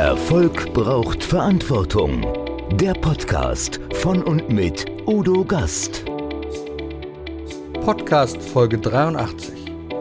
Erfolg 0.00 0.72
braucht 0.72 1.22
Verantwortung. 1.22 2.26
Der 2.72 2.94
Podcast 2.94 3.78
von 3.96 4.22
und 4.22 4.48
mit 4.48 4.86
Udo 5.06 5.44
Gast. 5.44 6.06
Podcast 7.84 8.38
Folge 8.40 8.78
83. 8.78 9.52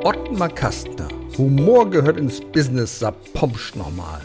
Ottmar 0.06 0.48
Kastner. 0.48 1.10
Humor 1.38 1.90
gehört 1.90 2.16
ins 2.16 2.40
Business, 2.40 2.98
sagt 2.98 3.34
Pomsch 3.34 3.76
nochmal. 3.76 4.22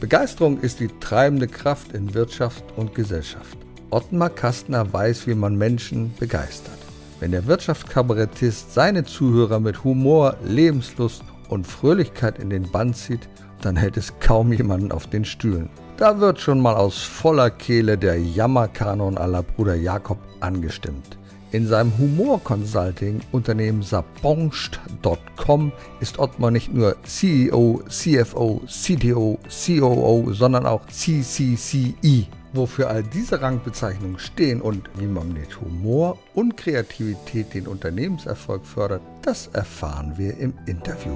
Begeisterung 0.00 0.60
ist 0.60 0.80
die 0.80 0.88
treibende 0.98 1.46
Kraft 1.46 1.92
in 1.92 2.14
Wirtschaft 2.14 2.64
und 2.76 2.94
Gesellschaft. 2.94 3.58
Ottmar 3.90 4.30
Kastner 4.30 4.90
weiß, 4.90 5.26
wie 5.26 5.34
man 5.34 5.56
Menschen 5.56 6.14
begeistert. 6.18 6.78
Wenn 7.20 7.32
der 7.32 7.46
Wirtschaftskabarettist 7.46 8.72
seine 8.72 9.04
Zuhörer 9.04 9.60
mit 9.60 9.84
Humor, 9.84 10.38
Lebenslust 10.42 11.22
und 11.48 11.66
Fröhlichkeit 11.66 12.38
in 12.38 12.50
den 12.50 12.70
Bann 12.70 12.94
zieht, 12.94 13.28
dann 13.60 13.76
hält 13.76 13.96
es 13.96 14.18
kaum 14.20 14.52
jemanden 14.52 14.92
auf 14.92 15.06
den 15.08 15.24
Stühlen. 15.24 15.68
Da 15.96 16.20
wird 16.20 16.38
schon 16.40 16.60
mal 16.60 16.76
aus 16.76 17.02
voller 17.02 17.50
Kehle 17.50 17.98
der 17.98 18.20
Jammerkanon 18.20 19.18
aller 19.18 19.42
Bruder 19.42 19.74
Jakob 19.74 20.18
angestimmt. 20.40 21.18
In 21.50 21.66
seinem 21.66 21.96
Humor-Consulting-Unternehmen 21.96 23.82
sabongst.com 23.82 25.72
ist 25.98 26.18
Ottmar 26.18 26.50
nicht 26.50 26.74
nur 26.74 26.96
CEO, 27.04 27.82
CFO, 27.88 28.60
CTO, 28.66 29.38
COO, 29.48 30.32
sondern 30.34 30.66
auch 30.66 30.84
CCCI. 30.86 32.28
Wofür 32.58 32.90
all 32.90 33.04
diese 33.04 33.40
Rangbezeichnungen 33.40 34.18
stehen 34.18 34.60
und 34.60 34.90
wie 34.96 35.06
man 35.06 35.32
mit 35.32 35.60
Humor 35.60 36.18
und 36.34 36.56
Kreativität 36.56 37.54
den 37.54 37.68
Unternehmenserfolg 37.68 38.66
fördert, 38.66 39.00
das 39.22 39.46
erfahren 39.46 40.14
wir 40.16 40.36
im 40.38 40.52
Interview. 40.66 41.14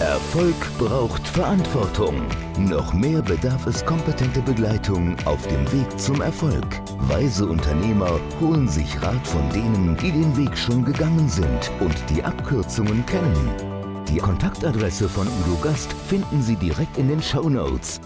Erfolg 0.00 0.56
braucht 0.78 1.28
Verantwortung. 1.28 2.22
Noch 2.58 2.94
mehr 2.94 3.20
bedarf 3.20 3.66
es 3.66 3.84
kompetente 3.84 4.40
Begleitung 4.40 5.14
auf 5.26 5.46
dem 5.46 5.70
Weg 5.70 6.00
zum 6.00 6.22
Erfolg. 6.22 6.80
Weise 7.00 7.44
Unternehmer 7.44 8.18
holen 8.40 8.66
sich 8.66 9.02
Rat 9.02 9.26
von 9.26 9.46
denen, 9.50 9.94
die 9.98 10.10
den 10.10 10.34
Weg 10.38 10.56
schon 10.56 10.86
gegangen 10.86 11.28
sind 11.28 11.70
und 11.80 11.96
die 12.08 12.24
Abkürzungen 12.24 13.04
kennen. 13.04 13.73
Die 14.14 14.20
Kontaktadresse 14.20 15.08
von 15.08 15.26
Udo 15.26 15.56
Gast 15.60 15.92
finden 15.92 16.40
Sie 16.40 16.54
direkt 16.54 16.98
in 16.98 17.08
den 17.08 17.20
Show 17.20 17.50
Notes. 17.50 18.00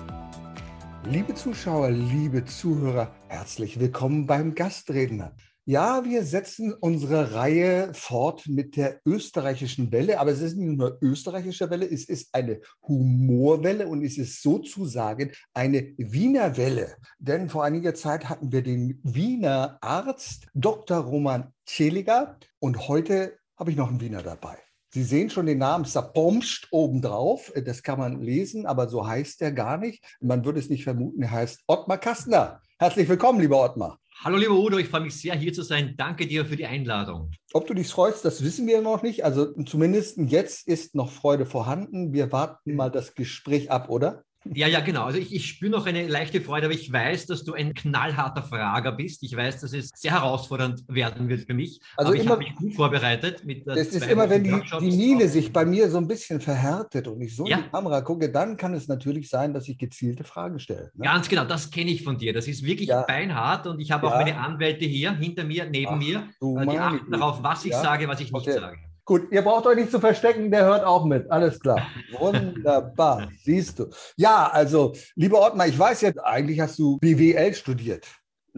Liebe 1.05 1.34
Zuschauer, 1.34 1.91
liebe 1.91 2.47
Zuhörer, 2.47 3.15
herzlich 3.28 3.78
willkommen 3.78 4.27
beim 4.27 4.55
Gastredner. 4.55 5.37
Ja, 5.67 6.06
wir 6.06 6.25
setzen 6.25 6.73
unsere 6.73 7.34
Reihe 7.34 7.92
fort 7.92 8.47
mit 8.48 8.77
der 8.77 9.03
österreichischen 9.05 9.92
Welle, 9.92 10.19
aber 10.19 10.31
es 10.31 10.41
ist 10.41 10.56
nicht 10.56 10.78
nur 10.78 10.97
österreichische 11.03 11.69
Welle, 11.69 11.84
es 11.84 12.09
ist 12.09 12.31
eine 12.33 12.62
Humorwelle 12.84 13.87
und 13.87 14.03
es 14.03 14.17
ist 14.17 14.41
sozusagen 14.41 15.33
eine 15.53 15.93
Wiener 15.98 16.56
Welle. 16.56 16.97
Denn 17.19 17.50
vor 17.50 17.65
einiger 17.65 17.95
Zeit 17.95 18.31
hatten 18.31 18.50
wir 18.50 18.62
den 18.62 18.98
Wiener 19.03 19.77
Arzt 19.83 20.47
Dr. 20.55 21.00
Roman 21.00 21.53
Celiger 21.67 22.39
und 22.61 22.89
heute 22.89 23.37
habe 23.59 23.72
ich 23.72 23.77
noch 23.77 23.91
einen 23.91 24.00
Wiener 24.00 24.22
dabei. 24.22 24.56
Sie 24.91 25.03
sehen 25.03 25.28
schon 25.28 25.44
den 25.44 25.58
Namen 25.58 25.84
Sapomst 25.84 26.69
obendrauf. 26.70 27.53
Das 27.67 27.83
kann 27.83 27.98
man 27.98 28.22
lesen, 28.22 28.64
aber 28.64 28.89
so 28.89 29.06
heißt 29.06 29.42
er 29.42 29.53
gar 29.53 29.77
nicht. 29.77 30.03
Man 30.19 30.47
würde 30.47 30.61
es 30.61 30.70
nicht 30.70 30.84
vermuten, 30.84 31.22
er 31.22 31.31
heißt 31.31 31.64
Ottmar 31.67 31.98
Kastner. 31.98 32.62
Herzlich 32.78 33.06
willkommen, 33.06 33.39
lieber 33.39 33.62
Ottmar. 33.62 33.98
Hallo 34.25 34.39
lieber 34.39 34.55
Udo, 34.55 34.78
ich 34.78 34.89
freue 34.89 35.03
mich 35.03 35.20
sehr 35.20 35.34
hier 35.34 35.53
zu 35.53 35.62
sein. 35.62 35.94
Danke 35.98 36.27
dir 36.27 36.47
für 36.47 36.56
die 36.56 36.64
Einladung. 36.64 37.31
Ob 37.53 37.66
du 37.66 37.75
dich 37.75 37.89
freust, 37.89 38.25
das 38.25 38.42
wissen 38.42 38.66
wir 38.66 38.81
noch 38.81 39.03
nicht. 39.03 39.27
Also 39.27 39.53
zumindest 39.62 40.16
jetzt 40.16 40.66
ist 40.66 40.94
noch 40.94 41.12
Freude 41.12 41.44
vorhanden. 41.44 42.14
Wir 42.14 42.33
warten 42.33 42.75
mal 42.75 42.91
das 42.91 43.14
Gespräch 43.14 43.70
ab, 43.70 43.91
oder? 43.91 44.25
Ja, 44.44 44.67
ja, 44.67 44.81
genau. 44.81 45.05
Also 45.05 45.19
ich, 45.19 45.34
ich 45.34 45.47
spüre 45.47 45.70
noch 45.72 45.86
eine 45.86 46.06
leichte 46.06 46.41
Freude, 46.41 46.67
aber 46.67 46.75
ich 46.75 46.91
weiß, 46.93 47.26
dass 47.26 47.44
du 47.44 47.54
ein 47.54 47.75
knallharter 47.75 48.43
Frager 48.43 48.93
bist. 48.93 49.22
Ich 49.22 49.37
weiß, 49.37 49.60
dass 49.60 49.72
es 49.72 49.91
sehr 49.94 50.12
herausfordernd 50.12 50.84
werden 50.88 51.28
wird 51.28 51.47
für 51.47 51.54
mich. 51.54 51.81
Also 51.97 52.12
aber 52.12 52.15
immer, 52.15 52.25
ich 52.25 52.31
habe 52.31 52.44
mich 52.44 52.54
gut 52.54 52.75
vorbereitet. 52.75 53.44
Mit 53.44 53.66
das 53.66 53.88
ist 53.88 54.06
immer, 54.06 54.31
wenn 54.31 54.44
die, 54.44 54.54
die 54.81 54.97
Miene 54.97 55.28
sich 55.28 55.53
bei 55.53 55.65
mir 55.65 55.91
so 55.91 55.99
ein 55.99 56.06
bisschen 56.06 56.41
verhärtet 56.41 57.09
und 57.09 57.21
ich 57.21 57.34
so 57.34 57.47
ja. 57.47 57.59
in 57.59 57.65
die 57.65 57.71
Kamera 57.71 58.00
gucke, 58.00 58.31
dann 58.31 58.56
kann 58.56 58.75
es 58.75 58.88
natürlich 58.88 59.28
sein, 59.28 59.53
dass 59.53 59.69
ich 59.69 59.76
gezielte 59.76 60.25
Fragen 60.25 60.60
stelle. 60.60 60.91
Ne? 60.94 61.05
Ganz 61.05 61.28
genau, 61.28 61.44
das 61.44 61.70
kenne 61.70 61.91
ich 61.91 62.05
von 62.05 62.16
dir. 62.16 62.32
Das 62.32 62.47
ist 62.47 62.65
wirklich 62.65 62.88
ja. 62.88 63.03
beinhart 63.03 63.66
und 63.66 63.81
ich 63.81 63.91
habe 63.91 64.06
ja. 64.06 64.12
auch 64.12 64.19
meine 64.19 64.38
Anwälte 64.38 64.84
hier 64.84 65.12
hinter 65.16 65.44
mir, 65.44 65.69
neben 65.69 65.94
Ach, 65.94 65.99
mir. 65.99 66.28
Die 66.41 66.78
achten 66.78 67.10
darauf, 67.10 67.43
was 67.43 67.65
ich 67.65 67.75
sage, 67.75 68.09
was 68.09 68.20
ich 68.20 68.32
nicht 68.32 68.49
okay. 68.49 68.59
sage. 68.59 68.78
Gut, 69.08 69.32
ihr 69.32 69.41
braucht 69.41 69.64
euch 69.64 69.76
nicht 69.76 69.91
zu 69.91 70.00
verstecken, 70.00 70.50
der 70.50 70.66
hört 70.66 70.84
auch 70.84 71.06
mit. 71.06 71.30
Alles 71.30 71.58
klar. 71.58 71.80
Wunderbar, 72.19 73.30
siehst 73.42 73.78
du. 73.78 73.86
Ja, 74.19 74.50
also, 74.52 74.92
lieber 75.14 75.41
Ottmar, 75.41 75.66
ich 75.66 75.78
weiß 75.78 76.02
ja, 76.02 76.10
eigentlich 76.24 76.60
hast 76.60 76.78
du 76.78 76.98
BWL 76.98 77.54
studiert. 77.54 78.06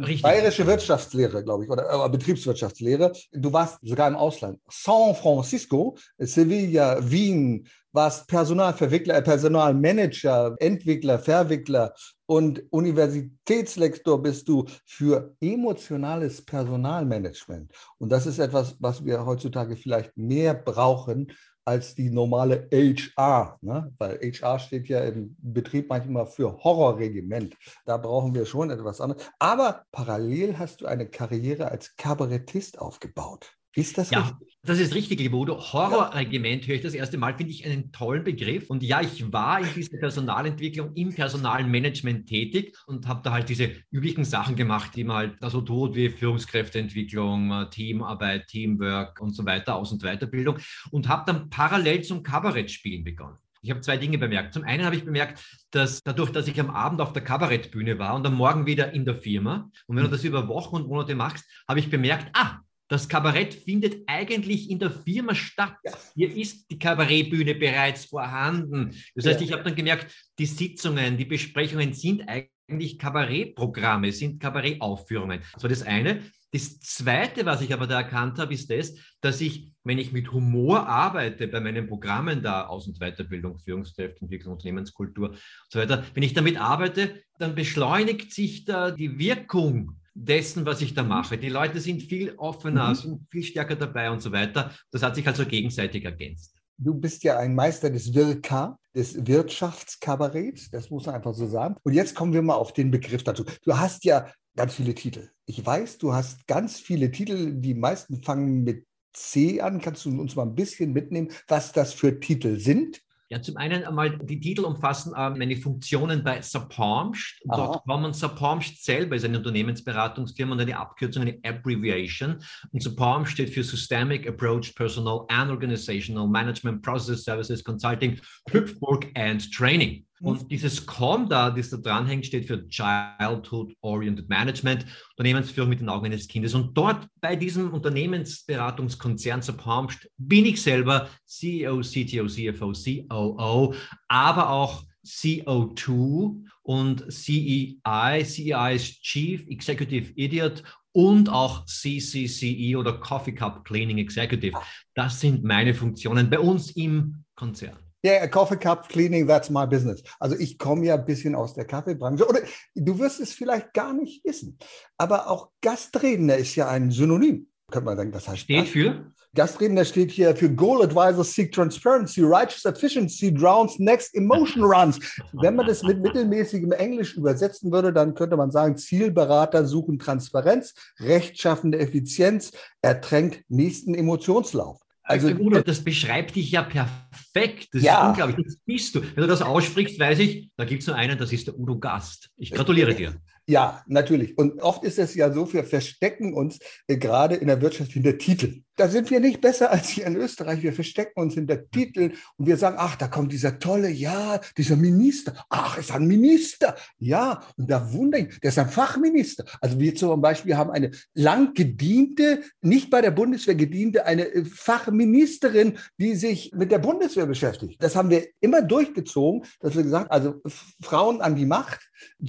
Richtig. 0.00 0.22
Bayerische 0.22 0.66
Wirtschaftslehre, 0.66 1.44
glaube 1.44 1.64
ich, 1.64 1.70
oder 1.70 1.88
äh, 1.88 2.08
Betriebswirtschaftslehre. 2.08 3.12
Du 3.32 3.52
warst 3.52 3.78
sogar 3.82 4.08
im 4.08 4.16
Ausland. 4.16 4.58
San 4.70 5.14
Francisco, 5.14 5.96
Sevilla, 6.18 6.98
Wien, 7.02 7.68
warst 7.92 8.26
Personalverwickler, 8.26 9.16
äh, 9.16 9.22
Personalmanager, 9.22 10.56
Entwickler, 10.58 11.18
Verwickler 11.18 11.92
und 12.26 12.62
Universitätslektor 12.70 14.22
bist 14.22 14.48
du 14.48 14.64
für 14.86 15.34
emotionales 15.40 16.44
Personalmanagement. 16.44 17.72
Und 17.98 18.10
das 18.10 18.26
ist 18.26 18.38
etwas, 18.38 18.76
was 18.78 19.04
wir 19.04 19.26
heutzutage 19.26 19.76
vielleicht 19.76 20.16
mehr 20.16 20.54
brauchen 20.54 21.32
als 21.64 21.94
die 21.94 22.10
normale 22.10 22.68
HR, 22.72 23.58
ne? 23.60 23.92
weil 23.98 24.18
HR 24.18 24.58
steht 24.58 24.88
ja 24.88 25.00
im 25.00 25.36
Betrieb 25.38 25.88
manchmal 25.88 26.26
für 26.26 26.56
Horrorregiment. 26.62 27.56
Da 27.84 27.96
brauchen 27.96 28.34
wir 28.34 28.46
schon 28.46 28.70
etwas 28.70 29.00
anderes. 29.00 29.28
Aber 29.38 29.84
parallel 29.92 30.58
hast 30.58 30.80
du 30.80 30.86
eine 30.86 31.08
Karriere 31.08 31.70
als 31.70 31.96
Kabarettist 31.96 32.78
aufgebaut. 32.78 33.59
Ist 33.74 33.98
das 33.98 34.10
ja, 34.10 34.20
richtig? 34.20 34.58
Das 34.62 34.78
ist 34.78 34.94
richtig, 34.94 35.20
lieber 35.20 35.38
Udo. 35.38 35.58
Horrorregiment 35.58 36.66
höre 36.66 36.74
ich 36.74 36.82
das 36.82 36.92
erste 36.92 37.16
Mal, 37.16 37.34
finde 37.34 37.52
ich 37.52 37.64
einen 37.64 37.92
tollen 37.92 38.24
Begriff. 38.24 38.68
Und 38.68 38.82
ja, 38.82 39.00
ich 39.00 39.32
war 39.32 39.60
in 39.60 39.68
dieser 39.74 39.96
Personalentwicklung, 39.96 40.92
im 40.94 41.14
Personalmanagement 41.14 42.28
tätig 42.28 42.76
und 42.86 43.08
habe 43.08 43.22
da 43.24 43.32
halt 43.32 43.48
diese 43.48 43.70
üblichen 43.90 44.24
Sachen 44.24 44.56
gemacht, 44.56 44.94
die 44.96 45.04
man 45.04 45.16
halt 45.16 45.36
da 45.40 45.48
so 45.48 45.62
tut, 45.62 45.94
wie 45.94 46.10
Führungskräfteentwicklung, 46.10 47.68
Teamarbeit, 47.70 48.48
Teamwork 48.48 49.18
und 49.20 49.34
so 49.34 49.46
weiter, 49.46 49.76
Aus- 49.76 49.92
und 49.92 50.02
Weiterbildung. 50.02 50.58
Und 50.90 51.08
habe 51.08 51.22
dann 51.24 51.48
parallel 51.48 52.02
zum 52.02 52.22
Kabarettspielen 52.22 53.02
begonnen. 53.02 53.38
Ich 53.62 53.70
habe 53.70 53.80
zwei 53.80 53.96
Dinge 53.96 54.18
bemerkt. 54.18 54.52
Zum 54.52 54.64
einen 54.64 54.84
habe 54.84 54.96
ich 54.96 55.04
bemerkt, 55.04 55.42
dass 55.70 56.02
dadurch, 56.02 56.32
dass 56.32 56.48
ich 56.48 56.60
am 56.60 56.70
Abend 56.70 57.00
auf 57.00 57.12
der 57.12 57.22
Kabarettbühne 57.22 57.98
war 57.98 58.14
und 58.14 58.26
am 58.26 58.34
Morgen 58.34 58.66
wieder 58.66 58.92
in 58.92 59.04
der 59.06 59.16
Firma, 59.16 59.70
und 59.86 59.96
wenn 59.96 60.02
du 60.02 60.10
hm. 60.10 60.12
das 60.12 60.24
über 60.24 60.48
Wochen 60.48 60.76
und 60.76 60.88
Monate 60.88 61.14
machst, 61.14 61.44
habe 61.68 61.80
ich 61.80 61.88
bemerkt, 61.88 62.30
ah, 62.34 62.60
das 62.90 63.08
Kabarett 63.08 63.54
findet 63.54 64.02
eigentlich 64.08 64.68
in 64.68 64.80
der 64.80 64.90
Firma 64.90 65.32
statt. 65.32 65.76
Ja. 65.84 65.92
Hier 66.16 66.36
ist 66.36 66.68
die 66.72 66.78
Kabarettbühne 66.78 67.54
bereits 67.54 68.06
vorhanden. 68.06 68.90
Das 69.14 69.26
heißt, 69.26 69.40
ja. 69.40 69.46
ich 69.46 69.52
habe 69.52 69.62
dann 69.62 69.76
gemerkt, 69.76 70.12
die 70.40 70.46
Sitzungen, 70.46 71.16
die 71.16 71.24
Besprechungen 71.24 71.92
sind 71.92 72.28
eigentlich 72.28 72.98
Kabarettprogramme, 72.98 74.10
sind 74.10 74.40
Kabarettaufführungen. 74.40 75.40
Das 75.54 75.62
war 75.62 75.70
das 75.70 75.84
eine. 75.84 76.20
Das 76.52 76.80
Zweite, 76.80 77.46
was 77.46 77.62
ich 77.62 77.72
aber 77.72 77.86
da 77.86 78.00
erkannt 78.00 78.40
habe, 78.40 78.54
ist 78.54 78.68
das, 78.68 78.96
dass 79.20 79.40
ich, 79.40 79.70
wenn 79.84 79.98
ich 79.98 80.10
mit 80.10 80.32
Humor 80.32 80.88
arbeite 80.88 81.46
bei 81.46 81.60
meinen 81.60 81.86
Programmen 81.86 82.42
da, 82.42 82.66
Aus- 82.66 82.88
und 82.88 82.98
Weiterbildung, 82.98 83.60
Führungskräfteentwicklung, 83.60 84.54
Unternehmenskultur 84.54 85.28
und 85.28 85.38
so 85.68 85.78
weiter, 85.78 86.04
wenn 86.14 86.24
ich 86.24 86.34
damit 86.34 86.60
arbeite, 86.60 87.22
dann 87.38 87.54
beschleunigt 87.54 88.32
sich 88.32 88.64
da 88.64 88.90
die 88.90 89.16
Wirkung 89.16 89.99
dessen, 90.24 90.66
was 90.66 90.80
ich 90.82 90.94
da 90.94 91.02
mhm. 91.02 91.08
mache. 91.08 91.38
Die 91.38 91.48
Leute 91.48 91.80
sind 91.80 92.02
viel 92.02 92.34
offener, 92.36 92.90
mhm. 92.90 92.94
sind 92.94 93.26
viel 93.30 93.42
stärker 93.42 93.76
dabei 93.76 94.10
und 94.10 94.20
so 94.20 94.32
weiter. 94.32 94.72
Das 94.90 95.02
hat 95.02 95.14
sich 95.14 95.26
also 95.26 95.46
gegenseitig 95.46 96.04
ergänzt. 96.04 96.56
Du 96.76 96.94
bist 96.94 97.24
ja 97.24 97.38
ein 97.38 97.54
Meister 97.54 97.90
des 97.90 98.14
Wirka, 98.14 98.78
des 98.94 99.26
Wirtschaftskabaretts, 99.26 100.70
das 100.70 100.90
muss 100.90 101.06
man 101.06 101.14
einfach 101.14 101.34
so 101.34 101.46
sagen. 101.46 101.76
Und 101.82 101.92
jetzt 101.92 102.14
kommen 102.14 102.32
wir 102.32 102.42
mal 102.42 102.54
auf 102.54 102.72
den 102.72 102.90
Begriff 102.90 103.22
dazu. 103.22 103.44
Du 103.64 103.78
hast 103.78 104.04
ja 104.04 104.32
ganz 104.56 104.74
viele 104.74 104.94
Titel. 104.94 105.30
Ich 105.46 105.64
weiß, 105.64 105.98
du 105.98 106.14
hast 106.14 106.46
ganz 106.46 106.80
viele 106.80 107.10
Titel, 107.10 107.52
die 107.54 107.74
meisten 107.74 108.22
fangen 108.22 108.64
mit 108.64 108.86
C 109.12 109.60
an. 109.60 109.80
Kannst 109.80 110.04
du 110.04 110.20
uns 110.20 110.36
mal 110.36 110.44
ein 110.44 110.54
bisschen 110.54 110.92
mitnehmen, 110.92 111.30
was 111.48 111.72
das 111.72 111.92
für 111.92 112.18
Titel 112.18 112.58
sind? 112.58 113.00
Ja, 113.32 113.40
zum 113.40 113.56
einen 113.58 113.84
einmal, 113.84 114.18
die 114.18 114.40
Titel 114.40 114.64
umfassen 114.64 115.14
äh, 115.14 115.30
meine 115.30 115.54
Funktionen 115.54 116.24
bei 116.24 116.42
Sapomst. 116.42 117.40
Dort 117.44 117.84
kommen 117.84 118.12
Sapomst 118.12 118.84
selber 118.84 119.14
ist 119.14 119.24
eine 119.24 119.38
Unternehmensberatungsfirma 119.38 120.54
und 120.54 120.60
eine 120.60 120.76
Abkürzung, 120.76 121.22
eine 121.22 121.38
Abbreviation. 121.44 122.42
Und 122.72 122.82
Sapomst 122.82 123.30
steht 123.30 123.50
für 123.50 123.62
Systemic 123.62 124.28
Approach 124.28 124.74
Personal 124.74 125.26
and 125.28 125.48
Organizational 125.48 126.26
Management 126.26 126.82
Process 126.82 127.22
Services 127.22 127.62
Consulting, 127.62 128.20
Hüpfburg 128.50 129.06
and 129.14 129.48
Training. 129.52 130.04
Und 130.22 130.50
dieses 130.50 130.84
COM 130.84 131.28
da, 131.28 131.50
das 131.50 131.70
da 131.70 131.78
dranhängt, 131.78 132.26
steht 132.26 132.46
für 132.46 132.68
Childhood 132.68 133.74
Oriented 133.80 134.28
Management, 134.28 134.84
Unternehmensführung 135.16 135.70
mit 135.70 135.80
den 135.80 135.88
Augen 135.88 136.06
eines 136.06 136.28
Kindes. 136.28 136.54
Und 136.54 136.76
dort 136.76 137.06
bei 137.20 137.36
diesem 137.36 137.72
Unternehmensberatungskonzern 137.72 139.40
Zerpalmst 139.40 140.10
bin 140.18 140.44
ich 140.44 140.60
selber 140.60 141.08
CEO, 141.24 141.80
CTO, 141.80 142.26
CFO, 142.26 142.72
COO, 142.72 143.74
aber 144.08 144.50
auch 144.50 144.84
CO2 145.06 146.44
und 146.62 147.10
CEI. 147.10 148.22
CEI 148.22 148.74
ist 148.74 149.02
Chief 149.02 149.46
Executive 149.48 150.12
Idiot 150.16 150.62
und 150.92 151.30
auch 151.30 151.64
CCCE 151.64 152.76
oder 152.76 152.92
Coffee 152.94 153.32
Cup 153.32 153.64
Cleaning 153.64 153.98
Executive. 153.98 154.58
Das 154.94 155.18
sind 155.20 155.44
meine 155.44 155.72
Funktionen 155.72 156.28
bei 156.28 156.40
uns 156.40 156.72
im 156.72 157.24
Konzern. 157.34 157.89
Ja, 158.02 158.12
yeah, 158.12 158.26
Coffee 158.28 158.56
Cup 158.56 158.88
Cleaning, 158.88 159.26
that's 159.26 159.50
my 159.50 159.66
business. 159.66 160.02
Also 160.18 160.34
ich 160.38 160.58
komme 160.58 160.86
ja 160.86 160.94
ein 160.94 161.04
bisschen 161.04 161.34
aus 161.34 161.52
der 161.52 161.66
Kaffeebranche. 161.66 162.26
Oder 162.26 162.40
du 162.74 162.98
wirst 162.98 163.20
es 163.20 163.32
vielleicht 163.32 163.74
gar 163.74 163.92
nicht 163.92 164.24
wissen. 164.24 164.58
Aber 164.96 165.28
auch 165.28 165.50
Gastredner 165.60 166.36
ist 166.36 166.56
ja 166.56 166.68
ein 166.68 166.90
Synonym. 166.90 167.48
Könnte 167.70 167.84
man 167.84 167.98
denken, 167.98 168.12
das 168.12 168.26
heißt. 168.26 168.40
Steht 168.40 168.68
für? 168.68 169.12
Gastredner 169.34 169.84
steht 169.84 170.10
hier 170.10 170.34
für 170.34 170.50
Goal 170.50 170.82
Advisors 170.82 171.34
Seek 171.34 171.52
Transparency, 171.52 172.22
Righteous 172.22 172.64
Efficiency, 172.64 173.32
Drowns 173.32 173.78
Next 173.78 174.12
Emotion 174.16 174.64
Runs. 174.64 174.98
Wenn 175.32 175.54
man 175.54 175.68
das 175.68 175.84
mit 175.84 176.00
mittelmäßigem 176.00 176.72
Englisch 176.72 177.16
übersetzen 177.16 177.70
würde, 177.70 177.92
dann 177.92 178.14
könnte 178.14 178.36
man 178.36 178.50
sagen, 178.50 178.76
Zielberater 178.76 179.66
suchen 179.66 180.00
Transparenz, 180.00 180.74
rechtschaffende 180.98 181.78
Effizienz, 181.78 182.50
ertränkt 182.82 183.44
nächsten 183.48 183.94
Emotionslauf. 183.94 184.80
Also, 185.10 185.26
Udo, 185.26 185.60
das 185.60 185.82
beschreibt 185.82 186.36
dich 186.36 186.52
ja 186.52 186.62
perfekt. 186.62 187.68
Das 187.72 187.82
ja. 187.82 188.00
ist 188.00 188.08
unglaublich. 188.10 188.46
Das 188.46 188.56
bist 188.64 188.94
du. 188.94 189.02
Wenn 189.02 189.22
du 189.22 189.26
das 189.26 189.42
aussprichst, 189.42 189.98
weiß 189.98 190.20
ich, 190.20 190.50
da 190.56 190.64
gibt 190.64 190.82
es 190.82 190.86
nur 190.86 190.94
einen, 190.94 191.18
das 191.18 191.32
ist 191.32 191.48
der 191.48 191.58
Udo 191.58 191.80
Gast. 191.80 192.30
Ich 192.36 192.52
gratuliere 192.52 192.94
dir. 192.94 193.16
Ja, 193.48 193.82
natürlich. 193.88 194.38
Und 194.38 194.62
oft 194.62 194.84
ist 194.84 195.00
es 195.00 195.16
ja 195.16 195.32
so, 195.32 195.52
wir 195.52 195.64
verstecken 195.64 196.32
uns 196.32 196.60
äh, 196.86 196.96
gerade 196.96 197.34
in 197.34 197.48
der 197.48 197.60
Wirtschaft 197.60 197.90
hinter 197.90 198.16
Titel. 198.18 198.62
Da 198.80 198.88
sind 198.88 199.10
wir 199.10 199.20
nicht 199.20 199.42
besser 199.42 199.70
als 199.70 199.90
hier 199.90 200.06
in 200.06 200.16
Österreich. 200.16 200.62
Wir 200.62 200.72
verstecken 200.72 201.20
uns 201.20 201.34
hinter 201.34 201.70
Titel 201.70 202.12
und 202.38 202.46
wir 202.46 202.56
sagen, 202.56 202.76
ach, 202.78 202.96
da 202.96 203.08
kommt 203.08 203.30
dieser 203.30 203.58
tolle, 203.58 203.90
ja, 203.90 204.40
dieser 204.56 204.76
Minister. 204.76 205.34
Ach, 205.50 205.76
ist 205.76 205.92
ein 205.92 206.06
Minister. 206.06 206.74
Ja, 206.98 207.42
und 207.58 207.70
da 207.70 207.92
wundere 207.92 208.22
ich, 208.22 208.40
der 208.40 208.48
ist 208.48 208.58
ein 208.58 208.70
Fachminister. 208.70 209.44
Also 209.60 209.78
wir 209.78 209.94
zum 209.94 210.22
Beispiel 210.22 210.56
haben 210.56 210.70
eine 210.70 210.92
lang 211.12 211.52
gediente, 211.52 212.40
nicht 212.62 212.88
bei 212.88 213.02
der 213.02 213.10
Bundeswehr 213.10 213.54
gediente, 213.54 214.06
eine 214.06 214.26
äh, 214.26 214.46
Fachministerin, 214.46 215.76
die 215.98 216.14
sich 216.14 216.52
mit 216.54 216.72
der 216.72 216.78
Bundeswehr 216.78 217.26
beschäftigt. 217.26 217.82
Das 217.82 217.96
haben 217.96 218.08
wir 218.08 218.28
immer 218.40 218.62
durchgezogen, 218.62 219.44
dass 219.60 219.76
wir 219.76 219.82
gesagt, 219.82 220.10
also 220.10 220.40
Frauen 220.80 221.20
an 221.20 221.34
die 221.34 221.44
Macht, 221.44 221.80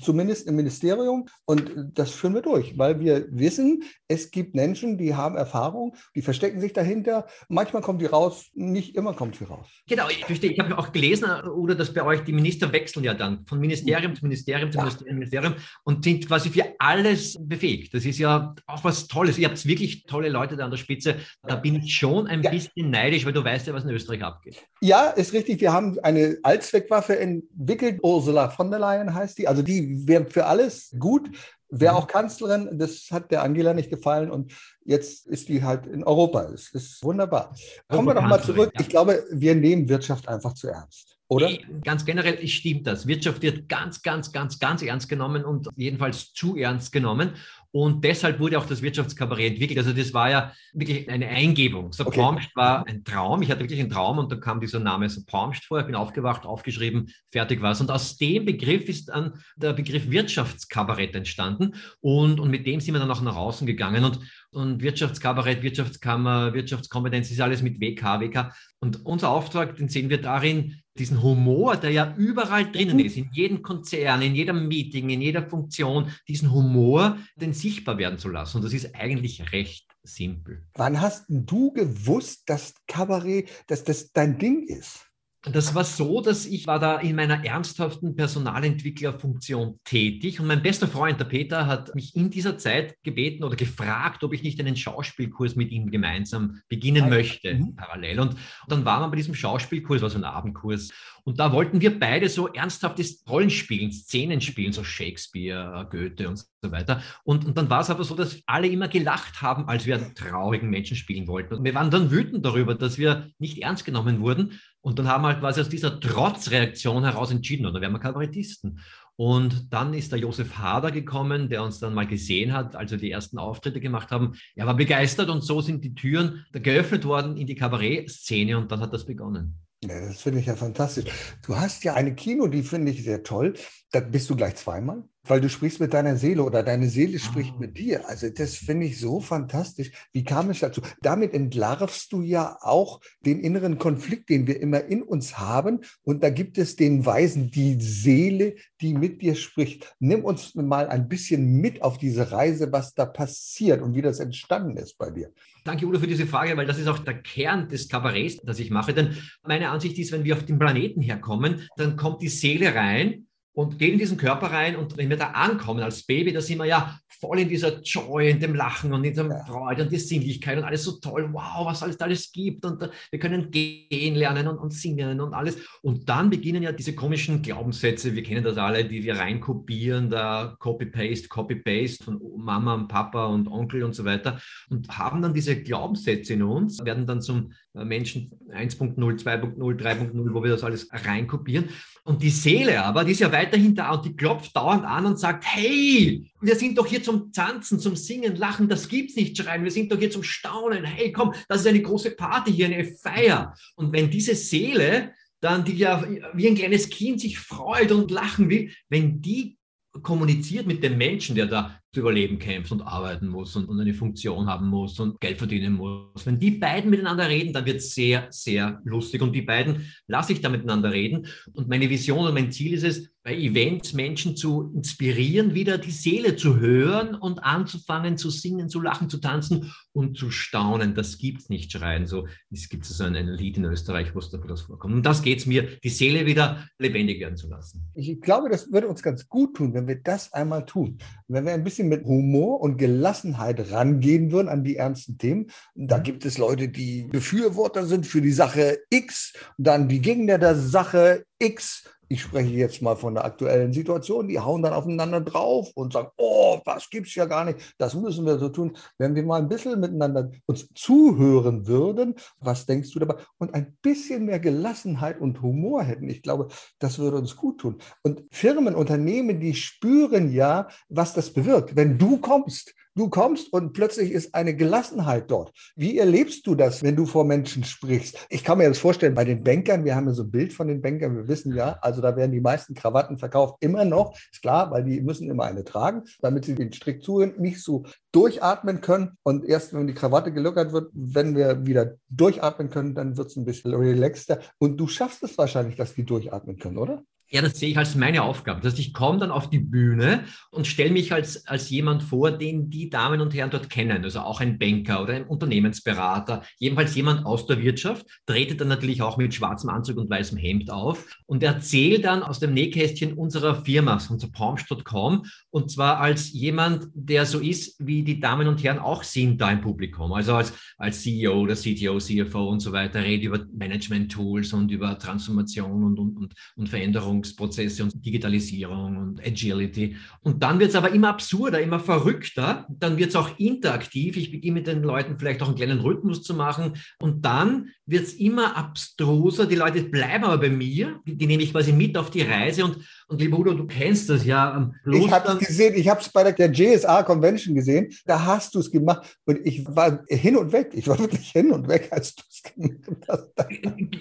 zumindest 0.01 0.48
im 0.48 0.57
Ministerium. 0.57 1.30
Und 1.45 1.71
das 1.94 2.12
führen 2.12 2.33
wir 2.33 2.42
durch, 2.42 2.77
weil 2.77 3.00
wir 3.00 3.25
wissen, 3.30 3.83
es 4.12 4.30
gibt 4.30 4.56
Menschen, 4.56 4.98
die 4.98 5.16
haben 5.16 5.36
Erfahrung, 5.36 5.96
die 6.16 6.22
verstecken 6.22 6.60
sich 6.60 6.74
dahinter. 6.74 7.28
Manchmal 7.48 7.81
kommt 7.81 8.02
die 8.02 8.06
raus, 8.06 8.50
nicht 8.54 8.96
immer 8.96 9.13
kommt 9.13 9.38
sie 9.38 9.46
raus. 9.46 9.68
Genau, 9.88 10.10
ich 10.10 10.25
verstehe. 10.25 10.52
Ich 10.52 10.60
habe 10.60 10.78
auch 10.78 10.92
gelesen, 10.92 11.30
oder 11.30 11.75
dass 11.75 11.94
bei 11.94 12.04
euch 12.04 12.22
die 12.24 12.34
Minister 12.34 12.72
wechseln 12.74 13.06
ja 13.06 13.13
dann 13.13 13.46
von 13.46 13.60
Ministerium 13.60 14.13
zu 14.13 14.25
Ministerium 14.25 14.72
zu 14.72 14.78
ja. 14.78 14.84
Ministerium, 14.84 15.16
Ministerium 15.16 15.56
und 15.84 16.04
sind 16.04 16.28
quasi 16.28 16.50
für 16.50 16.66
alles 16.80 17.38
befähigt. 17.40 17.94
Das 17.94 18.06
ist 18.06 18.19
ja 18.19 18.54
auch 18.68 18.84
was 18.84 19.08
Tolles. 19.08 19.38
Ihr 19.38 19.48
habt 19.48 19.66
wirklich 19.66 20.04
tolle 20.04 20.30
Leute 20.30 20.58
da 20.58 20.66
an 20.66 20.72
der 20.72 20.78
Spitze. 20.78 21.16
Da 21.44 21.56
bin 21.56 21.75
ich 21.75 21.96
schon 21.96 22.28
ein 22.28 22.44
ja. 22.44 22.52
bisschen 22.52 22.90
neidisch, 22.90 23.25
weil 23.25 23.34
du 23.34 23.44
weißt 23.44 23.68
ja, 23.68 23.74
was 23.74 23.86
in 23.86 23.90
Österreich 23.92 24.24
abgeht. 24.24 24.62
Ja, 24.81 25.06
ist 25.10 25.31
richtig. 25.31 25.62
Wir 25.62 25.72
haben 25.72 25.98
eine 26.00 26.38
Allzweckwaffe 26.44 27.18
entwickelt. 27.18 28.00
Ursula 28.04 28.50
von 28.50 28.69
der 28.69 28.80
Leyen 28.80 29.13
heißt 29.13 29.38
die. 29.38 29.48
Also 29.48 29.62
die 29.62 30.06
wäre 30.06 30.25
für 30.25 30.46
alles 30.46 30.94
gut. 31.00 31.30
Wäre 31.71 31.94
mhm. 31.94 32.00
auch 32.00 32.07
Kanzlerin, 32.07 32.77
das 32.77 33.07
hat 33.12 33.31
der 33.31 33.44
Angela 33.44 33.73
nicht 33.73 33.89
gefallen 33.89 34.29
und 34.29 34.53
jetzt 34.83 35.25
ist 35.27 35.47
die 35.47 35.63
halt 35.63 35.88
in 35.88 36.03
Europa. 36.03 36.44
Das 36.44 36.69
ist 36.69 37.03
wunderbar. 37.03 37.56
Kommen 37.88 38.07
wir 38.07 38.13
doch 38.13 38.27
mal 38.27 38.41
zurück. 38.44 38.71
Ich 38.79 38.89
glaube, 38.89 39.23
wir 39.31 39.56
nehmen 39.56 39.88
Wirtschaft 39.88 40.27
einfach 40.27 40.53
zu 40.53 40.68
ernst. 40.68 41.18
Oder? 41.31 41.50
Ganz 41.85 42.03
generell 42.03 42.45
stimmt 42.45 42.85
das. 42.88 43.07
Wirtschaft 43.07 43.41
wird 43.41 43.69
ganz, 43.69 44.01
ganz, 44.01 44.33
ganz, 44.33 44.59
ganz 44.59 44.81
ernst 44.81 45.07
genommen 45.07 45.45
und 45.45 45.69
jedenfalls 45.77 46.33
zu 46.33 46.57
ernst 46.57 46.91
genommen. 46.91 47.35
Und 47.71 48.03
deshalb 48.03 48.39
wurde 48.39 48.57
auch 48.59 48.65
das 48.65 48.81
Wirtschaftskabarett 48.81 49.53
entwickelt. 49.53 49.79
Also 49.79 49.94
das 49.94 50.13
war 50.13 50.29
ja 50.29 50.53
wirklich 50.73 51.09
eine 51.09 51.27
Eingebung. 51.27 51.94
So 51.94 52.06
okay. 52.06 52.19
Palmst 52.19 52.56
war 52.56 52.85
ein 52.85 53.03
Traum. 53.03 53.41
Ich 53.41 53.50
hatte 53.50 53.62
wirklich 53.62 53.79
einen 53.79 53.89
Traum 53.89 54.18
und 54.18 54.31
da 54.31 54.35
kam 54.35 54.59
dieser 54.59 54.79
Name 54.79 55.09
so 55.09 55.21
Palmst 55.25 55.63
vor. 55.65 55.79
Ich 55.79 55.85
bin 55.85 55.95
aufgewacht, 55.95 56.45
aufgeschrieben, 56.45 57.12
fertig 57.31 57.62
war 57.62 57.71
es. 57.71 57.79
Und 57.79 57.89
aus 57.89 58.18
dem 58.18 58.45
Begriff 58.45 58.89
ist 58.89 59.06
dann 59.06 59.41
der 59.56 59.71
Begriff 59.73 60.09
Wirtschaftskabarett 60.09 61.15
entstanden. 61.15 61.75
Und, 62.01 62.39
und 62.39 62.50
mit 62.50 62.68
dem 62.68 62.81
sind 62.81 62.94
wir 62.94 63.00
dann 63.00 63.12
auch 63.12 63.21
nach 63.21 63.38
außen 63.38 63.65
gegangen. 63.65 64.03
Und, 64.03 64.19
und 64.51 64.81
Wirtschaftskabarett, 64.81 65.63
Wirtschaftskammer, 65.63 66.53
Wirtschaftskompetenz 66.53 67.31
ist 67.31 67.39
alles 67.39 67.62
mit 67.62 67.79
WK, 67.79 68.19
WK. 68.19 68.53
Und 68.79 69.06
unser 69.06 69.29
Auftrag, 69.29 69.77
den 69.77 69.88
sehen 69.88 70.09
wir 70.09 70.21
darin, 70.21 70.81
diesen 70.97 71.21
Humor, 71.23 71.77
der 71.77 71.91
ja 71.91 72.15
überall 72.17 72.71
drinnen 72.71 72.99
ist, 72.99 73.17
in 73.17 73.29
jedem 73.31 73.61
Konzern, 73.61 74.21
in 74.21 74.35
jedem 74.35 74.67
Meeting, 74.67 75.09
in 75.09 75.21
jeder 75.21 75.47
Funktion, 75.47 76.11
diesen 76.27 76.51
Humor, 76.51 77.17
den 77.35 77.53
sichtbar 77.53 77.97
werden 77.97 78.19
zu 78.19 78.29
lassen. 78.29 78.57
Und 78.57 78.63
das 78.63 78.73
ist 78.73 78.93
eigentlich 78.95 79.51
recht 79.51 79.88
simpel. 80.03 80.67
Wann 80.75 80.99
hast 80.99 81.25
du 81.29 81.71
gewusst, 81.71 82.43
dass 82.47 82.73
Kabarett, 82.88 83.49
dass 83.67 83.83
das 83.83 84.11
dein 84.11 84.38
Ding 84.38 84.63
ist? 84.67 85.11
Das 85.43 85.73
war 85.73 85.83
so, 85.83 86.21
dass 86.21 86.45
ich 86.45 86.67
war 86.67 86.77
da 86.77 86.99
in 86.99 87.15
meiner 87.15 87.43
ernsthaften 87.43 88.15
Personalentwicklerfunktion 88.15 89.79
tätig 89.83 90.39
und 90.39 90.45
mein 90.45 90.61
bester 90.61 90.88
Freund, 90.88 91.19
der 91.19 91.25
Peter, 91.25 91.65
hat 91.65 91.95
mich 91.95 92.15
in 92.15 92.29
dieser 92.29 92.59
Zeit 92.59 92.95
gebeten 93.01 93.43
oder 93.43 93.55
gefragt, 93.55 94.23
ob 94.23 94.33
ich 94.33 94.43
nicht 94.43 94.59
einen 94.59 94.75
Schauspielkurs 94.75 95.55
mit 95.55 95.71
ihm 95.71 95.89
gemeinsam 95.89 96.61
beginnen 96.69 97.09
möchte, 97.09 97.55
mhm. 97.55 97.75
parallel. 97.75 98.19
Und, 98.19 98.35
dann 98.67 98.85
waren 98.85 99.01
wir 99.01 99.09
bei 99.09 99.15
diesem 99.15 99.33
Schauspielkurs, 99.33 100.03
war 100.03 100.11
so 100.11 100.19
ein 100.19 100.23
Abendkurs. 100.23 100.91
Und 101.23 101.39
da 101.39 101.51
wollten 101.51 101.81
wir 101.81 102.00
beide 102.00 102.29
so 102.29 102.47
ernsthaftes 102.47 103.23
Rollenspielen, 103.29 103.91
Szenen 103.91 104.41
spielen, 104.41 104.73
so 104.73 104.83
Shakespeare, 104.83 105.88
Goethe 105.89 106.27
und 106.27 106.38
so 106.38 106.71
weiter. 106.71 107.01
Und, 107.23 107.45
und 107.45 107.57
dann 107.57 107.69
war 107.69 107.81
es 107.81 107.89
aber 107.89 108.03
so, 108.03 108.15
dass 108.15 108.41
alle 108.45 108.68
immer 108.68 108.88
gelacht 108.88 109.41
haben, 109.41 109.68
als 109.68 109.85
wir 109.85 109.95
einen 109.95 110.15
traurigen 110.15 110.69
Menschen 110.69 110.97
spielen 110.97 111.27
wollten. 111.27 111.56
Und 111.56 111.63
wir 111.63 111.75
waren 111.75 111.91
dann 111.91 112.12
wütend 112.12 112.45
darüber, 112.45 112.75
dass 112.75 112.97
wir 112.97 113.29
nicht 113.39 113.59
ernst 113.59 113.85
genommen 113.85 114.21
wurden. 114.21 114.59
Und 114.81 114.97
dann 114.97 115.07
haben 115.07 115.23
wir 115.23 115.29
halt 115.29 115.39
quasi 115.39 115.62
aus 115.62 115.69
dieser 115.69 116.00
Trotzreaktion 116.00 117.03
heraus 117.03 117.31
entschieden, 117.31 117.65
oder 117.65 117.81
werden 117.81 117.94
wir 117.94 118.00
Kabarettisten. 118.00 118.79
Und 119.15 119.71
dann 119.71 119.94
ist 119.94 120.12
der 120.12 120.19
Josef 120.19 120.57
Hader 120.57 120.89
gekommen, 120.89 121.47
der 121.47 121.62
uns 121.63 121.79
dann 121.79 121.94
mal 121.94 122.07
gesehen 122.07 122.53
hat, 122.53 122.75
als 122.75 122.89
wir 122.89 122.97
die 122.97 123.12
ersten 123.12 123.38
Auftritte 123.38 123.79
gemacht 123.79 124.09
haben. 124.09 124.33
Er 124.56 124.65
war 124.65 124.75
begeistert 124.75 125.29
und 125.29 125.41
so 125.41 125.62
sind 125.62 125.83
die 125.83 125.94
Türen 125.94 126.44
geöffnet 126.51 127.06
worden 127.06 127.38
in 127.38 127.45
die 127.45 127.53
Kabarettszene 127.53 128.57
und 128.57 128.71
dann 128.71 128.79
hat 128.79 128.94
das 128.94 129.06
begonnen. 129.06 129.59
Ja, 129.83 130.00
das 130.00 130.22
finde 130.22 130.39
ich 130.39 130.46
ja 130.46 130.55
fantastisch. 130.55 131.05
Du 131.41 131.55
hast 131.58 131.84
ja 131.84 131.96
eine 131.96 132.13
Kino, 132.15 132.48
die 132.48 132.62
finde 132.63 132.91
ich 132.91 133.03
sehr 133.03 133.24
toll. 133.24 133.53
Da 133.93 134.00
bist 134.00 134.29
du 134.29 134.38
gleich 134.38 134.55
zweimal, 134.55 135.03
weil 135.24 135.41
du 135.41 135.50
sprichst 135.50 135.81
mit 135.81 135.93
deiner 135.93 136.15
Seele 136.15 136.43
oder 136.43 136.63
deine 136.63 136.88
Seele 136.88 137.19
spricht 137.19 137.55
oh. 137.57 137.60
mit 137.60 137.77
dir. 137.77 138.07
Also 138.07 138.29
das 138.29 138.55
finde 138.55 138.86
ich 138.86 138.98
so 138.98 139.19
fantastisch. 139.19 139.91
Wie 140.13 140.24
kam 140.24 140.50
es 140.50 140.60
dazu? 140.60 140.81
Damit 141.01 141.33
entlarvst 141.33 142.10
du 142.13 142.21
ja 142.21 142.57
auch 142.62 143.01
den 143.25 143.41
inneren 143.41 143.79
Konflikt, 143.79 144.29
den 144.29 144.48
wir 144.48 144.62
immer 144.62 144.86
in 144.86 145.03
uns 145.03 145.38
haben. 145.38 145.81
Und 146.03 146.24
da 146.24 146.29
gibt 146.29 146.57
es 146.57 146.77
den 146.77 147.05
Weisen, 147.05 147.51
die 147.51 147.81
Seele, 147.81 148.55
die 148.79 148.93
mit 148.93 149.21
dir 149.21 149.36
spricht. 149.36 149.93
Nimm 150.00 150.24
uns 150.24 150.55
mal 150.55 150.88
ein 150.88 151.10
bisschen 151.10 151.57
mit 151.57 151.81
auf 151.81 151.98
diese 151.98 152.31
Reise, 152.31 152.71
was 152.71 152.93
da 152.93 153.05
passiert 153.05 153.81
und 153.81 153.93
wie 153.93 154.01
das 154.01 154.21
entstanden 154.21 154.77
ist 154.77 154.98
bei 154.98 155.12
dir. 155.12 155.33
Danke, 155.65 155.86
Udo, 155.86 156.00
für 156.00 156.07
diese 156.07 156.27
Frage, 156.27 156.55
weil 156.55 156.65
das 156.65 156.79
ist 156.79 156.88
auch 156.88 157.00
der 157.00 157.21
Kern 157.21 157.67
des 157.67 157.89
Kabarets, 157.89 158.38
das 158.43 158.57
ich 158.60 158.71
mache. 158.71 158.93
Denn 158.93 159.17
meine 159.43 159.69
Ansicht 159.69 160.00
ist, 160.00 160.13
wenn 160.13 160.24
wir 160.24 160.38
auf 160.38 160.45
den 160.45 160.57
Planeten 160.57 161.01
herkommen, 161.01 161.67
dann 161.75 161.98
kommt 161.98 162.21
die 162.21 162.29
Seele 162.29 162.74
rein 162.74 163.27
und 163.53 163.77
geht 163.79 163.93
in 163.93 164.00
diesen 164.00 164.17
Körper 164.17 164.48
rein. 164.48 164.75
Und 164.75 164.98
wenn 164.98 165.10
wir 165.10 165.17
da 165.17 165.31
ankommen 165.31 165.81
als 165.81 166.03
Baby, 166.03 166.31
da 166.31 166.41
sind 166.41 166.58
wir 166.60 166.65
ja 166.65 166.98
voll 167.20 167.39
in 167.39 167.50
dieser 167.50 167.81
Joy, 167.81 168.31
in 168.31 168.39
dem 168.39 168.55
Lachen 168.55 168.93
und 168.93 169.03
in 169.03 169.13
der 169.13 169.46
Freude 169.46 169.84
und 169.84 169.91
die 169.91 169.98
Sinnlichkeit 169.98 170.58
und 170.58 170.63
alles 170.63 170.84
so 170.84 170.93
toll. 170.93 171.29
Wow, 171.31 171.65
was 171.65 171.84
alles 171.84 171.98
da 171.98 172.05
alles 172.05 172.31
gibt. 172.31 172.65
Und 172.65 172.89
wir 173.12 173.20
können 173.20 173.51
gehen 173.51 174.15
lernen 174.15 174.48
und, 174.48 174.58
und 174.58 174.74
singen 174.74 175.20
und 175.20 175.34
alles. 175.34 175.58
Und 175.81 176.08
dann 176.10 176.29
beginnen 176.29 176.63
ja 176.63 176.72
diese 176.72 176.96
komischen 176.96 177.41
Glaubenssätze, 177.41 178.15
wir 178.15 178.24
kennen 178.24 178.43
das 178.43 178.58
alle, 178.58 178.86
die 178.86 179.03
wir 179.03 179.17
reinkopieren, 179.17 180.10
da 180.10 180.55
Copy-Paste, 180.60 181.27
Copy-Paste 181.27 182.03
von 182.03 182.22
Mama 182.38 182.74
und 182.74 182.88
Papa 182.88 183.27
und 183.27 183.48
Onkel 183.48 183.84
und 183.84 183.93
so 183.93 184.05
weiter. 184.05 184.39
Und 184.70 184.98
haben 184.98 185.22
dann 185.22 185.34
diese 185.34 185.62
Glaubenssätze 185.62 186.34
in 186.34 186.43
uns, 186.43 186.84
werden 186.84 187.05
dann 187.05 187.22
zum 187.22 187.51
äh, 187.71 187.71
Menschen 187.74 188.32
1.0, 188.50 188.96
2.0, 188.98 189.56
3.0, 189.58 190.34
wo 190.34 190.44
wir 190.44 190.51
das 190.51 190.63
alles 190.63 190.90
reinkopieren. 190.92 191.70
Und 192.04 192.22
die 192.22 192.30
Seele 192.30 192.84
aber, 192.84 193.06
die 193.06 193.13
ist 193.13 193.22
ja 193.22 193.32
weiterhin 193.32 193.75
da 193.75 193.92
und 193.94 194.06
die 194.06 194.16
klopft 194.16 194.56
dauernd 194.56 194.84
an 194.84 195.06
und 195.06 195.20
sagt, 195.20 195.46
hey, 195.46 196.30
wir 196.42 196.56
sind 196.56 196.78
doch 196.78 196.88
hier 196.88 197.01
zum 197.01 197.32
Tanzen, 197.32 197.80
zum 197.80 197.96
Singen, 197.96 198.36
Lachen, 198.36 198.68
das 198.68 198.90
gibt's 198.90 199.16
nicht 199.16 199.38
schreien, 199.38 199.63
wir 199.63 199.72
sind 199.72 199.92
doch 199.92 199.98
hier 199.98 200.12
zum 200.12 200.24
Staunen, 200.24 200.84
hey, 200.84 201.12
komm, 201.12 201.34
das 201.48 201.62
ist 201.62 201.68
eine 201.68 201.82
große 201.82 202.12
Party 202.12 202.51
hier, 202.51 202.66
eine 202.66 202.84
Feier. 202.84 203.54
Und 203.75 203.94
wenn 203.94 204.10
diese 204.10 204.36
Seele 204.36 205.13
dann 205.42 205.66
die 205.66 205.75
ja 205.75 206.06
wie 206.34 206.48
ein 206.48 206.56
kleines 206.56 206.90
Kind 206.90 207.20
sich 207.20 207.40
freut 207.40 207.92
und 207.92 208.12
lachen 208.12 208.50
will, 208.50 208.72
wenn 208.90 209.22
die 209.22 209.58
kommuniziert 210.04 210.68
mit 210.68 210.84
dem 210.84 210.98
Menschen, 210.98 211.36
der 211.36 211.48
da 211.48 211.80
zu 211.93 212.00
überleben 212.00 212.39
kämpft 212.39 212.71
und 212.71 212.81
arbeiten 212.81 213.27
muss 213.27 213.55
und, 213.57 213.65
und, 213.65 213.79
eine 213.79 213.93
Funktion 213.93 214.48
haben 214.48 214.67
muss 214.67 214.98
und 215.00 215.19
Geld 215.19 215.38
verdienen 215.38 215.74
muss. 215.74 216.25
Wenn 216.25 216.39
die 216.39 216.51
beiden 216.51 216.89
miteinander 216.89 217.27
reden, 217.27 217.51
dann 217.51 217.65
wird 217.65 217.77
es 217.77 217.93
sehr, 217.93 218.27
sehr 218.29 218.79
lustig. 218.86 219.21
Und 219.21 219.33
die 219.33 219.41
beiden 219.41 219.91
lasse 220.07 220.31
ich 220.31 220.39
da 220.39 220.48
miteinander 220.48 220.93
reden. 220.93 221.27
Und 221.51 221.67
meine 221.67 221.89
Vision 221.89 222.25
und 222.25 222.33
mein 222.33 222.51
Ziel 222.51 222.74
ist 222.74 222.83
es, 222.83 223.12
bei 223.24 223.36
Events 223.36 223.93
Menschen 223.93 224.36
zu 224.36 224.71
inspirieren, 224.74 225.53
wieder 225.53 225.77
die 225.77 225.91
Seele 225.91 226.36
zu 226.36 226.60
hören 226.60 227.13
und 227.13 227.43
anzufangen 227.43 228.17
zu 228.17 228.31
singen, 228.31 228.67
zu 228.67 228.81
lachen, 228.81 229.10
zu 229.10 229.19
tanzen 229.19 229.71
und 229.91 230.17
zu 230.17 230.31
staunen. 230.31 230.95
Das 230.95 231.19
gibt 231.19 231.41
es 231.41 231.50
nicht 231.50 231.71
schreien. 231.71 232.07
So, 232.07 232.27
es 232.50 232.67
gibt 232.67 232.86
so 232.86 233.03
ein, 233.03 233.15
ein 233.15 233.27
Lied 233.27 233.57
in 233.57 233.65
Österreich, 233.65 234.15
wo 234.15 234.19
es 234.19 234.31
das 234.31 234.62
vorkommt. 234.62 234.95
Und 234.95 235.05
das 235.05 235.21
geht 235.21 235.39
es 235.39 235.45
mir, 235.45 235.67
die 235.83 235.89
Seele 235.89 236.25
wieder 236.25 236.67
lebendig 236.79 237.19
werden 237.19 237.38
zu 237.38 237.48
lassen. 237.48 237.91
Ich 237.93 238.19
glaube, 238.21 238.50
das 238.50 238.71
würde 238.71 238.88
uns 238.88 239.03
ganz 239.03 239.29
gut 239.29 239.55
tun, 239.55 239.75
wenn 239.75 239.88
wir 239.88 240.01
das 240.01 240.33
einmal 240.33 240.65
tun. 240.65 240.98
Wenn 241.31 241.45
wir 241.45 241.53
ein 241.53 241.63
bisschen 241.63 241.88
mit 241.88 242.03
Humor 242.03 242.59
und 242.59 242.77
Gelassenheit 242.77 243.71
rangehen 243.71 244.31
würden 244.31 244.50
an 244.50 244.65
die 244.65 244.75
ernsten 244.75 245.17
Themen. 245.17 245.50
Da 245.75 245.97
mhm. 245.97 246.03
gibt 246.03 246.25
es 246.25 246.38
Leute, 246.38 246.67
die 246.67 247.03
Befürworter 247.03 247.85
sind 247.85 248.05
für 248.05 248.21
die 248.21 248.33
Sache 248.33 248.79
X, 248.89 249.33
dann 249.57 249.88
die 249.88 250.01
Gegner 250.01 250.38
der 250.38 250.55
Sache 250.55 251.25
X 251.39 251.85
ich 252.12 252.22
spreche 252.22 252.51
jetzt 252.51 252.82
mal 252.82 252.96
von 252.96 253.13
der 253.13 253.24
aktuellen 253.24 253.72
Situation, 253.72 254.27
die 254.27 254.38
hauen 254.38 254.62
dann 254.62 254.74
aufeinander 254.74 255.22
drauf 255.22 255.72
und 255.75 255.94
sagen, 255.94 256.10
oh, 256.18 256.60
das 256.65 256.89
gibt 256.89 257.08
es 257.08 257.15
ja 257.15 257.25
gar 257.25 257.46
nicht, 257.46 257.74
das 257.77 257.96
müssen 257.96 258.25
wir 258.25 258.38
so 258.38 258.50
tun. 258.50 258.75
Wenn 258.98 259.15
wir 259.15 259.24
mal 259.24 259.41
ein 259.41 259.48
bisschen 259.48 259.80
miteinander 259.80 260.30
uns 260.46 260.68
zuhören 260.75 261.68
würden, 261.68 262.15
was 262.39 262.65
denkst 262.65 262.91
du 262.91 263.00
dabei? 263.00 263.15
Und 263.38 263.53
ein 263.53 263.77
bisschen 263.82 264.25
mehr 264.25 264.39
Gelassenheit 264.39 265.22
und 265.22 265.41
Humor 265.41 265.84
hätten, 265.84 266.10
ich 266.10 266.22
glaube, 266.22 266.50
das 266.80 267.00
würde 267.00 267.18
uns 267.18 267.38
gut 267.38 267.62
tun. 267.62 267.77
Und 268.03 268.24
Firmen, 268.30 268.75
Unternehmen, 268.75 269.39
die 269.39 269.53
spüren 269.53 270.34
ja, 270.34 270.68
was 270.89 271.13
das 271.13 271.32
bewirkt. 271.32 271.77
Wenn 271.77 271.98
du 271.98 272.18
kommst, 272.18 272.75
Du 272.93 273.07
kommst 273.07 273.53
und 273.53 273.71
plötzlich 273.71 274.12
ist 274.12 274.36
eine 274.36 274.53
Gelassenheit 274.53 275.31
dort. 275.31 275.53
Wie 275.77 275.98
erlebst 275.98 276.45
du 276.45 276.55
das, 276.55 276.83
wenn 276.83 276.98
du 276.98 277.05
vor 277.05 277.24
Menschen 277.24 277.63
sprichst? 277.63 278.17
Ich 278.29 278.43
kann 278.43 278.57
mir 278.57 278.67
das 278.67 278.79
vorstellen, 278.79 279.15
bei 279.15 279.24
den 279.24 279.45
Bankern, 279.45 279.86
wir 279.86 279.95
haben 279.95 280.07
ja 280.07 280.13
so 280.13 280.24
ein 280.24 280.31
Bild 280.31 280.51
von 280.51 280.67
den 280.67 280.81
Bankern, 280.81 281.15
wir 281.15 281.29
wissen 281.29 281.55
ja, 281.55 281.77
also 281.81 282.01
da 282.01 282.17
werden 282.17 282.33
die 282.33 282.41
meisten 282.41 282.74
Krawatten 282.74 283.17
verkauft, 283.17 283.55
immer 283.62 283.86
noch, 283.86 284.13
ist 284.29 284.41
klar, 284.41 284.71
weil 284.71 284.83
die 284.83 285.00
müssen 285.00 285.29
immer 285.29 285.45
eine 285.45 285.63
tragen, 285.63 286.03
damit 286.19 286.43
sie 286.43 286.53
den 286.53 286.74
Strick 286.74 287.01
zuhören, 287.01 287.36
nicht 287.38 287.63
so 287.63 287.86
durchatmen 288.12 288.81
können. 288.81 289.17
Und 289.24 289.45
erst 289.45 289.74
wenn 289.74 289.88
die 289.88 289.93
Krawatte 289.93 290.33
gelockert 290.33 290.74
wird, 290.74 290.91
wenn 290.93 291.33
wir 291.33 291.65
wieder 291.65 291.95
durchatmen 292.10 292.69
können, 292.69 292.93
dann 292.93 293.15
wird 293.15 293.29
es 293.29 293.38
ein 293.38 293.45
bisschen 293.45 293.74
relaxter. 293.74 294.41
Und 294.57 294.75
du 294.75 294.88
schaffst 294.88 295.24
es 295.24 295.38
wahrscheinlich, 295.38 295.77
dass 295.77 295.93
die 295.93 296.03
durchatmen 296.03 296.57
können, 296.57 296.77
oder? 296.77 297.03
Ja, 297.33 297.41
das 297.41 297.57
sehe 297.57 297.69
ich 297.69 297.77
als 297.77 297.95
meine 297.95 298.23
Aufgabe. 298.23 298.59
Das 298.59 298.73
heißt, 298.73 298.79
ich 298.79 298.93
komme 298.93 299.19
dann 299.19 299.31
auf 299.31 299.50
die 299.50 299.59
Bühne 299.59 300.25
und 300.50 300.67
stelle 300.67 300.91
mich 300.91 301.13
als, 301.13 301.47
als 301.47 301.69
jemand 301.69 302.03
vor, 302.03 302.29
den 302.29 302.69
die 302.69 302.89
Damen 302.89 303.21
und 303.21 303.33
Herren 303.33 303.51
dort 303.51 303.69
kennen. 303.69 304.03
Also 304.03 304.19
auch 304.19 304.41
ein 304.41 304.59
Banker 304.59 305.01
oder 305.01 305.13
ein 305.13 305.23
Unternehmensberater, 305.23 306.43
jedenfalls 306.57 306.93
jemand 306.93 307.25
aus 307.25 307.47
der 307.47 307.61
Wirtschaft, 307.61 308.05
trete 308.25 308.57
dann 308.57 308.67
natürlich 308.67 309.01
auch 309.01 309.15
mit 309.15 309.33
schwarzem 309.33 309.69
Anzug 309.69 309.97
und 309.97 310.09
weißem 310.09 310.38
Hemd 310.38 310.71
auf 310.71 311.05
und 311.25 311.41
erzählt 311.41 312.03
dann 312.03 312.21
aus 312.21 312.39
dem 312.39 312.53
Nähkästchen 312.53 313.13
unserer 313.13 313.63
Firma, 313.63 313.97
unser 314.09 314.27
Palmst.com, 314.27 315.23
und 315.51 315.71
zwar 315.71 316.01
als 316.01 316.33
jemand, 316.33 316.89
der 316.93 317.25
so 317.25 317.39
ist, 317.39 317.77
wie 317.79 318.03
die 318.03 318.19
Damen 318.19 318.50
und 318.50 318.61
Herren 318.61 318.79
auch 318.79 319.03
sind 319.03 319.39
da 319.39 319.50
im 319.51 319.61
Publikum. 319.61 320.11
Also 320.11 320.35
als, 320.35 320.51
als 320.77 321.01
CEO 321.01 321.39
oder 321.39 321.55
CTO, 321.55 321.97
CFO 321.97 322.50
und 322.50 322.59
so 322.59 322.73
weiter, 322.73 323.01
rede 323.01 323.27
über 323.27 323.45
Management-Tools 323.53 324.51
und 324.51 324.69
über 324.69 325.00
Transformation 325.00 325.85
und, 325.85 325.97
und, 325.97 326.17
und, 326.17 326.33
und 326.57 326.67
Veränderung 326.67 327.21
Veränderungsprozesse 327.22 327.84
und 327.84 328.06
Digitalisierung 328.06 328.98
und 328.98 329.25
Agility. 329.25 329.96
Und 330.22 330.42
dann 330.44 330.60
wird 330.60 330.70
es 330.70 330.75
aber 330.75 330.92
immer 330.92 331.10
absurder, 331.10 331.62
immer 331.62 331.80
verrückter. 331.80 332.66
Dann 332.70 332.98
wird 332.98 333.10
es 333.10 333.16
auch 333.16 333.38
interaktiv. 333.38 334.18
Ich 334.18 334.32
beginne 334.32 334.56
mit 334.56 334.68
den 334.68 334.84
Leuten 334.84 335.18
vielleicht 335.18 335.42
auch 335.42 335.48
einen 335.48 335.56
kleinen 335.56 335.80
Rhythmus 335.80 336.24
zu 336.24 336.34
machen. 336.34 336.74
Und 337.00 337.25
dann 337.25 337.70
wird 337.86 338.04
es 338.04 338.13
immer 338.13 338.58
abstruser. 338.58 339.46
Die 339.46 339.56
Leute 339.56 339.84
bleiben 339.84 340.24
aber 340.24 340.38
bei 340.38 340.50
mir. 340.50 341.00
Die, 341.06 341.16
die 341.18 341.28
nehme 341.28 341.44
ich 341.44 341.51
quasi 341.51 341.72
mit 341.74 341.98
auf 341.98 342.10
die 342.10 342.22
Reise. 342.22 342.66
Und, 342.66 342.78
und 343.08 343.22
lieber 343.22 343.40
Udo, 343.40 343.54
du 343.54 343.68
kennst 343.68 344.10
das 344.10 344.25
ja. 344.25 344.72
Bloß 344.84 345.06
ich 345.06 345.12
habe 345.12 345.32
es 345.34 345.48
gesehen. 345.48 345.75
Ich 345.75 345.88
habe 345.88 346.01
es 346.01 346.10
bei 346.10 346.30
der, 346.32 346.51
JSA 346.51 347.04
Convention 347.04 347.56
gesehen. 347.56 347.92
Da 348.06 348.25
hast 348.25 348.56
du 348.56 348.60
es 348.60 348.72
gemacht. 348.72 349.18
Und 349.25 349.40
ich 349.46 349.66
war 349.68 350.04
hin 350.08 350.36
und 350.38 350.51
weg. 350.51 350.72
Ich 350.74 350.88
war 350.88 350.98
wirklich 350.98 351.30
hin 351.32 351.51
und 351.51 351.68
weg, 351.68 351.90
als 351.92 352.16
du 352.16 352.24
es 352.30 352.42
gemacht 352.44 353.08
hast. 353.08 353.32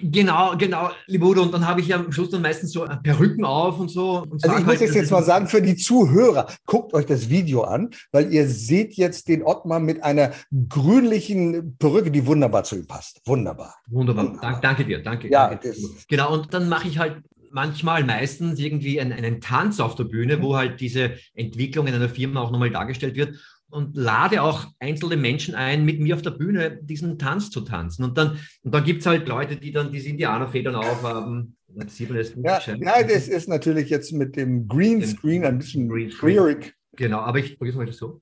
Genau, 0.03 0.57
genau, 0.57 0.91
lieber 1.07 1.27
Udo. 1.27 1.43
Und 1.43 1.53
dann 1.53 1.67
habe 1.67 1.81
ich 1.81 1.89
ja 1.89 1.97
am 1.97 2.13
Schluss 2.13 2.31
dann 2.31 2.43
meistens 2.43 2.73
so 2.73 2.85
Perücken 3.13 3.45
auf 3.45 3.79
und 3.79 3.89
so. 3.89 4.23
Und 4.23 4.45
also 4.45 4.57
ich 4.57 4.67
muss 4.67 4.81
jetzt, 4.81 4.95
jetzt 4.95 5.11
mal 5.11 5.23
sagen, 5.23 5.47
für 5.47 5.63
die 5.63 5.77
Zuhörer, 5.77 6.47
guckt 6.67 6.95
euch 6.95 7.07
das 7.07 7.29
Video 7.29 7.63
an, 7.63 7.91
weil 8.13 8.33
ihr 8.33 8.49
seht 8.49 8.95
jetzt 8.95 9.29
den 9.29 9.43
Ottmar 9.43 9.81
mit 9.81 10.03
einer 10.03 10.33
grünlichen 10.69 11.77
Perücke, 11.79 12.11
die 12.11 12.27
wunderbar 12.27 12.65
zu 12.65 12.77
ihm 12.77 12.87
passt. 12.87 13.21
Wunderbar. 13.27 13.75
Wunderbar. 13.89 14.39
Dank, 14.41 14.63
danke 14.63 14.85
dir. 14.85 15.03
Danke. 15.03 15.31
Ja, 15.31 15.49
danke. 15.49 15.75
genau. 16.09 16.33
Und 16.33 16.53
dann 16.55 16.69
mache 16.69 16.89
ich 16.89 16.99
halt 16.99 17.23
manchmal, 17.51 18.05
meistens 18.05 18.59
irgendwie 18.59 19.01
einen, 19.01 19.13
einen 19.13 19.41
Tanz 19.41 19.81
auf 19.81 19.95
der 19.95 20.05
Bühne, 20.05 20.41
wo 20.41 20.57
halt 20.57 20.81
diese 20.81 21.13
Entwicklung 21.35 21.87
in 21.87 21.95
einer 21.95 22.09
Firma 22.09 22.41
auch 22.41 22.51
nochmal 22.51 22.71
dargestellt 22.71 23.17
wird 23.17 23.37
und 23.71 23.97
lade 23.97 24.43
auch 24.43 24.67
einzelne 24.79 25.17
Menschen 25.17 25.55
ein, 25.55 25.85
mit 25.85 26.01
mir 26.01 26.15
auf 26.15 26.23
der 26.23 26.31
Bühne 26.31 26.79
diesen 26.83 27.19
Tanz 27.19 27.51
zu 27.51 27.63
tanzen. 27.63 28.05
Und 28.05 28.19
dann, 28.19 28.39
und 28.63 28.75
dann 28.75 28.85
gibt 28.85 29.01
es 29.01 29.07
halt 29.07 29.29
Leute, 29.29 29.57
die 29.57 29.73
dann 29.73 29.93
diese 29.93 30.09
Indianerfedern 30.09 30.75
aufhaben. 30.75 31.57
Ja, 32.43 32.61
ja, 32.61 33.03
das 33.05 33.29
ist 33.29 33.49
natürlich 33.49 33.91
jetzt 33.91 34.13
mit 34.13 34.35
dem 34.35 34.67
Greenscreen 34.67 35.45
ein 35.45 35.59
bisschen 35.59 36.11
schwierig. 36.11 36.75
Genau, 36.97 37.19
aber 37.19 37.39
ich 37.39 37.57
vergesse 37.57 37.79
mal 37.79 37.87
das 37.87 37.97
so. 37.97 38.21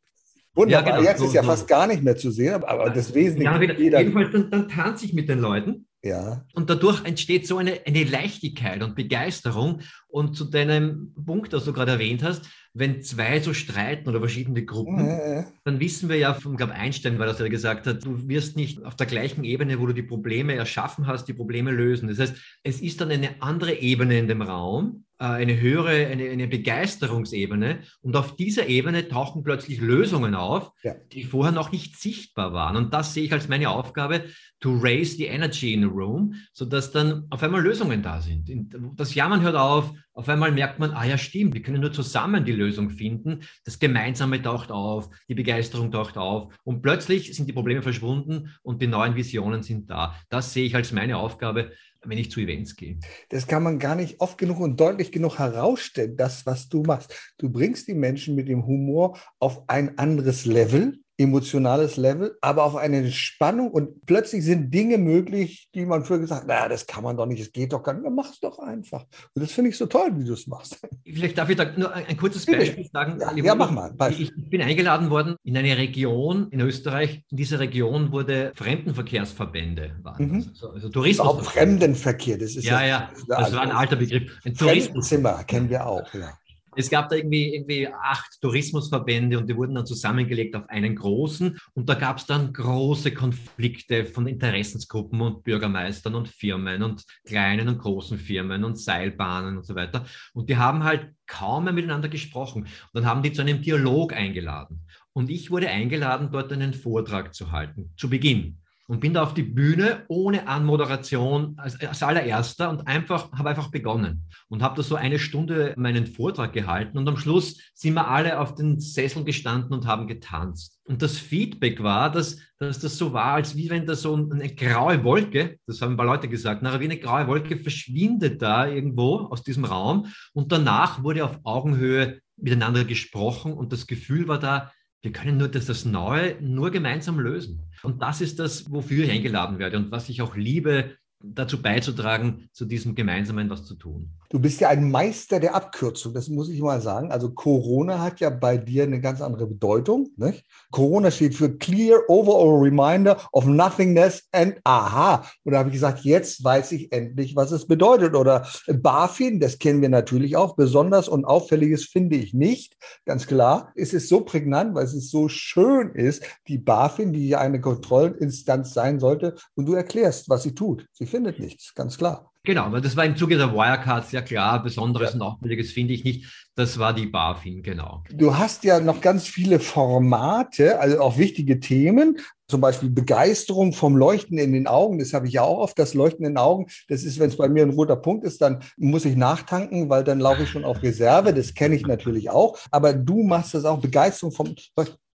Wunderbar, 0.54 0.86
ja, 0.86 0.96
genau, 0.96 1.08
jetzt 1.08 1.20
so, 1.20 1.26
ist 1.26 1.34
ja 1.34 1.42
so. 1.42 1.48
fast 1.48 1.68
gar 1.68 1.86
nicht 1.86 2.02
mehr 2.02 2.16
zu 2.16 2.30
sehen, 2.30 2.54
aber, 2.54 2.68
aber 2.68 2.90
das 2.90 3.14
Wesentliche. 3.14 3.50
Ja, 3.50 3.72
jeder. 3.72 4.00
Jedenfalls, 4.00 4.32
dann, 4.32 4.50
dann 4.50 4.68
tanze 4.68 5.06
ich 5.06 5.14
mit 5.14 5.28
den 5.28 5.38
Leuten. 5.38 5.86
Ja. 6.02 6.44
Und 6.54 6.70
dadurch 6.70 7.04
entsteht 7.04 7.46
so 7.46 7.58
eine, 7.58 7.80
eine 7.86 8.04
Leichtigkeit 8.04 8.82
und 8.82 8.94
Begeisterung. 8.94 9.80
Und 10.18 10.34
zu 10.34 10.46
deinem 10.46 11.14
Punkt, 11.14 11.52
das 11.52 11.64
du 11.64 11.72
gerade 11.72 11.92
erwähnt 11.92 12.24
hast, 12.24 12.44
wenn 12.74 13.02
zwei 13.02 13.38
so 13.38 13.54
streiten 13.54 14.08
oder 14.08 14.18
verschiedene 14.18 14.64
Gruppen, 14.64 15.06
ja. 15.06 15.46
dann 15.62 15.78
wissen 15.78 16.08
wir 16.08 16.16
ja 16.16 16.34
von, 16.34 16.56
glaube 16.56 16.72
Einstein 16.72 17.20
war 17.20 17.26
das, 17.26 17.36
der 17.36 17.48
gesagt 17.48 17.86
hat, 17.86 18.04
du 18.04 18.28
wirst 18.28 18.56
nicht 18.56 18.84
auf 18.84 18.96
der 18.96 19.06
gleichen 19.06 19.44
Ebene, 19.44 19.78
wo 19.78 19.86
du 19.86 19.92
die 19.92 20.02
Probleme 20.02 20.54
erschaffen 20.54 21.06
hast, 21.06 21.26
die 21.26 21.34
Probleme 21.34 21.70
lösen. 21.70 22.08
Das 22.08 22.18
heißt, 22.18 22.34
es 22.64 22.80
ist 22.80 23.00
dann 23.00 23.12
eine 23.12 23.40
andere 23.40 23.74
Ebene 23.74 24.18
in 24.18 24.26
dem 24.26 24.42
Raum, 24.42 25.04
äh, 25.20 25.24
eine 25.24 25.60
höhere, 25.60 26.06
eine, 26.06 26.30
eine 26.30 26.46
Begeisterungsebene. 26.46 27.80
Und 28.00 28.16
auf 28.16 28.36
dieser 28.36 28.66
Ebene 28.66 29.08
tauchen 29.08 29.42
plötzlich 29.42 29.80
Lösungen 29.80 30.34
auf, 30.34 30.72
ja. 30.82 30.94
die 31.12 31.24
vorher 31.24 31.52
noch 31.52 31.72
nicht 31.72 31.96
sichtbar 31.96 32.52
waren. 32.52 32.76
Und 32.76 32.92
das 32.94 33.14
sehe 33.14 33.24
ich 33.24 33.32
als 33.32 33.48
meine 33.48 33.70
Aufgabe, 33.70 34.24
to 34.60 34.76
raise 34.76 35.16
the 35.16 35.26
energy 35.26 35.72
in 35.72 35.84
a 35.84 35.88
room, 35.88 36.34
sodass 36.52 36.90
dann 36.90 37.26
auf 37.30 37.42
einmal 37.42 37.62
Lösungen 37.62 38.02
da 38.02 38.20
sind. 38.20 38.50
Das 38.96 39.14
Jammern 39.14 39.42
hört 39.42 39.56
auf, 39.56 39.92
auf 40.18 40.28
einmal 40.28 40.50
merkt 40.50 40.80
man, 40.80 40.90
ah 40.90 41.04
ja, 41.04 41.16
stimmt, 41.16 41.54
wir 41.54 41.62
können 41.62 41.80
nur 41.80 41.92
zusammen 41.92 42.44
die 42.44 42.50
Lösung 42.50 42.90
finden. 42.90 43.44
Das 43.64 43.78
Gemeinsame 43.78 44.42
taucht 44.42 44.72
auf, 44.72 45.10
die 45.28 45.36
Begeisterung 45.36 45.92
taucht 45.92 46.16
auf 46.16 46.52
und 46.64 46.82
plötzlich 46.82 47.36
sind 47.36 47.46
die 47.46 47.52
Probleme 47.52 47.82
verschwunden 47.82 48.52
und 48.62 48.82
die 48.82 48.88
neuen 48.88 49.14
Visionen 49.14 49.62
sind 49.62 49.88
da. 49.88 50.16
Das 50.28 50.52
sehe 50.52 50.64
ich 50.64 50.74
als 50.74 50.90
meine 50.90 51.18
Aufgabe, 51.18 51.70
wenn 52.04 52.18
ich 52.18 52.32
zu 52.32 52.40
Events 52.40 52.74
gehe. 52.74 52.98
Das 53.28 53.46
kann 53.46 53.62
man 53.62 53.78
gar 53.78 53.94
nicht 53.94 54.20
oft 54.20 54.38
genug 54.38 54.58
und 54.58 54.80
deutlich 54.80 55.12
genug 55.12 55.38
herausstellen, 55.38 56.16
das, 56.16 56.44
was 56.46 56.68
du 56.68 56.82
machst. 56.82 57.14
Du 57.38 57.48
bringst 57.48 57.86
die 57.86 57.94
Menschen 57.94 58.34
mit 58.34 58.48
dem 58.48 58.66
Humor 58.66 59.16
auf 59.38 59.68
ein 59.68 59.98
anderes 59.98 60.46
Level 60.46 60.98
emotionales 61.18 61.96
Level, 61.96 62.38
aber 62.40 62.62
auf 62.62 62.76
eine 62.76 63.10
Spannung 63.10 63.72
und 63.72 64.06
plötzlich 64.06 64.44
sind 64.44 64.72
Dinge 64.72 64.98
möglich, 64.98 65.68
die 65.74 65.84
man 65.84 66.04
früher 66.04 66.20
gesagt 66.20 66.42
hat, 66.42 66.48
naja, 66.48 66.68
das 66.68 66.86
kann 66.86 67.02
man 67.02 67.16
doch 67.16 67.26
nicht, 67.26 67.40
es 67.40 67.52
geht 67.52 67.72
doch 67.72 67.82
gar 67.82 67.92
nicht, 67.92 68.08
mach 68.08 68.30
es 68.30 68.38
doch 68.38 68.60
einfach. 68.60 69.04
Und 69.34 69.42
das 69.42 69.50
finde 69.50 69.70
ich 69.70 69.76
so 69.76 69.86
toll, 69.86 70.12
wie 70.14 70.24
du 70.24 70.32
es 70.32 70.46
machst. 70.46 70.78
Vielleicht 71.04 71.36
darf 71.36 71.50
ich 71.50 71.56
da 71.56 71.64
nur 71.76 71.92
ein, 71.92 72.06
ein 72.06 72.16
kurzes 72.16 72.46
Beispiel 72.46 72.88
sagen. 72.92 73.18
Ja, 73.20 73.34
ja 73.34 73.54
mach 73.56 73.72
mal. 73.72 73.92
Ich, 74.10 74.20
ich, 74.20 74.32
bin 74.48 74.62
eingeladen 74.62 75.10
worden 75.10 75.34
in 75.42 75.56
eine 75.56 75.76
Region 75.76 76.48
in 76.50 76.60
Österreich. 76.60 77.24
In 77.30 77.36
dieser 77.36 77.58
Region 77.58 78.12
wurde 78.12 78.52
Fremdenverkehrsverbände, 78.54 79.96
waren 80.02 80.28
mhm. 80.28 80.44
also, 80.48 80.70
also 80.70 80.88
Tourismus. 80.88 81.26
Auch 81.26 81.42
Fremdenverkehr, 81.42 82.38
das 82.38 82.54
ist 82.54 82.64
ja, 82.64 82.84
ja, 82.84 83.10
das, 83.26 83.26
das 83.26 83.52
war 83.54 83.62
ein 83.62 83.72
alter 83.72 83.96
Begriff. 83.96 84.38
Ein 84.44 84.54
Fremdenzimmer 84.54 85.42
kennen 85.44 85.68
wir 85.68 85.84
auch, 85.84 86.14
ja. 86.14 86.30
Es 86.78 86.90
gab 86.90 87.08
da 87.08 87.16
irgendwie, 87.16 87.56
irgendwie 87.56 87.88
acht 87.88 88.40
Tourismusverbände 88.40 89.36
und 89.36 89.50
die 89.50 89.56
wurden 89.56 89.74
dann 89.74 89.84
zusammengelegt 89.84 90.54
auf 90.54 90.68
einen 90.68 90.94
großen. 90.94 91.58
Und 91.74 91.88
da 91.88 91.94
gab 91.94 92.18
es 92.18 92.26
dann 92.26 92.52
große 92.52 93.12
Konflikte 93.12 94.04
von 94.04 94.28
Interessensgruppen 94.28 95.20
und 95.20 95.42
Bürgermeistern 95.42 96.14
und 96.14 96.28
Firmen 96.28 96.84
und 96.84 97.02
kleinen 97.24 97.66
und 97.66 97.78
großen 97.78 98.16
Firmen 98.16 98.62
und 98.62 98.78
Seilbahnen 98.78 99.56
und 99.56 99.66
so 99.66 99.74
weiter. 99.74 100.06
Und 100.34 100.48
die 100.48 100.56
haben 100.56 100.84
halt 100.84 101.10
kaum 101.26 101.64
mehr 101.64 101.72
miteinander 101.72 102.08
gesprochen. 102.08 102.62
Und 102.62 102.70
dann 102.92 103.06
haben 103.06 103.24
die 103.24 103.32
zu 103.32 103.42
einem 103.42 103.60
Dialog 103.60 104.12
eingeladen. 104.12 104.86
Und 105.12 105.30
ich 105.30 105.50
wurde 105.50 105.68
eingeladen, 105.68 106.30
dort 106.30 106.52
einen 106.52 106.74
Vortrag 106.74 107.34
zu 107.34 107.50
halten, 107.50 107.92
zu 107.96 108.08
Beginn. 108.08 108.58
Und 108.88 109.00
bin 109.00 109.14
da 109.14 109.22
auf 109.22 109.34
die 109.34 109.42
Bühne 109.42 110.04
ohne 110.08 110.48
Anmoderation 110.48 111.54
als, 111.58 111.78
als 111.80 112.02
allererster 112.02 112.70
und 112.70 112.88
einfach 112.88 113.30
habe 113.32 113.50
einfach 113.50 113.70
begonnen 113.70 114.24
und 114.48 114.62
habe 114.62 114.76
da 114.76 114.82
so 114.82 114.96
eine 114.96 115.18
Stunde 115.18 115.74
meinen 115.76 116.06
Vortrag 116.06 116.54
gehalten 116.54 116.96
und 116.96 117.06
am 117.06 117.18
Schluss 117.18 117.60
sind 117.74 117.94
wir 117.94 118.08
alle 118.08 118.40
auf 118.40 118.54
den 118.54 118.80
Sesseln 118.80 119.26
gestanden 119.26 119.74
und 119.74 119.86
haben 119.86 120.06
getanzt. 120.06 120.80
Und 120.84 121.02
das 121.02 121.18
Feedback 121.18 121.82
war, 121.82 122.10
dass, 122.10 122.38
dass 122.58 122.78
das 122.78 122.96
so 122.96 123.12
war, 123.12 123.34
als 123.34 123.54
wie 123.56 123.68
wenn 123.68 123.86
da 123.86 123.94
so 123.94 124.14
eine 124.14 124.54
graue 124.54 125.04
Wolke, 125.04 125.58
das 125.66 125.82
haben 125.82 125.92
ein 125.92 125.96
paar 125.98 126.06
Leute 126.06 126.28
gesagt, 126.28 126.62
nachher 126.62 126.80
wie 126.80 126.84
eine 126.84 126.98
graue 126.98 127.26
Wolke 127.26 127.58
verschwindet 127.58 128.40
da 128.40 128.66
irgendwo 128.66 129.28
aus 129.30 129.42
diesem 129.42 129.66
Raum 129.66 130.06
und 130.32 130.50
danach 130.50 131.02
wurde 131.02 131.26
auf 131.26 131.40
Augenhöhe 131.44 132.20
miteinander 132.36 132.84
gesprochen 132.84 133.52
und 133.52 133.72
das 133.72 133.86
Gefühl 133.86 134.28
war 134.28 134.38
da, 134.38 134.72
wir 135.02 135.12
können 135.12 135.36
nur 135.36 135.48
das, 135.48 135.66
das 135.66 135.84
Neue 135.84 136.36
nur 136.40 136.70
gemeinsam 136.70 137.20
lösen. 137.20 137.62
Und 137.82 138.02
das 138.02 138.20
ist 138.20 138.38
das, 138.38 138.70
wofür 138.70 139.04
ich 139.04 139.10
eingeladen 139.10 139.58
werde 139.58 139.76
und 139.76 139.90
was 139.90 140.08
ich 140.08 140.22
auch 140.22 140.36
liebe, 140.36 140.96
dazu 141.20 141.60
beizutragen, 141.60 142.48
zu 142.52 142.64
diesem 142.64 142.94
Gemeinsamen 142.94 143.50
was 143.50 143.64
zu 143.64 143.74
tun. 143.74 144.12
Du 144.30 144.38
bist 144.38 144.60
ja 144.60 144.68
ein 144.68 144.90
Meister 144.90 145.40
der 145.40 145.54
Abkürzung, 145.54 146.12
das 146.12 146.28
muss 146.28 146.50
ich 146.50 146.60
mal 146.60 146.82
sagen. 146.82 147.10
Also 147.10 147.30
Corona 147.30 148.00
hat 148.02 148.20
ja 148.20 148.28
bei 148.28 148.58
dir 148.58 148.82
eine 148.82 149.00
ganz 149.00 149.22
andere 149.22 149.46
Bedeutung. 149.46 150.10
Nicht? 150.16 150.44
Corona 150.70 151.10
steht 151.10 151.34
für 151.34 151.56
Clear 151.56 152.00
Overall 152.08 152.60
Reminder 152.60 153.16
of 153.32 153.46
Nothingness 153.46 154.28
and 154.32 154.60
Aha. 154.64 155.24
Und 155.44 155.52
da 155.52 155.60
habe 155.60 155.70
ich 155.70 155.74
gesagt, 155.74 156.00
jetzt 156.04 156.44
weiß 156.44 156.72
ich 156.72 156.92
endlich, 156.92 157.36
was 157.36 157.52
es 157.52 157.66
bedeutet. 157.66 158.14
Oder 158.14 158.46
BaFin, 158.66 159.40
das 159.40 159.58
kennen 159.58 159.80
wir 159.80 159.88
natürlich 159.88 160.36
auch. 160.36 160.56
Besonders 160.56 161.08
und 161.08 161.24
auffälliges 161.24 161.86
finde 161.86 162.16
ich 162.16 162.34
nicht. 162.34 162.76
Ganz 163.06 163.26
klar, 163.26 163.72
es 163.76 163.94
ist 163.94 164.10
so 164.10 164.20
prägnant, 164.20 164.74
weil 164.74 164.84
es 164.84 165.10
so 165.10 165.30
schön 165.30 165.92
ist, 165.94 166.22
die 166.48 166.58
BaFin, 166.58 167.14
die 167.14 167.28
ja 167.28 167.38
eine 167.38 167.62
Kontrollinstanz 167.62 168.74
sein 168.74 169.00
sollte. 169.00 169.36
Und 169.54 169.64
du 169.64 169.72
erklärst, 169.72 170.28
was 170.28 170.42
sie 170.42 170.54
tut. 170.54 170.86
Sie 170.92 171.06
findet 171.06 171.38
nichts, 171.38 171.74
ganz 171.74 171.96
klar. 171.96 172.30
Genau, 172.48 172.62
aber 172.62 172.80
das 172.80 172.96
war 172.96 173.04
im 173.04 173.14
Zuge 173.14 173.36
der 173.36 173.52
Wirecard 173.52 174.08
sehr 174.08 174.22
klar. 174.22 174.62
Besonderes 174.62 175.10
ja. 175.10 175.16
und 175.16 175.20
Auffälliges 175.20 175.70
finde 175.70 175.92
ich 175.92 176.02
nicht. 176.02 176.48
Das 176.54 176.78
war 176.78 176.94
die 176.94 177.04
BaFin, 177.04 177.62
genau. 177.62 178.02
Du 178.10 178.38
hast 178.38 178.64
ja 178.64 178.80
noch 178.80 179.02
ganz 179.02 179.26
viele 179.28 179.60
Formate, 179.60 180.80
also 180.80 180.98
auch 181.00 181.18
wichtige 181.18 181.60
Themen. 181.60 182.16
Zum 182.48 182.62
Beispiel 182.62 182.88
Begeisterung 182.88 183.74
vom 183.74 183.98
Leuchten 183.98 184.38
in 184.38 184.54
den 184.54 184.66
Augen. 184.66 184.98
Das 184.98 185.12
habe 185.12 185.26
ich 185.26 185.34
ja 185.34 185.42
auch 185.42 185.58
oft, 185.58 185.78
das 185.78 185.92
Leuchten 185.92 186.24
in 186.24 186.32
den 186.32 186.38
Augen. 186.38 186.68
Das 186.88 187.04
ist, 187.04 187.18
wenn 187.18 187.28
es 187.28 187.36
bei 187.36 187.50
mir 187.50 187.64
ein 187.64 187.74
roter 187.74 187.96
Punkt 187.96 188.24
ist, 188.24 188.40
dann 188.40 188.60
muss 188.78 189.04
ich 189.04 189.14
nachtanken, 189.14 189.90
weil 189.90 190.02
dann 190.02 190.18
laufe 190.18 190.44
ich 190.44 190.48
schon 190.48 190.64
auf 190.64 190.82
Reserve. 190.82 191.34
Das 191.34 191.52
kenne 191.52 191.76
ich 191.76 191.86
natürlich 191.86 192.30
auch. 192.30 192.58
Aber 192.70 192.94
du 192.94 193.24
machst 193.24 193.52
das 193.52 193.66
auch. 193.66 193.78
Begeisterung 193.78 194.32
vom 194.32 194.54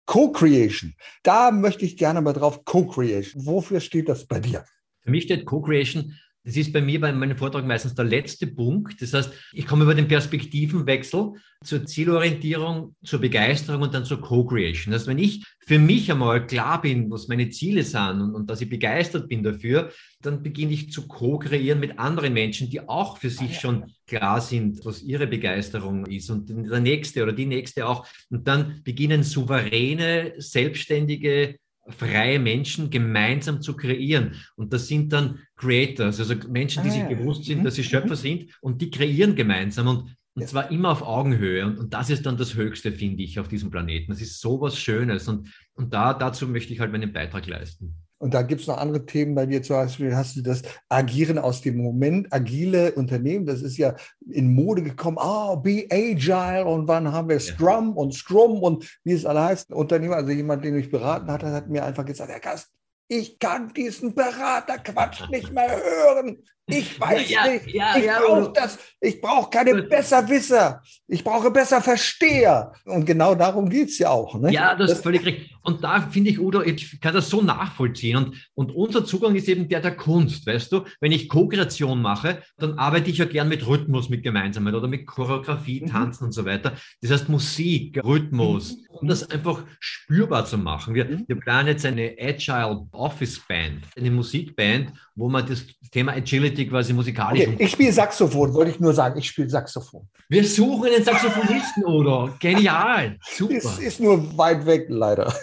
Co-Creation. 0.06 0.94
Da 1.24 1.50
möchte 1.50 1.84
ich 1.84 1.98
gerne 1.98 2.22
mal 2.22 2.34
drauf. 2.34 2.64
Co-Creation. 2.64 3.44
Wofür 3.48 3.80
steht 3.80 4.08
das 4.08 4.28
bei 4.28 4.40
dir? 4.40 4.66
Für 5.02 5.10
mich 5.10 5.24
steht 5.24 5.46
Co-Creation 5.46 6.14
das 6.46 6.58
ist 6.58 6.74
bei 6.74 6.82
mir 6.82 7.00
bei 7.00 7.12
meinem 7.14 7.38
Vortrag 7.38 7.66
meistens 7.66 7.96
der 7.96 8.04
letzte 8.04 8.48
Punkt. 8.48 9.02
Das 9.02 9.14
heißt, 9.14 9.32
ich 9.54 9.66
komme 9.66 9.84
über 9.84 9.96
den 9.96 10.10
Perspektivenwechsel 10.10 11.34
zur 11.64 11.86
Zielorientierung, 11.86 12.96
zur 13.02 13.20
Begeisterung 13.20 13.84
und 13.84 13.94
dann 13.94 14.04
zur 14.04 14.20
Co-Creation. 14.20 14.92
Das 14.92 15.02
heißt, 15.02 15.08
wenn 15.08 15.20
ich 15.20 15.46
für 15.66 15.80
mich 15.80 16.12
einmal 16.12 16.46
klar 16.46 16.82
bin, 16.82 17.10
was 17.10 17.30
meine 17.30 17.50
Ziele 17.50 17.84
sind 17.84 18.22
und, 18.22 18.36
und 18.36 18.50
dass 18.50 18.60
ich 18.60 18.70
begeistert 18.70 19.30
bin 19.30 19.42
dafür, 19.42 19.92
dann 20.22 20.44
beginne 20.44 20.74
ich 20.74 20.92
zu 20.92 21.08
co-kreieren 21.08 21.80
mit 21.80 21.98
anderen 21.98 22.34
Menschen, 22.34 22.70
die 22.70 22.82
auch 22.90 23.18
für 23.18 23.30
sich 23.30 23.60
schon 23.60 23.86
klar 24.06 24.42
sind, 24.42 24.84
was 24.84 25.02
ihre 25.02 25.28
Begeisterung 25.28 26.06
ist 26.08 26.30
und 26.30 26.50
der 26.50 26.82
nächste 26.82 27.24
oder 27.24 27.32
die 27.32 27.46
nächste 27.46 27.88
auch. 27.88 28.06
Und 28.30 28.50
dann 28.50 28.82
beginnen 28.84 29.24
souveräne, 29.24 30.34
selbstständige 30.38 31.58
freie 31.90 32.40
Menschen 32.40 32.90
gemeinsam 32.90 33.62
zu 33.62 33.76
kreieren. 33.76 34.36
Und 34.56 34.74
das 34.74 34.88
sind 34.88 35.12
dann 35.12 35.40
Creators, 35.56 36.20
also 36.20 36.36
Menschen, 36.50 36.84
die 36.84 36.90
ah, 36.90 36.94
sich 36.94 37.04
bewusst 37.04 37.46
sind, 37.46 37.64
dass 37.64 37.76
sie 37.76 37.82
mhm. 37.82 37.88
Schöpfer 37.88 38.16
sind 38.16 38.52
und 38.62 38.82
die 38.82 38.90
kreieren 38.90 39.36
gemeinsam 39.36 39.88
und, 39.88 40.18
und 40.36 40.42
ja. 40.42 40.48
zwar 40.48 40.72
immer 40.72 40.90
auf 40.90 41.02
Augenhöhe. 41.02 41.66
Und, 41.66 41.78
und 41.78 41.94
das 41.94 42.10
ist 42.10 42.26
dann 42.26 42.38
das 42.38 42.56
Höchste, 42.56 42.92
finde 42.92 43.24
ich, 43.24 43.40
auf 43.40 43.48
diesem 43.48 43.70
Planeten. 43.70 44.12
Das 44.12 44.22
ist 44.22 44.40
so 44.40 44.62
was 44.62 44.80
Schönes 44.80 45.28
und, 45.28 45.50
und 45.74 45.94
da, 45.94 46.14
dazu 46.14 46.48
möchte 46.48 46.74
ich 46.74 46.80
halt 46.80 46.92
meinen 46.92 47.12
Beitrag 47.12 47.48
leisten. 47.48 48.03
Und 48.24 48.34
da 48.34 48.42
gibt 48.42 48.62
es 48.62 48.68
noch 48.68 48.78
andere 48.78 49.06
Themen 49.06 49.36
bei 49.36 49.46
dir, 49.46 49.62
zum 49.62 49.76
Beispiel 49.76 50.16
hast 50.16 50.38
du 50.38 50.42
das 50.42 50.62
Agieren 50.88 51.38
aus 51.38 51.60
dem 51.60 51.76
Moment, 51.76 52.32
agile 52.32 52.94
Unternehmen, 52.94 53.46
das 53.46 53.62
ist 53.62 53.76
ja 53.76 53.96
in 54.32 54.56
Mode 54.56 54.82
gekommen, 54.82 55.18
oh, 55.20 55.58
be 55.58 55.86
agile 55.92 56.64
und 56.64 56.88
wann 56.88 57.12
haben 57.12 57.28
wir 57.28 57.42
Scrum 57.42 57.90
ja. 57.90 58.02
und 58.02 58.14
Scrum 58.14 58.64
und 58.64 58.98
wie 59.04 59.12
es 59.12 59.26
alle 59.26 59.44
heißt. 59.44 59.72
Ein 59.72 59.74
Unternehmer, 59.74 60.16
also 60.16 60.32
jemand, 60.32 60.64
den 60.64 60.76
mich 60.76 60.90
beraten 60.90 61.30
hat, 61.30 61.44
hat 61.44 61.68
mir 61.68 61.84
einfach 61.84 62.06
gesagt, 62.06 62.32
Herr 62.32 62.40
Gast, 62.40 62.70
ich 63.10 63.38
kann 63.40 63.74
diesen 63.74 64.16
Beraterquatsch 64.16 65.28
nicht 65.30 65.52
mehr 65.52 65.76
hören. 65.76 66.38
Ich 66.66 67.00
weiß 67.00 67.30
ja, 67.30 67.48
nicht. 67.48 67.74
Ja, 67.74 67.98
ich 67.98 68.06
ja, 68.06 68.20
brauche 68.20 68.54
das. 68.54 68.80
Ich 69.02 69.20
brauche 69.20 69.50
keine 69.50 69.84
Besserwisser. 69.84 70.82
Ich 71.08 71.22
brauche 71.22 71.52
besser 71.52 71.82
Versteher. 71.82 72.72
Und 72.86 73.06
genau 73.06 73.36
darum 73.36 73.70
geht 73.70 73.90
es 73.90 74.00
ja 74.00 74.10
auch. 74.10 74.40
Ne? 74.40 74.52
Ja, 74.52 74.74
das, 74.74 74.90
das 74.90 74.98
ist 75.00 75.04
völlig 75.04 75.26
richtig. 75.26 75.54
Und 75.62 75.84
da 75.84 76.02
finde 76.02 76.30
ich, 76.30 76.40
Udo, 76.40 76.62
ich 76.62 77.02
kann 77.02 77.14
das 77.14 77.30
so 77.30 77.42
nachvollziehen. 77.42 78.18
Und, 78.18 78.36
und 78.54 78.72
unser 78.72 79.04
Zugang 79.04 79.36
ist 79.36 79.50
eben 79.50 79.68
der 79.68 79.82
der 79.82 79.96
Kunst. 79.96 80.48
Weißt 80.48 80.72
du, 80.72 80.86
wenn 81.02 81.12
ich 81.12 81.28
Co-Kreation 81.28 82.02
mache, 82.02 82.42
dann 82.58 82.78
arbeite 82.80 83.10
ich 83.10 83.18
ja 83.18 83.26
gern 83.26 83.50
mit 83.50 83.68
Rhythmus, 83.68 84.08
mit 84.10 84.24
Gemeinsamkeit 84.24 84.74
oder 84.74 84.88
mit 84.88 85.06
Choreografie, 85.06 85.82
mhm. 85.82 85.88
Tanzen 85.88 86.24
mhm. 86.24 86.28
und 86.28 86.32
so 86.32 86.46
weiter. 86.46 86.74
Das 87.02 87.12
heißt 87.12 87.28
Musik, 87.28 88.02
Rhythmus, 88.04 88.78
mhm. 88.78 88.98
um 89.02 89.08
das 89.10 89.30
einfach 89.30 89.64
spürbar 89.80 90.46
zu 90.46 90.58
machen. 90.58 90.96
Wir, 90.96 91.06
mhm. 91.06 91.26
wir 91.28 91.40
planen 91.40 91.68
jetzt 91.70 91.86
eine 91.86 92.16
Agile 92.18 92.88
Office 92.92 93.42
Band, 93.48 93.84
eine 93.98 94.12
Musikband, 94.12 94.94
wo 95.16 95.30
man 95.30 95.46
das 95.46 95.66
Thema 95.92 96.14
Agility 96.14 96.53
quasi 96.54 96.94
musikalisch. 96.94 97.48
Okay, 97.48 97.56
ich 97.60 97.72
spiele 97.72 97.92
Saxophon, 97.92 98.54
wollte 98.54 98.72
ich 98.72 98.80
nur 98.80 98.94
sagen, 98.94 99.18
ich 99.20 99.28
spiele 99.28 99.50
Saxophon. 99.50 100.08
Wir 100.30 100.44
suchen 100.44 100.90
einen 100.94 101.04
Saxophonisten, 101.04 101.84
oder? 101.86 102.34
Genial, 102.40 103.18
super. 103.22 103.56
Ist, 103.56 103.80
ist 103.80 104.00
nur 104.00 104.38
weit 104.38 104.66
weg, 104.66 104.86
leider. 104.90 105.34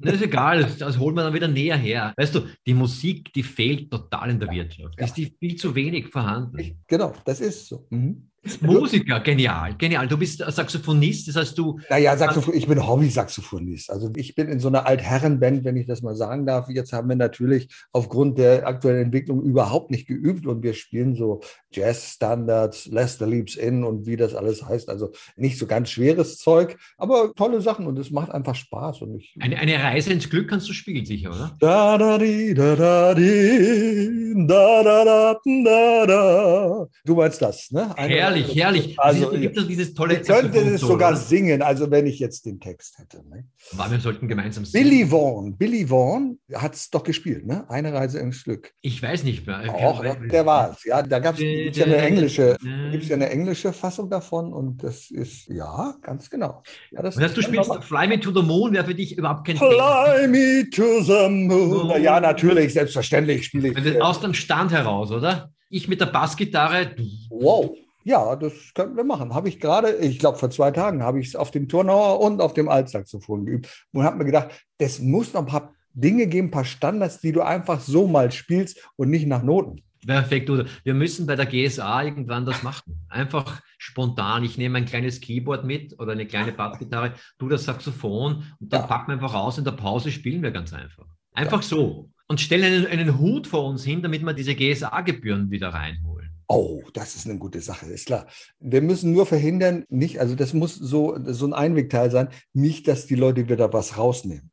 Das 0.00 0.14
ist 0.14 0.22
egal, 0.22 0.62
das, 0.62 0.78
das 0.78 0.98
holt 0.98 1.14
man 1.14 1.24
dann 1.24 1.34
wieder 1.34 1.48
näher 1.48 1.76
her. 1.76 2.12
Weißt 2.16 2.34
du, 2.34 2.40
die 2.66 2.74
Musik, 2.74 3.32
die 3.32 3.42
fehlt 3.42 3.90
total 3.90 4.30
in 4.30 4.40
der 4.40 4.50
Wirtschaft. 4.50 4.94
Ja. 4.98 5.04
Ist 5.04 5.14
die 5.14 5.34
viel 5.38 5.56
zu 5.56 5.74
wenig 5.74 6.08
vorhanden. 6.08 6.58
Ich, 6.58 6.74
genau, 6.86 7.12
das 7.24 7.40
ist 7.40 7.68
so. 7.68 7.86
Mhm. 7.90 8.31
Musiker, 8.60 9.20
genial, 9.20 9.74
genial. 9.78 10.08
Du 10.08 10.18
bist 10.18 10.38
Saxophonist, 10.44 11.28
das 11.28 11.36
heißt 11.36 11.56
du. 11.56 11.78
Naja, 11.88 12.16
Saxophon, 12.16 12.54
ich 12.54 12.66
bin 12.66 12.84
Hobby-Saxophonist. 12.84 13.88
Also 13.90 14.10
ich 14.16 14.34
bin 14.34 14.48
in 14.48 14.58
so 14.58 14.66
einer 14.66 14.84
Altherrenband, 14.84 15.64
wenn 15.64 15.76
ich 15.76 15.86
das 15.86 16.02
mal 16.02 16.16
sagen 16.16 16.44
darf. 16.44 16.68
Jetzt 16.68 16.92
haben 16.92 17.08
wir 17.08 17.14
natürlich 17.14 17.68
aufgrund 17.92 18.38
der 18.38 18.66
aktuellen 18.66 19.04
Entwicklung 19.04 19.42
überhaupt 19.42 19.92
nicht 19.92 20.08
geübt 20.08 20.44
und 20.46 20.64
wir 20.64 20.74
spielen 20.74 21.14
so 21.14 21.40
Jazz-Standards, 21.70 22.86
Lester 22.86 23.28
Leaps 23.28 23.54
In 23.54 23.84
und 23.84 24.06
wie 24.06 24.16
das 24.16 24.34
alles 24.34 24.64
heißt. 24.66 24.88
Also 24.88 25.12
nicht 25.36 25.56
so 25.56 25.66
ganz 25.66 25.90
schweres 25.90 26.38
Zeug, 26.38 26.76
aber 26.98 27.32
tolle 27.36 27.60
Sachen 27.60 27.86
und 27.86 27.96
es 27.98 28.10
macht 28.10 28.32
einfach 28.32 28.56
Spaß. 28.56 29.02
Und 29.02 29.18
ich, 29.18 29.36
eine, 29.38 29.56
eine 29.58 29.80
Reise 29.80 30.12
ins 30.12 30.28
Glück 30.28 30.48
kannst 30.48 30.68
du 30.68 30.72
spielen, 30.72 31.06
sicher, 31.06 31.30
oder? 31.30 31.56
Da 31.60 31.96
da 31.96 32.18
di, 32.18 32.54
da 32.54 32.74
da 32.74 33.14
di, 33.14 34.34
da 34.48 34.82
da 34.82 35.04
da 35.04 35.40
da 35.64 36.06
da. 36.06 36.86
Du 37.04 37.14
meinst 37.14 37.40
das, 37.40 37.70
ne? 37.70 37.96
Eine, 37.96 38.31
herrlich, 38.34 38.56
herrlich. 38.56 39.00
Also, 39.00 39.28
also 39.28 39.40
gibt 39.40 39.56
es 39.56 39.66
dieses 39.66 39.94
tolle 39.94 40.20
Ich 40.20 40.26
könnte 40.26 40.58
es 40.58 40.80
sogar 40.80 41.16
singen, 41.16 41.62
also 41.62 41.90
wenn 41.90 42.06
ich 42.06 42.18
jetzt 42.18 42.46
den 42.46 42.60
Text 42.60 42.98
hätte. 42.98 43.22
Ne? 43.28 43.44
Aber 43.76 43.90
wir 43.90 44.00
sollten 44.00 44.28
gemeinsam 44.28 44.64
singen. 44.64 44.88
Billy 44.88 45.06
Vaughn, 45.06 45.56
Billy 45.56 45.86
Vaughn 45.86 46.38
hat 46.54 46.74
es 46.74 46.90
doch 46.90 47.02
gespielt, 47.02 47.46
ne? 47.46 47.68
Eine 47.68 47.92
Reise 47.92 48.18
ins 48.18 48.44
Glück. 48.44 48.72
Ich 48.80 49.02
weiß 49.02 49.24
nicht 49.24 49.46
mehr. 49.46 49.62
Auch, 49.74 50.02
der 50.02 50.46
war 50.46 50.72
es. 50.72 50.84
Ja, 50.84 51.02
da 51.02 51.18
gab 51.18 51.38
es 51.38 51.76
ja 51.76 51.84
eine 51.84 51.96
englische, 51.96 52.56
gibt's 52.90 53.08
ja 53.08 53.16
eine 53.16 53.30
englische 53.30 53.72
Fassung 53.72 54.10
davon 54.10 54.52
und 54.52 54.82
das 54.82 55.10
ist, 55.10 55.48
ja, 55.48 55.94
ganz 56.02 56.30
genau. 56.30 56.62
Ja, 56.90 57.02
das 57.02 57.16
und 57.16 57.22
hast 57.22 57.36
du 57.36 57.42
spielst 57.42 57.72
Fly 57.82 58.08
Me 58.08 58.20
to 58.20 58.32
the 58.32 58.42
Moon, 58.46 58.72
wäre 58.72 58.84
für 58.84 58.94
dich 58.94 59.16
überhaupt 59.16 59.46
kein 59.46 59.56
Fly. 59.56 60.28
Me 60.28 60.68
to 60.70 61.02
the 61.02 61.28
Moon. 61.28 62.02
Ja, 62.02 62.20
natürlich, 62.20 62.72
selbstverständlich 62.72 63.44
spiele 63.44 63.68
ich. 63.68 64.02
Aus 64.02 64.20
dem 64.20 64.34
Stand 64.34 64.72
heraus, 64.72 65.10
oder? 65.10 65.52
Ich 65.68 65.88
mit 65.88 66.00
der 66.00 66.06
Bassgitarre. 66.06 66.94
Wow. 67.30 67.74
Ja, 68.04 68.36
das 68.36 68.52
könnten 68.74 68.96
wir 68.96 69.04
machen. 69.04 69.34
Habe 69.34 69.48
ich 69.48 69.60
gerade, 69.60 69.96
ich 69.96 70.18
glaube 70.18 70.38
vor 70.38 70.50
zwei 70.50 70.70
Tagen, 70.70 71.02
habe 71.02 71.20
ich 71.20 71.28
es 71.28 71.36
auf 71.36 71.50
dem 71.50 71.68
Turnauer 71.68 72.20
und 72.20 72.40
auf 72.40 72.54
dem 72.54 72.68
Altsaxophon 72.68 73.46
geübt 73.46 73.86
und 73.92 74.04
habe 74.04 74.18
mir 74.18 74.24
gedacht, 74.24 74.50
das 74.78 74.98
muss 75.00 75.32
noch 75.32 75.42
ein 75.42 75.46
paar 75.46 75.72
Dinge 75.94 76.26
geben, 76.26 76.48
ein 76.48 76.52
paar 76.52 76.64
Standards, 76.64 77.20
die 77.20 77.32
du 77.32 77.42
einfach 77.42 77.80
so 77.80 78.06
mal 78.06 78.32
spielst 78.32 78.88
und 78.96 79.10
nicht 79.10 79.26
nach 79.26 79.42
Noten. 79.42 79.82
Perfekt, 80.06 80.50
Udo. 80.50 80.64
Wir 80.82 80.94
müssen 80.94 81.26
bei 81.26 81.36
der 81.36 81.46
GSA 81.46 82.02
irgendwann 82.02 82.44
das 82.44 82.62
machen. 82.64 83.06
Einfach 83.08 83.62
spontan. 83.78 84.42
Ich 84.42 84.58
nehme 84.58 84.78
ein 84.78 84.84
kleines 84.84 85.20
Keyboard 85.20 85.64
mit 85.64 85.98
oder 86.00 86.12
eine 86.12 86.26
kleine 86.26 86.52
Bassgitarre, 86.52 87.14
du 87.38 87.48
das 87.48 87.64
Saxophon 87.64 88.44
und 88.58 88.72
dann 88.72 88.80
ja. 88.80 88.86
packen 88.86 89.08
wir 89.08 89.14
einfach 89.14 89.34
raus. 89.34 89.58
In 89.58 89.64
der 89.64 89.72
Pause 89.72 90.10
spielen 90.10 90.42
wir 90.42 90.50
ganz 90.50 90.72
einfach. 90.72 91.06
Einfach 91.34 91.62
ja. 91.62 91.68
so. 91.68 92.10
Und 92.26 92.40
stellen 92.40 92.86
einen, 92.86 92.86
einen 92.86 93.18
Hut 93.18 93.46
vor 93.46 93.66
uns 93.66 93.84
hin, 93.84 94.02
damit 94.02 94.24
wir 94.24 94.32
diese 94.32 94.54
GSA-Gebühren 94.54 95.50
wieder 95.50 95.68
reinholen. 95.68 96.11
Oh, 96.46 96.82
das 96.92 97.16
ist 97.16 97.26
eine 97.26 97.38
gute 97.38 97.60
Sache, 97.60 97.86
ist 97.86 98.06
klar. 98.06 98.26
Wir 98.60 98.82
müssen 98.82 99.12
nur 99.12 99.26
verhindern, 99.26 99.84
nicht, 99.88 100.20
also 100.20 100.34
das 100.34 100.52
muss 100.52 100.76
so, 100.76 101.18
so 101.24 101.46
ein 101.46 101.54
Einwegteil 101.54 102.10
sein, 102.10 102.28
nicht, 102.52 102.86
dass 102.88 103.06
die 103.06 103.14
Leute 103.14 103.48
wieder 103.48 103.72
was 103.72 103.96
rausnehmen. 103.96 104.51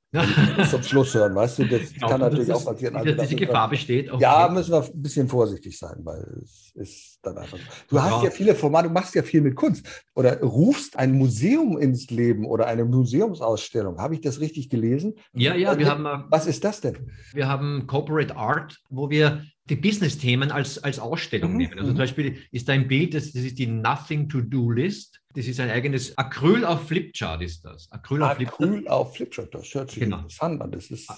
Zum 0.69 0.81
Schluss 0.81 1.13
hören, 1.13 1.35
weißt 1.35 1.59
du, 1.59 1.65
das 1.65 1.93
genau, 1.93 2.07
kann 2.09 2.21
natürlich 2.21 2.51
auch 2.51 2.65
passieren. 2.65 2.95
Also, 2.95 3.13
diese 3.13 3.35
Gefahr 3.35 3.69
besteht. 3.69 4.11
Okay. 4.11 4.23
Ja, 4.23 4.49
müssen 4.51 4.71
wir 4.71 4.83
ein 4.83 5.01
bisschen 5.01 5.27
vorsichtig 5.27 5.77
sein, 5.77 5.97
weil 5.99 6.25
es 6.43 6.71
ist 6.73 7.19
dann 7.21 7.37
einfach. 7.37 7.59
Du 7.87 7.95
ja. 7.95 8.03
hast 8.03 8.23
ja 8.23 8.31
viele 8.31 8.55
Formate, 8.55 8.87
du 8.87 8.93
machst 8.93 9.13
ja 9.13 9.21
viel 9.21 9.41
mit 9.41 9.55
Kunst 9.55 9.85
oder 10.15 10.41
rufst 10.41 10.97
ein 10.97 11.11
Museum 11.11 11.77
ins 11.77 12.09
Leben 12.09 12.45
oder 12.45 12.65
eine 12.65 12.85
Museumsausstellung. 12.85 13.99
Habe 13.99 14.15
ich 14.15 14.21
das 14.21 14.39
richtig 14.39 14.69
gelesen? 14.69 15.13
Ja, 15.33 15.53
ja, 15.53 15.77
wir 15.77 15.87
haben. 15.87 16.05
Äh, 16.05 16.23
Was 16.29 16.47
ist 16.47 16.63
das 16.63 16.81
denn? 16.81 17.11
Wir 17.33 17.47
haben 17.47 17.85
Corporate 17.85 18.35
Art, 18.35 18.79
wo 18.89 19.11
wir 19.11 19.43
die 19.69 19.75
Business-Themen 19.75 20.51
als, 20.51 20.83
als 20.83 20.99
Ausstellung 20.99 21.51
mhm. 21.51 21.57
nehmen. 21.57 21.73
Also 21.73 21.87
zum 21.87 21.93
mhm. 21.93 21.99
Beispiel 21.99 22.37
ist 22.51 22.67
da 22.67 22.73
ein 22.73 22.87
Bild, 22.87 23.13
das, 23.13 23.31
das 23.31 23.43
ist 23.43 23.59
die 23.59 23.67
Nothing 23.67 24.27
to 24.27 24.41
Do 24.41 24.71
List. 24.71 25.21
Das 25.39 25.47
ist 25.47 25.61
ein 25.61 25.69
eigenes 25.69 26.17
Acryl 26.17 26.65
auf 26.65 26.89
Flipchart 26.89 27.41
ist 27.41 27.63
das. 27.63 27.89
Acryl 27.93 28.21
auf 28.23 28.35
Flipchart. 28.35 28.61
Acryl 28.61 28.87
auf 28.89 29.15
Flipchart, 29.15 29.55
das 29.55 29.73
hört 29.73 29.89
sich 29.89 30.01
genau. 30.01 30.17
interessant 30.17 30.61
an. 30.61 30.69
Das 30.69 30.91
ist 30.91 31.09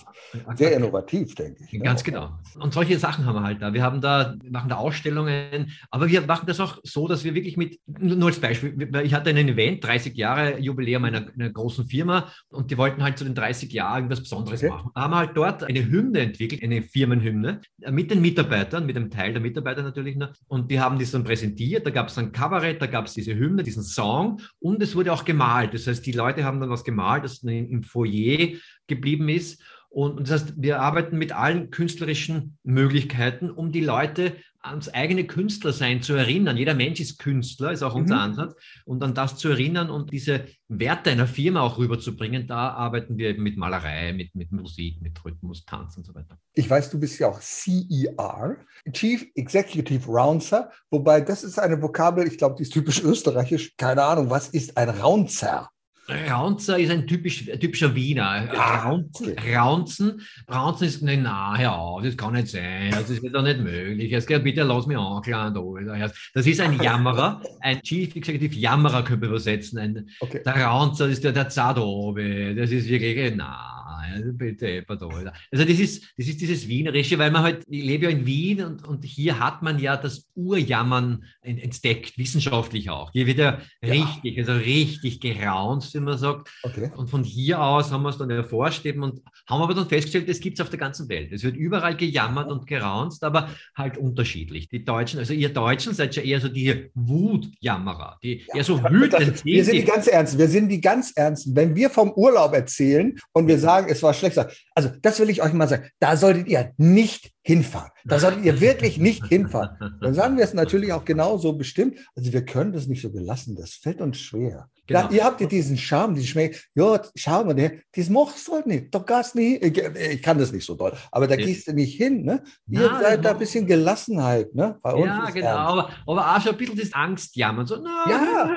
sehr 0.54 0.78
innovativ, 0.78 1.34
denke 1.34 1.64
ich. 1.66 1.74
Ne? 1.74 1.80
Ganz 1.80 2.06
ne? 2.06 2.12
genau. 2.12 2.30
Und 2.60 2.72
solche 2.72 3.00
Sachen 3.00 3.26
haben 3.26 3.34
wir 3.34 3.42
halt 3.42 3.64
da. 3.64 3.74
Wir 3.74 3.82
haben 3.82 4.00
da, 4.00 4.36
machen 4.48 4.70
da 4.70 4.76
Ausstellungen, 4.76 5.72
aber 5.90 6.08
wir 6.08 6.22
machen 6.22 6.46
das 6.46 6.60
auch 6.60 6.78
so, 6.84 7.08
dass 7.08 7.24
wir 7.24 7.34
wirklich 7.34 7.58
mit, 7.58 7.80
nur 7.88 8.28
als 8.28 8.40
Beispiel, 8.40 8.92
ich 9.04 9.16
hatte 9.16 9.32
ein 9.32 9.38
Event, 9.38 9.84
30 9.84 10.16
Jahre 10.16 10.60
Jubiläum 10.60 11.04
einer, 11.04 11.26
einer 11.34 11.50
großen 11.50 11.88
Firma 11.88 12.32
und 12.50 12.70
die 12.70 12.78
wollten 12.78 13.02
halt 13.02 13.18
zu 13.18 13.24
den 13.24 13.34
30 13.34 13.74
Jahren 13.74 14.08
was 14.12 14.22
Besonderes 14.22 14.62
okay. 14.62 14.70
machen. 14.70 14.92
Da 14.94 15.02
haben 15.02 15.12
wir 15.14 15.18
halt 15.18 15.36
dort 15.36 15.64
eine 15.64 15.84
Hymne 15.84 16.20
entwickelt, 16.20 16.62
eine 16.62 16.84
Firmenhymne, 16.84 17.62
mit 17.90 18.12
den 18.12 18.22
Mitarbeitern, 18.22 18.86
mit 18.86 18.98
einem 18.98 19.10
Teil 19.10 19.34
der 19.34 19.42
Mitarbeiter 19.42 19.82
natürlich 19.82 20.16
noch. 20.16 20.32
Und 20.48 20.70
die 20.70 20.80
haben 20.80 21.00
das 21.00 21.10
dann 21.10 21.24
präsentiert. 21.24 21.88
Da 21.88 21.90
gab 21.90 22.10
es 22.10 22.20
ein 22.20 22.32
Kabarett, 22.32 22.80
da 22.80 22.86
gab 22.86 23.08
es 23.08 23.16
diese 23.16 23.34
Hymne, 23.34 23.64
diesen 23.64 23.82
Song 23.82 24.11
Song 24.12 24.42
und 24.60 24.82
es 24.82 24.96
wurde 24.96 25.14
auch 25.14 25.26
gemalt. 25.26 25.74
Das 25.74 25.88
heißt, 25.88 26.06
die 26.06 26.12
Leute 26.12 26.44
haben 26.44 26.60
dann 26.60 26.70
was 26.70 26.84
gemalt, 26.84 27.24
das 27.24 27.44
im 27.44 27.84
Foyer 27.84 28.58
geblieben 28.88 29.30
ist. 29.30 29.64
Und, 29.90 30.22
das 30.22 30.32
heißt, 30.32 30.54
wir 30.58 30.82
arbeiten 30.82 31.18
mit 31.18 31.34
allen 31.34 31.70
künstlerischen 31.70 32.58
Möglichkeiten, 32.64 33.50
um 33.50 33.72
die 33.72 33.84
Leute 33.84 34.36
ans 34.64 34.90
eigene 34.90 35.26
Künstlersein 35.26 36.02
zu 36.02 36.14
erinnern. 36.14 36.58
Jeder 36.58 36.74
Mensch 36.74 37.00
ist 37.00 37.18
Künstler, 37.20 37.72
ist 37.72 37.84
auch 37.84 37.96
unser 37.96 38.16
mhm. 38.16 38.22
Ansatz. 38.22 38.56
Und 38.86 39.04
an 39.04 39.14
das 39.14 39.38
zu 39.38 39.50
erinnern 39.50 39.90
und 39.90 40.12
diese 40.12 40.46
Werte 40.68 41.12
einer 41.12 41.28
Firma 41.28 41.62
auch 41.62 41.78
rüberzubringen, 41.78 42.48
da 42.48 42.70
arbeiten 42.70 43.18
wir 43.18 43.30
eben 43.30 43.44
mit 43.44 43.58
Malerei, 43.58 44.14
mit, 44.14 44.36
mit 44.36 44.52
Musik, 44.52 45.02
mit 45.02 45.24
Rhythmus, 45.24 45.66
Tanz 45.66 45.98
und 45.98 46.06
so 46.06 46.14
weiter. 46.14 46.38
Ich 46.54 46.70
weiß, 46.70 46.90
du 46.92 47.00
bist 47.00 47.20
ja 47.20 47.28
auch 47.28 47.42
CER, 47.42 48.58
Chief 48.92 49.26
Executive 49.36 50.06
Rouncer, 50.08 50.72
wobei 50.90 51.22
das 51.22 51.44
ist 51.44 51.60
eine 51.60 51.82
Vokabel, 51.82 52.28
ich 52.28 52.38
glaube, 52.38 52.56
die 52.58 52.64
ist 52.64 52.74
typisch 52.74 53.02
österreichisch. 53.04 53.76
Keine 53.78 54.04
Ahnung, 54.04 54.30
was 54.30 54.50
ist 54.50 54.78
ein 54.78 54.90
Raunzer? 54.90 55.70
Raunzer 56.10 56.78
ist 56.80 56.92
ein 56.92 57.08
typisch, 57.08 57.46
typischer 57.46 57.94
Wiener. 57.96 58.50
Raunzen, 58.52 59.36
Raunzen, 59.54 60.22
Raunzen 60.52 60.88
ist, 60.88 61.02
nein, 61.04 61.24
na, 61.24 61.58
hör 61.58 61.78
auf, 61.78 62.04
das 62.04 62.18
kann 62.18 62.34
nicht 62.34 62.50
sein, 62.50 62.92
das 62.92 63.10
ist 63.10 63.24
doch 63.24 63.44
nicht 63.44 63.60
möglich. 63.60 64.12
Jetzt 64.12 64.28
bitte 64.28 64.64
lass 64.64 64.88
mich 64.88 64.98
anklagen. 64.98 66.12
Das 66.34 66.48
ist 66.48 66.60
ein 66.60 66.82
Jammerer, 66.82 67.42
ein 67.62 67.82
Chief 67.82 68.16
Executive 68.16 68.56
Jammerer, 68.56 69.04
könnte 69.04 69.22
man 69.22 69.30
übersetzen. 69.30 69.80
Ein, 69.80 70.10
okay. 70.20 70.42
Der 70.46 70.64
Raunzer 70.66 71.08
ist 71.08 71.24
der, 71.24 71.32
der 71.32 71.50
Zadobe, 71.50 72.56
das 72.56 72.72
ist 72.72 72.90
wirklich, 72.90 73.34
na, 73.36 73.81
also 74.02 74.34
bitte, 74.34 74.84
pardon. 74.84 75.30
Also 75.52 75.66
das 75.66 75.80
ist, 75.80 76.04
das 76.18 76.28
ist 76.28 76.42
dieses 76.42 76.68
Wienerische, 76.68 77.18
weil 77.20 77.32
man 77.32 77.44
halt, 77.44 77.64
ich 77.68 77.84
lebe 77.84 78.06
ja 78.06 78.12
in 78.12 78.26
Wien 78.26 78.64
und, 78.64 78.88
und 78.88 79.04
hier 79.06 79.40
hat 79.40 79.62
man 79.62 79.80
ja 79.80 79.98
das 79.98 80.28
Urjammern 80.36 81.24
entdeckt, 81.42 82.18
wissenschaftlich 82.18 82.90
auch. 82.90 83.12
Hier 83.12 83.28
wird 83.28 83.38
ja, 83.38 83.60
richtig, 83.84 84.38
also 84.40 84.54
richtig 84.54 85.20
geraunt, 85.20 85.94
wie 85.94 86.00
man 86.00 86.18
sagt. 86.18 86.50
Okay. 86.64 86.92
Und 86.96 87.10
von 87.10 87.24
hier 87.24 87.62
aus 87.62 87.92
haben 87.92 88.04
wir 88.04 88.10
es 88.10 88.18
dann 88.18 88.30
erforscht 88.30 88.86
eben 88.86 89.04
und 89.04 89.22
haben 89.48 89.62
aber 89.62 89.74
dann 89.74 89.88
festgestellt, 89.88 90.30
das 90.30 90.40
gibt 90.40 90.58
es 90.58 90.62
auf 90.62 90.70
der 90.70 90.80
ganzen 90.80 91.10
Welt. 91.10 91.32
Es 91.32 91.44
wird 91.44 91.56
überall 91.56 91.96
gejammert 91.96 92.52
und 92.52 92.68
geraunzt, 92.68 93.24
aber 93.24 93.50
halt 93.76 93.98
unterschiedlich. 93.98 94.70
Die 94.70 94.84
Deutschen, 94.84 95.20
also 95.20 95.34
ihr 95.34 95.50
Deutschen 95.50 95.94
seid 95.94 96.16
ja 96.16 96.24
eher 96.24 96.40
so 96.40 96.48
die 96.48 96.90
Wutjammerer, 96.94 98.18
die 98.24 98.44
ja, 98.48 98.56
eher 98.56 98.64
so 98.64 98.82
wütend. 98.84 99.44
Wir 99.46 99.64
sind 99.64 99.76
die 99.76 99.84
ganz 99.84 100.08
ernst, 100.08 100.38
wir 100.38 100.48
sind 100.48 100.70
die 100.70 100.82
ganz 100.82 101.12
ernsten. 101.16 101.56
Wenn 101.56 101.76
wir 101.76 101.90
vom 101.90 102.12
Urlaub 102.14 102.54
erzählen 102.54 103.18
und 103.34 103.48
wir 103.48 103.60
sagen, 103.60 103.90
es 103.92 104.04
war 104.04 104.14
schlecht. 104.14 104.38
Also 104.74 104.90
das 105.02 105.20
will 105.20 105.30
ich 105.30 105.42
euch 105.42 105.54
mal 105.54 105.68
sagen. 105.68 105.90
Da 106.00 106.18
solltet 106.18 106.48
ihr 106.48 106.74
nicht 106.78 107.32
hinfahren. 107.44 107.92
Da 108.06 108.20
solltet 108.20 108.46
ihr 108.46 108.62
wirklich 108.62 108.98
nicht 108.98 109.26
hinfahren. 109.26 109.78
Dann 110.00 110.14
sagen 110.14 110.38
wir 110.38 110.44
es 110.44 110.54
natürlich 110.54 110.94
auch 110.94 111.06
genauso 111.06 111.54
bestimmt. 111.54 111.98
Also 112.16 112.32
wir 112.32 112.46
können 112.46 112.72
das 112.72 112.88
nicht 112.88 113.02
so 113.02 113.12
gelassen. 113.12 113.56
Das 113.56 113.72
fällt 113.74 114.02
uns 114.02 114.20
schwer. 114.20 114.70
Genau. 114.88 115.02
Ja, 115.02 115.10
ihr 115.12 115.24
habt 115.24 115.40
ja 115.42 115.48
diesen 115.48 115.78
Charme, 115.78 116.16
diesen 116.16 116.28
Schmäh. 116.28 116.56
Ja, 116.76 117.02
schau 117.16 117.46
mal, 117.46 117.82
das 117.96 118.10
machst 118.10 118.48
du 118.48 118.54
halt 118.54 118.68
nicht. 118.68 118.94
Da 118.94 119.00
gehst 119.00 119.36
nicht. 119.36 119.64
Ich, 119.64 120.22
kann 120.22 120.38
das 120.38 120.52
nicht 120.52 120.66
so 120.66 120.76
doll, 120.76 120.94
aber 121.12 121.28
da 121.28 121.36
gehst 121.36 121.68
du 121.68 121.74
nicht 121.74 121.96
hin. 121.96 122.24
Ne? 122.24 122.44
Ihr 122.68 122.90
Na, 122.92 123.00
seid 123.00 123.24
da 123.24 123.32
ein 123.32 123.40
bisschen 123.40 123.66
Gelassenheit. 123.66 124.54
Ne? 124.54 124.78
Bei 124.82 124.94
uns 124.94 125.06
ja, 125.06 125.30
genau. 125.30 125.48
Aber, 125.48 125.90
aber 126.06 126.36
auch 126.36 126.42
schon 126.42 126.52
ein 126.54 126.58
bisschen 126.58 126.78
das 126.78 126.94
Angstjammern. 126.94 127.66
So, 127.68 127.78
na, 127.78 128.06
ja. 128.10 128.50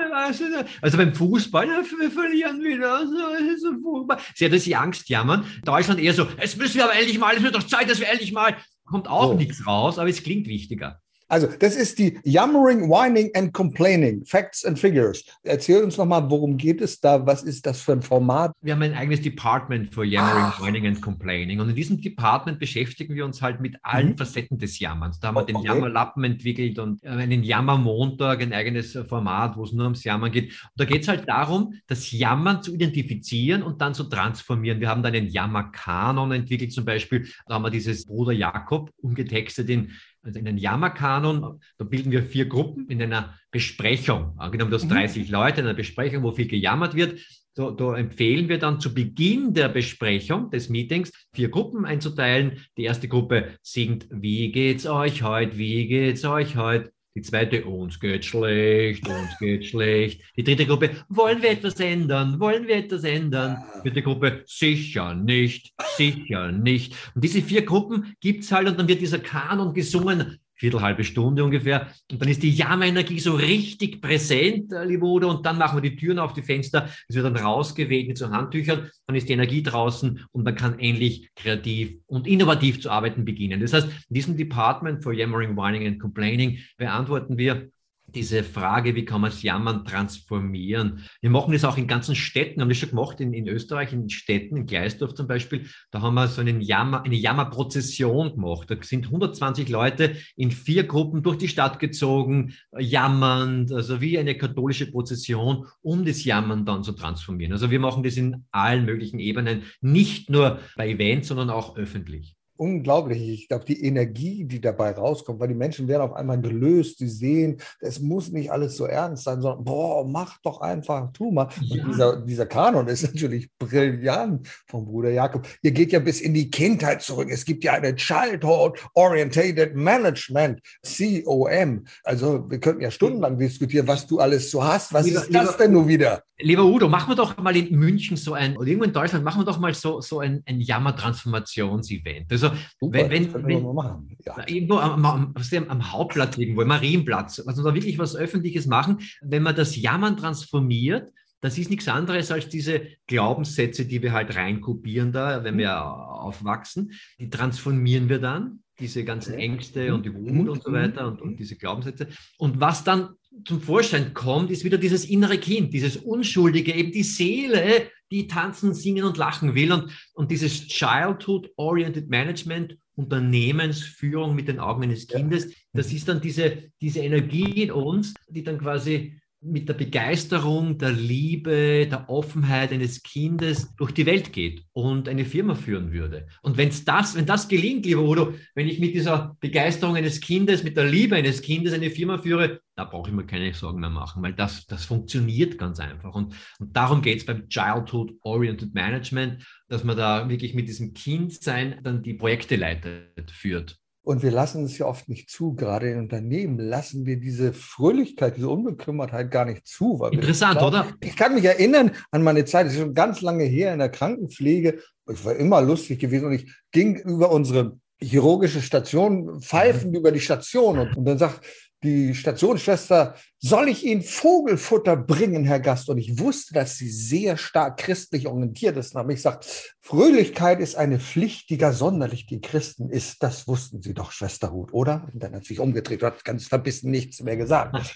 Also 0.81 0.97
beim 0.97 1.13
Fußball, 1.13 1.67
ja, 1.67 1.81
wir 1.99 2.11
verlieren 2.11 2.61
wieder. 2.61 3.05
So, 3.07 3.71
so 3.71 4.07
Sie 4.35 4.45
hat 4.45 4.53
das 4.53 4.71
Angstjammern. 4.71 5.45
Deutschland 5.63 5.99
eher 5.99 6.13
so, 6.13 6.27
es 6.37 6.57
müssen 6.57 6.75
wir 6.75 6.85
aber 6.85 6.95
endlich 6.95 7.17
mal, 7.17 7.35
es 7.35 7.43
wird 7.43 7.55
doch 7.55 7.63
Zeit, 7.63 7.89
dass 7.89 7.99
wir 7.99 8.09
endlich 8.09 8.33
mal. 8.33 8.55
Kommt 8.85 9.07
auch 9.07 9.29
so. 9.29 9.33
nichts 9.33 9.65
raus, 9.65 9.99
aber 9.99 10.09
es 10.09 10.23
klingt 10.23 10.47
wichtiger. 10.47 11.01
Also, 11.27 11.47
das 11.59 11.75
ist 11.75 11.99
die 11.99 12.19
Yammering, 12.23 12.89
Whining 12.89 13.31
and 13.35 13.53
Complaining, 13.53 14.23
Facts 14.25 14.63
and 14.63 14.77
Figures. 14.77 15.23
Erzähl 15.43 15.83
uns 15.83 15.97
nochmal, 15.97 16.29
worum 16.29 16.55
geht 16.55 16.81
es 16.81 16.99
da? 16.99 17.25
Was 17.25 17.43
ist 17.43 17.65
das 17.65 17.81
für 17.81 17.93
ein 17.93 18.01
Format? 18.01 18.53
Wir 18.61 18.73
haben 18.73 18.81
ein 18.83 18.93
eigenes 18.93 19.21
Department 19.21 19.93
für 19.93 20.05
Yammering, 20.05 20.45
Ach. 20.45 20.61
Whining 20.61 20.87
and 20.87 21.01
Complaining. 21.01 21.59
Und 21.59 21.69
in 21.69 21.75
diesem 21.75 21.99
Department 21.99 22.59
beschäftigen 22.59 23.15
wir 23.15 23.25
uns 23.25 23.41
halt 23.41 23.59
mit 23.59 23.75
allen 23.81 24.09
mhm. 24.09 24.17
Facetten 24.17 24.57
des 24.57 24.79
Jammerns. 24.79 25.19
Da 25.19 25.29
haben 25.29 25.35
wir 25.35 25.43
den. 25.43 25.65
Jammerlappen 25.65 26.23
entwickelt 26.23 26.79
und 26.79 27.03
äh, 27.03 27.09
einen 27.09 27.43
Jammermontag, 27.43 28.41
ein 28.41 28.53
eigenes 28.53 28.95
äh, 28.95 29.03
Format, 29.03 29.57
wo 29.57 29.63
es 29.63 29.73
nur 29.73 29.85
ums 29.85 30.03
Jammern 30.03 30.31
geht. 30.31 30.51
Und 30.51 30.71
da 30.75 30.85
geht 30.85 31.01
es 31.01 31.07
halt 31.07 31.27
darum, 31.27 31.73
das 31.87 32.11
Jammern 32.11 32.61
zu 32.61 32.73
identifizieren 32.73 33.63
und 33.63 33.81
dann 33.81 33.93
zu 33.93 34.03
transformieren. 34.03 34.79
Wir 34.79 34.89
haben 34.89 35.03
da 35.03 35.09
einen 35.09 35.27
Jammerkanon 35.27 36.31
entwickelt, 36.31 36.71
zum 36.71 36.85
Beispiel. 36.85 37.27
Da 37.47 37.55
haben 37.55 37.63
wir 37.63 37.71
dieses 37.71 38.05
Bruder 38.05 38.31
Jakob 38.31 38.91
umgetextet 39.01 39.69
in 39.69 39.91
also 40.25 40.39
in 40.39 40.45
den 40.45 40.57
Jammerkanon, 40.57 41.59
da 41.77 41.85
bilden 41.85 42.11
wir 42.11 42.23
vier 42.23 42.47
Gruppen 42.47 42.89
in 42.89 43.01
einer 43.01 43.35
Besprechung. 43.51 44.33
Angenommen, 44.37 44.71
du 44.71 44.77
hast 44.77 44.89
30 44.89 45.27
mhm. 45.27 45.31
Leute 45.31 45.61
in 45.61 45.67
einer 45.67 45.75
Besprechung, 45.75 46.23
wo 46.23 46.31
viel 46.31 46.47
gejammert 46.47 46.95
wird. 46.95 47.21
Da, 47.53 47.71
da, 47.71 47.95
empfehlen 47.95 48.49
wir 48.49 48.57
dann 48.57 48.81
zu 48.81 48.93
Beginn 48.93 49.53
der 49.53 49.69
Besprechung 49.69 50.49
des 50.49 50.67
Meetings 50.67 51.11
vier 51.33 51.49
Gruppen 51.49 51.85
einzuteilen. 51.85 52.65
Die 52.75 52.83
erste 52.83 53.07
Gruppe 53.07 53.51
singt, 53.61 54.07
wie 54.11 54.51
geht's 54.51 54.85
euch 54.85 55.23
heute, 55.23 55.57
wie 55.57 55.87
geht's 55.87 56.25
euch 56.25 56.57
heute? 56.57 56.91
Die 57.15 57.21
zweite, 57.21 57.63
uns 57.63 57.97
geht 57.97 58.25
schlecht, 58.25 59.07
uns 59.07 59.39
geht 59.39 59.65
schlecht. 59.65 60.21
Die 60.35 60.43
dritte 60.43 60.65
Gruppe, 60.65 60.89
wollen 61.07 61.41
wir 61.41 61.51
etwas 61.51 61.79
ändern? 61.79 62.41
Wollen 62.41 62.67
wir 62.67 62.75
etwas 62.75 63.05
ändern? 63.05 63.63
Vierte 63.83 64.01
Gruppe, 64.01 64.43
sicher 64.45 65.15
nicht, 65.15 65.73
sicher 65.95 66.51
nicht. 66.51 66.93
Und 67.15 67.23
diese 67.23 67.41
vier 67.41 67.61
Gruppen 67.61 68.15
gibt's 68.19 68.51
halt 68.51 68.67
und 68.67 68.77
dann 68.77 68.89
wird 68.89 68.99
dieser 68.99 69.19
Kanon 69.19 69.73
gesungen 69.73 70.39
Viertel, 70.55 70.81
halbe 70.81 71.03
Stunde 71.03 71.43
ungefähr. 71.43 71.87
Und 72.11 72.21
dann 72.21 72.29
ist 72.29 72.43
die 72.43 72.51
Jammerenergie 72.51 73.19
so 73.19 73.35
richtig 73.35 74.01
präsent, 74.01 74.71
äh, 74.71 74.85
liebe 74.85 75.05
Udo, 75.05 75.29
und 75.29 75.45
dann 75.45 75.57
machen 75.57 75.81
wir 75.81 75.89
die 75.89 75.95
Türen 75.95 76.19
auf 76.19 76.33
die 76.33 76.41
Fenster, 76.41 76.89
es 77.07 77.15
wird 77.15 77.25
dann 77.25 77.35
rausgeweht 77.35 78.07
mit 78.07 78.17
so 78.17 78.29
Handtüchern, 78.29 78.89
dann 79.05 79.15
ist 79.15 79.27
die 79.27 79.33
Energie 79.33 79.63
draußen 79.63 80.25
und 80.31 80.43
man 80.43 80.55
kann 80.55 80.79
endlich 80.79 81.29
kreativ 81.35 81.97
und 82.07 82.27
innovativ 82.27 82.81
zu 82.81 82.89
arbeiten 82.89 83.25
beginnen. 83.25 83.59
Das 83.59 83.73
heißt, 83.73 83.87
in 83.87 84.13
diesem 84.13 84.37
Department 84.37 85.03
for 85.03 85.13
Yammering, 85.13 85.55
Whining 85.57 85.85
and 85.87 85.99
Complaining 85.99 86.59
beantworten 86.77 87.37
wir 87.37 87.69
diese 88.15 88.43
Frage, 88.43 88.95
wie 88.95 89.05
kann 89.05 89.21
man 89.21 89.29
das 89.29 89.43
Jammern 89.43 89.85
transformieren. 89.85 91.03
Wir 91.21 91.29
machen 91.29 91.51
das 91.51 91.65
auch 91.65 91.77
in 91.77 91.87
ganzen 91.87 92.15
Städten, 92.15 92.61
haben 92.61 92.69
wir 92.69 92.75
schon 92.75 92.89
gemacht, 92.89 93.19
in, 93.19 93.33
in 93.33 93.47
Österreich, 93.47 93.93
in 93.93 94.09
Städten, 94.09 94.57
in 94.57 94.65
Gleisdorf 94.65 95.13
zum 95.13 95.27
Beispiel, 95.27 95.67
da 95.91 96.01
haben 96.01 96.15
wir 96.15 96.27
so 96.27 96.41
einen 96.41 96.61
Jammer, 96.61 97.03
eine 97.03 97.15
Jammerprozession 97.15 98.31
gemacht. 98.31 98.71
Da 98.71 98.75
sind 98.81 99.05
120 99.05 99.69
Leute 99.69 100.15
in 100.35 100.51
vier 100.51 100.85
Gruppen 100.85 101.21
durch 101.21 101.37
die 101.37 101.47
Stadt 101.47 101.79
gezogen, 101.79 102.53
jammernd, 102.77 103.71
also 103.71 104.01
wie 104.01 104.17
eine 104.17 104.35
katholische 104.35 104.89
Prozession, 104.89 105.67
um 105.81 106.05
das 106.05 106.23
Jammern 106.23 106.65
dann 106.65 106.83
zu 106.83 106.93
transformieren. 106.93 107.53
Also 107.53 107.69
wir 107.69 107.79
machen 107.79 108.03
das 108.03 108.17
in 108.17 108.45
allen 108.51 108.85
möglichen 108.85 109.19
Ebenen, 109.19 109.63
nicht 109.81 110.29
nur 110.29 110.59
bei 110.75 110.89
Events, 110.89 111.27
sondern 111.27 111.49
auch 111.49 111.77
öffentlich 111.77 112.35
unglaublich. 112.57 113.21
Ich 113.29 113.47
glaube, 113.47 113.65
die 113.65 113.85
Energie, 113.85 114.45
die 114.45 114.61
dabei 114.61 114.91
rauskommt, 114.91 115.39
weil 115.39 115.47
die 115.47 115.55
Menschen 115.55 115.87
werden 115.87 116.01
auf 116.01 116.13
einmal 116.13 116.39
gelöst, 116.39 116.99
sie 116.99 117.07
sehen, 117.07 117.57
es 117.79 117.99
muss 117.99 118.31
nicht 118.31 118.51
alles 118.51 118.77
so 118.77 118.85
ernst 118.85 119.23
sein, 119.23 119.41
sondern 119.41 119.63
boah, 119.63 120.05
mach 120.05 120.37
doch 120.41 120.61
einfach, 120.61 121.11
tu 121.13 121.31
mal. 121.31 121.49
Ja. 121.61 121.83
Und 121.83 121.91
dieser, 121.91 122.15
dieser 122.17 122.45
Kanon 122.45 122.87
ist 122.87 123.03
natürlich 123.13 123.49
brillant 123.57 124.47
vom 124.67 124.85
Bruder 124.85 125.09
Jakob. 125.09 125.47
Ihr 125.61 125.71
geht 125.71 125.91
ja 125.91 125.99
bis 125.99 126.21
in 126.21 126.33
die 126.33 126.49
Kindheit 126.49 127.01
zurück. 127.01 127.29
Es 127.31 127.45
gibt 127.45 127.63
ja 127.63 127.73
eine 127.73 127.95
Childhood 127.95 128.79
Orientated 128.93 129.75
Management, 129.75 130.61
COM. 130.83 131.85
Also 132.03 132.49
wir 132.49 132.59
könnten 132.59 132.81
ja 132.81 132.91
stundenlang 132.91 133.37
diskutieren, 133.37 133.87
was 133.87 134.07
du 134.07 134.19
alles 134.19 134.51
so 134.51 134.63
hast. 134.63 134.93
Was 134.93 135.05
lieber, 135.05 135.21
ist 135.21 135.33
das 135.33 135.45
lieber, 135.45 135.57
denn 135.57 135.71
nur 135.71 135.87
wieder? 135.87 136.23
Lieber 136.37 136.65
Udo, 136.65 136.89
machen 136.89 137.09
wir 137.09 137.15
doch 137.15 137.37
mal 137.37 137.55
in 137.55 137.77
München 137.77 138.17
so 138.17 138.33
ein, 138.33 138.57
oder 138.57 138.67
irgendwo 138.67 138.85
in 138.85 138.93
Deutschland, 138.93 139.23
machen 139.23 139.41
wir 139.41 139.45
doch 139.45 139.59
mal 139.59 139.73
so, 139.73 140.01
so 140.01 140.19
ein, 140.19 140.43
ein 140.45 140.59
Jammer-Transformations-Event. 140.59 142.29
Also, 142.29 142.51
Super, 142.79 143.09
wenn, 143.09 143.33
wenn, 143.33 143.47
wir 143.47 143.61
mal 143.61 143.73
machen. 143.73 144.17
Ja. 144.25 144.35
irgendwo 144.45 144.77
am, 144.77 145.05
am, 145.05 145.33
am 145.67 145.91
Hauptplatz 145.91 146.37
irgendwo, 146.37 146.61
im 146.61 146.67
Marienplatz, 146.67 147.41
also 147.45 147.63
da 147.63 147.73
wirklich 147.73 147.97
was 147.97 148.17
Öffentliches 148.17 148.67
machen, 148.67 148.99
wenn 149.21 149.43
man 149.43 149.55
das 149.55 149.77
Jammern 149.77 150.17
transformiert, 150.17 151.09
das 151.39 151.57
ist 151.57 151.69
nichts 151.69 151.87
anderes 151.87 152.31
als 152.31 152.49
diese 152.49 152.81
Glaubenssätze, 153.07 153.85
die 153.85 154.01
wir 154.01 154.13
halt 154.13 154.35
reinkopieren 154.35 155.11
da, 155.11 155.43
wenn 155.43 155.57
wir 155.57 155.79
aufwachsen. 155.79 156.91
Die 157.19 157.29
transformieren 157.29 158.09
wir 158.09 158.19
dann, 158.19 158.63
diese 158.79 159.03
ganzen 159.05 159.35
Ängste 159.35 159.93
und 159.93 160.05
die 160.05 160.13
Wut 160.13 160.49
und 160.49 160.63
so 160.63 160.73
weiter 160.73 161.07
und, 161.07 161.21
und 161.21 161.39
diese 161.39 161.55
Glaubenssätze. 161.55 162.07
Und 162.37 162.59
was 162.59 162.83
dann 162.83 163.09
zum 163.43 163.61
Vorschein 163.61 164.13
kommt, 164.13 164.51
ist 164.51 164.63
wieder 164.63 164.77
dieses 164.77 165.05
innere 165.05 165.37
Kind, 165.37 165.73
dieses 165.73 165.97
Unschuldige, 165.97 166.73
eben 166.73 166.91
die 166.91 167.03
Seele, 167.03 167.89
die 168.11 168.27
tanzen, 168.27 168.73
singen 168.73 169.03
und 169.03 169.17
lachen 169.17 169.55
will. 169.55 169.71
Und, 169.71 169.91
und 170.13 170.31
dieses 170.31 170.67
Childhood-Oriented 170.67 172.09
Management, 172.09 172.77
Unternehmensführung 172.95 174.35
mit 174.35 174.47
den 174.47 174.59
Augen 174.59 174.83
eines 174.83 175.07
Kindes, 175.07 175.51
das 175.73 175.91
ist 175.91 176.07
dann 176.07 176.21
diese, 176.21 176.71
diese 176.81 177.01
Energie 177.01 177.63
in 177.63 177.71
uns, 177.71 178.13
die 178.29 178.43
dann 178.43 178.57
quasi 178.57 179.19
mit 179.45 179.69
der 179.69 179.75
Begeisterung, 179.75 180.77
der 180.77 180.91
Liebe, 180.91 181.87
der 181.87 182.09
Offenheit 182.09 182.71
eines 182.71 183.03
Kindes 183.03 183.73
durch 183.75 183.91
die 183.91 184.05
Welt 184.05 184.33
geht 184.33 184.65
und 184.73 185.07
eine 185.07 185.25
Firma 185.25 185.55
führen 185.55 185.91
würde. 185.91 186.27
Und 186.41 186.57
wenn 186.57 186.71
das, 186.85 187.15
wenn 187.15 187.25
das 187.25 187.47
gelingt, 187.47 187.85
lieber 187.85 188.01
Udo, 188.01 188.33
wenn 188.55 188.67
ich 188.67 188.79
mit 188.79 188.95
dieser 188.95 189.37
Begeisterung 189.39 189.95
eines 189.95 190.19
Kindes, 190.19 190.63
mit 190.63 190.75
der 190.75 190.85
Liebe 190.85 191.15
eines 191.15 191.41
Kindes 191.41 191.73
eine 191.73 191.91
Firma 191.91 192.17
führe, 192.17 192.61
da 192.75 192.83
brauche 192.83 193.09
ich 193.09 193.15
mir 193.15 193.25
keine 193.25 193.53
Sorgen 193.53 193.79
mehr 193.79 193.89
machen, 193.89 194.21
weil 194.23 194.33
das, 194.33 194.65
das 194.65 194.85
funktioniert 194.85 195.57
ganz 195.57 195.79
einfach. 195.79 196.13
Und, 196.13 196.35
und 196.59 196.75
darum 196.75 197.01
geht 197.01 197.19
es 197.19 197.25
beim 197.25 197.47
Childhood-Oriented 197.47 198.73
Management, 198.73 199.45
dass 199.69 199.83
man 199.83 199.95
da 199.95 200.27
wirklich 200.27 200.53
mit 200.53 200.67
diesem 200.67 200.93
Kindsein 200.93 201.79
dann 201.83 202.01
die 202.01 202.15
Projekte 202.15 202.55
leitet, 202.55 203.31
führt. 203.31 203.77
Und 204.05 204.21
wir 204.21 204.29
lassen 204.29 204.65
es 204.65 204.77
ja 204.77 204.85
oft 204.85 205.09
nicht 205.09 205.31
zu. 205.31 205.55
Gerade 205.55 205.89
in 205.89 205.97
Unternehmen 205.97 206.59
lassen 206.59 207.07
wir 207.07 207.19
diese 207.19 207.53
Fröhlichkeit, 207.53 208.37
diese 208.37 208.49
Unbekümmertheit 208.49 209.31
gar 209.31 209.45
nicht 209.45 209.65
zu. 209.65 209.99
Interessant, 210.11 210.59
glauben, 210.59 210.75
oder? 210.75 210.87
Ich 211.01 211.15
kann 211.15 211.33
mich 211.33 211.43
erinnern 211.43 211.89
an 212.11 212.21
meine 212.21 212.45
Zeit, 212.45 212.67
das 212.67 212.73
ist 212.73 212.81
schon 212.81 212.93
ganz 212.93 213.21
lange 213.21 213.45
her 213.45 213.73
in 213.73 213.79
der 213.79 213.89
Krankenpflege. 213.89 214.79
Ich 215.11 215.25
war 215.25 215.35
immer 215.35 215.59
lustig 215.59 215.99
gewesen 215.99 216.27
und 216.27 216.33
ich 216.33 216.53
ging 216.71 216.97
über 216.97 217.31
unsere 217.31 217.79
chirurgische 217.99 218.61
Station, 218.61 219.41
pfeifend 219.41 219.93
mhm. 219.93 219.97
über 219.97 220.11
die 220.11 220.19
Station 220.19 220.77
und, 220.77 220.95
und 220.95 221.05
dann 221.05 221.17
sagt 221.17 221.41
die 221.83 222.15
Stationsschwester, 222.15 223.15
soll 223.39 223.69
ich 223.69 223.85
Ihnen 223.85 224.01
Vogelfutter 224.01 224.95
bringen, 224.95 225.45
Herr 225.45 225.59
Gast? 225.59 225.89
Und 225.89 225.97
ich 225.97 226.19
wusste, 226.19 226.53
dass 226.53 226.77
sie 226.77 226.89
sehr 226.89 227.37
stark 227.37 227.77
christlich 227.77 228.27
orientiert 228.27 228.75
ist. 228.77 228.95
Und 228.95 229.01
habe 229.01 229.13
ich 229.13 229.17
gesagt, 229.17 229.75
Fröhlichkeit 229.81 230.59
ist 230.59 230.75
eine 230.75 230.99
Pflicht, 230.99 231.49
die 231.49 231.57
gar 231.57 231.73
sonderlich 231.73 232.25
die 232.25 232.41
Christen 232.41 232.89
ist. 232.89 233.21
Das 233.21 233.47
wussten 233.47 233.81
Sie 233.81 233.93
doch, 233.93 234.11
Schwester 234.11 234.47
Ruth, 234.47 234.73
oder? 234.73 235.07
Und 235.13 235.21
dann 235.21 235.35
hat 235.35 235.43
sie 235.43 235.49
sich 235.49 235.59
umgedreht 235.59 236.01
und 236.01 236.07
hat 236.07 236.25
ganz 236.25 236.47
verbissen 236.47 236.89
nichts 236.89 237.21
mehr 237.21 237.37
gesagt. 237.37 237.95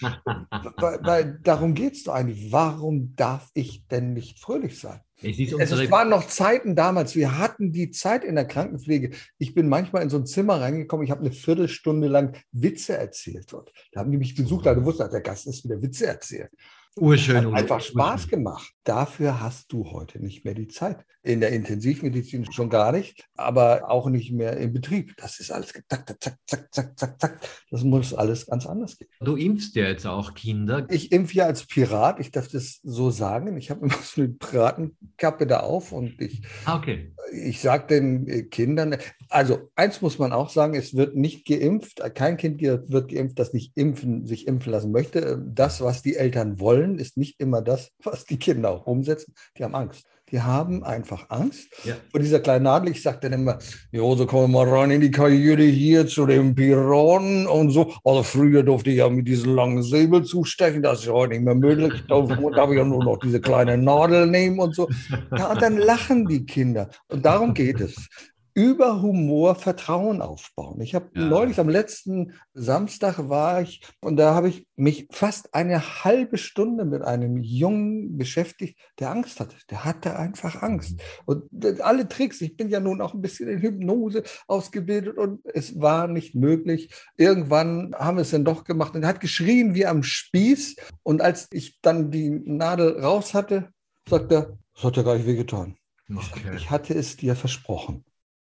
weil, 0.76 1.00
weil 1.02 1.40
darum 1.42 1.74
geht 1.74 1.94
es 1.94 2.04
doch 2.04 2.14
eigentlich. 2.14 2.52
Warum 2.52 3.14
darf 3.16 3.48
ich 3.54 3.86
denn 3.88 4.12
nicht 4.12 4.38
fröhlich 4.40 4.78
sein? 4.78 5.00
Es, 5.22 5.38
es, 5.38 5.90
waren 5.90 6.08
noch 6.08 6.26
Zeiten 6.26 6.74
damals, 6.74 7.14
wir 7.14 7.38
hatten 7.38 7.72
die 7.72 7.90
Zeit 7.90 8.24
in 8.24 8.34
der 8.34 8.46
Krankenpflege. 8.46 9.10
Ich 9.38 9.54
bin 9.54 9.68
manchmal 9.68 10.02
in 10.02 10.10
so 10.10 10.16
ein 10.16 10.26
Zimmer 10.26 10.60
reingekommen, 10.60 11.04
ich 11.04 11.10
habe 11.10 11.20
eine 11.20 11.32
Viertelstunde 11.32 12.08
lang 12.08 12.36
Witze 12.52 12.96
erzählt 12.96 13.52
dort. 13.52 13.72
Da 13.92 14.00
haben 14.00 14.10
die 14.10 14.18
mich 14.18 14.34
besucht, 14.34 14.66
da 14.66 14.84
wusste, 14.84 15.08
der 15.10 15.20
Gast 15.20 15.46
ist 15.46 15.64
wieder 15.64 15.82
Witze 15.82 16.06
erzählt. 16.06 16.50
Urschön. 16.96 17.52
Hat 17.52 17.54
einfach 17.54 17.80
Spaß 17.80 18.28
gemacht. 18.28 18.72
Dafür 18.84 19.40
hast 19.40 19.72
du 19.72 19.90
heute 19.92 20.18
nicht 20.20 20.44
mehr 20.44 20.54
die 20.54 20.68
Zeit. 20.68 21.04
In 21.22 21.40
der 21.40 21.50
Intensivmedizin 21.50 22.50
schon 22.50 22.70
gar 22.70 22.92
nicht, 22.92 23.28
aber 23.36 23.90
auch 23.90 24.08
nicht 24.08 24.32
mehr 24.32 24.56
im 24.56 24.72
Betrieb. 24.72 25.14
Das 25.18 25.38
ist 25.38 25.52
alles 25.52 25.68
zack, 25.68 26.08
zack, 26.08 26.38
zack, 26.46 26.68
zack, 26.70 26.98
zack, 26.98 27.20
zack. 27.20 27.40
Das 27.70 27.84
muss 27.84 28.14
alles 28.14 28.46
ganz 28.46 28.66
anders 28.66 28.96
gehen. 28.96 29.08
Du 29.20 29.36
impfst 29.36 29.76
ja 29.76 29.84
jetzt 29.84 30.06
auch 30.06 30.34
Kinder. 30.34 30.86
Ich 30.88 31.12
impfe 31.12 31.34
ja 31.34 31.44
als 31.44 31.66
Pirat, 31.66 32.20
ich 32.20 32.30
darf 32.30 32.48
das 32.48 32.80
so 32.82 33.10
sagen. 33.10 33.56
Ich 33.58 33.70
habe 33.70 33.84
immer 33.84 33.94
so 34.02 34.22
eine 34.22 34.30
Piratenkappe 34.30 35.46
da 35.46 35.60
auf 35.60 35.92
und 35.92 36.20
ich, 36.20 36.42
ah, 36.64 36.78
okay. 36.78 37.12
ich 37.32 37.60
sage 37.60 37.86
den 37.86 38.48
Kindern, 38.48 38.96
also 39.28 39.70
eins 39.76 40.00
muss 40.00 40.18
man 40.18 40.32
auch 40.32 40.48
sagen, 40.48 40.74
es 40.74 40.94
wird 40.94 41.14
nicht 41.16 41.46
geimpft. 41.46 42.02
Kein 42.14 42.38
Kind 42.38 42.62
wird 42.62 43.10
geimpft, 43.10 43.38
das 43.38 43.52
nicht 43.52 43.76
impfen, 43.76 44.26
sich 44.26 44.48
impfen 44.48 44.72
lassen 44.72 44.90
möchte. 44.90 45.40
Das, 45.46 45.82
was 45.82 46.02
die 46.02 46.16
Eltern 46.16 46.58
wollen, 46.58 46.79
ist 46.98 47.16
nicht 47.16 47.40
immer 47.40 47.62
das, 47.62 47.90
was 48.02 48.24
die 48.24 48.38
Kinder 48.38 48.70
auch 48.70 48.86
umsetzen. 48.86 49.34
Die 49.56 49.64
haben 49.64 49.74
Angst. 49.74 50.06
Die 50.30 50.40
haben 50.40 50.84
einfach 50.84 51.26
Angst. 51.28 51.68
Ja. 51.84 51.96
Und 52.12 52.22
dieser 52.22 52.38
kleine 52.38 52.64
Nadel, 52.64 52.92
ich 52.92 53.02
sage 53.02 53.18
dann 53.22 53.32
immer, 53.32 53.58
jo, 53.90 54.14
so 54.14 54.26
kommen 54.26 54.52
wir 54.52 54.64
mal 54.64 54.72
rein 54.72 54.92
in 54.92 55.00
die 55.00 55.10
Karriere 55.10 55.62
hier 55.62 56.06
zu 56.06 56.24
den 56.24 56.54
Piraten 56.54 57.46
und 57.48 57.70
so. 57.70 57.92
Also 58.04 58.22
früher 58.22 58.62
durfte 58.62 58.90
ich 58.90 58.98
ja 58.98 59.08
mit 59.08 59.26
diesem 59.26 59.54
langen 59.56 59.82
Säbel 59.82 60.22
zustechen, 60.22 60.82
das 60.82 61.00
ist 61.00 61.08
heute 61.08 61.32
nicht 61.32 61.42
mehr 61.42 61.56
möglich. 61.56 62.04
Da 62.08 62.22
darf 62.22 62.70
ich 62.70 62.76
ja 62.76 62.84
nur 62.84 63.04
noch 63.04 63.18
diese 63.18 63.40
kleine 63.40 63.76
Nadel 63.76 64.26
nehmen 64.28 64.60
und 64.60 64.74
so. 64.74 64.88
Ja, 65.36 65.50
und 65.50 65.60
dann 65.60 65.78
lachen 65.78 66.26
die 66.26 66.46
Kinder. 66.46 66.88
Und 67.08 67.26
darum 67.26 67.52
geht 67.52 67.80
es 67.80 68.08
über 68.54 69.02
Humor 69.02 69.54
Vertrauen 69.54 70.22
aufbauen. 70.22 70.80
Ich 70.80 70.94
habe 70.94 71.10
ja. 71.14 71.24
neulich 71.24 71.58
am 71.60 71.68
letzten 71.68 72.34
Samstag 72.52 73.28
war 73.28 73.62
ich 73.62 73.82
und 74.00 74.16
da 74.16 74.34
habe 74.34 74.48
ich 74.48 74.66
mich 74.76 75.06
fast 75.10 75.54
eine 75.54 76.04
halbe 76.04 76.38
Stunde 76.38 76.84
mit 76.84 77.02
einem 77.02 77.38
Jungen 77.38 78.16
beschäftigt, 78.18 78.78
der 78.98 79.10
Angst 79.10 79.40
hatte. 79.40 79.56
Der 79.70 79.84
hatte 79.84 80.16
einfach 80.16 80.62
Angst. 80.62 80.92
Mhm. 80.92 80.98
Und 81.26 81.80
alle 81.80 82.08
Tricks, 82.08 82.40
ich 82.40 82.56
bin 82.56 82.68
ja 82.68 82.80
nun 82.80 83.00
auch 83.00 83.14
ein 83.14 83.22
bisschen 83.22 83.48
in 83.48 83.60
Hypnose 83.60 84.22
ausgebildet 84.46 85.18
und 85.18 85.40
es 85.44 85.80
war 85.80 86.08
nicht 86.08 86.34
möglich. 86.34 86.92
Irgendwann 87.16 87.94
haben 87.96 88.16
wir 88.16 88.22
es 88.22 88.30
dann 88.30 88.44
doch 88.44 88.64
gemacht 88.64 88.94
und 88.94 89.02
er 89.02 89.08
hat 89.08 89.20
geschrien 89.20 89.74
wie 89.74 89.86
am 89.86 90.02
Spieß. 90.02 90.76
Und 91.02 91.20
als 91.20 91.48
ich 91.52 91.78
dann 91.82 92.10
die 92.10 92.30
Nadel 92.30 93.00
raus 93.00 93.34
hatte, 93.34 93.70
sagt 94.08 94.32
er, 94.32 94.58
das 94.74 94.84
hat 94.84 94.96
ja 94.96 95.02
gar 95.02 95.16
nicht 95.16 95.26
wehgetan. 95.26 95.76
Okay. 96.12 96.56
Ich 96.56 96.70
hatte 96.70 96.94
es 96.94 97.16
dir 97.16 97.36
versprochen. 97.36 98.04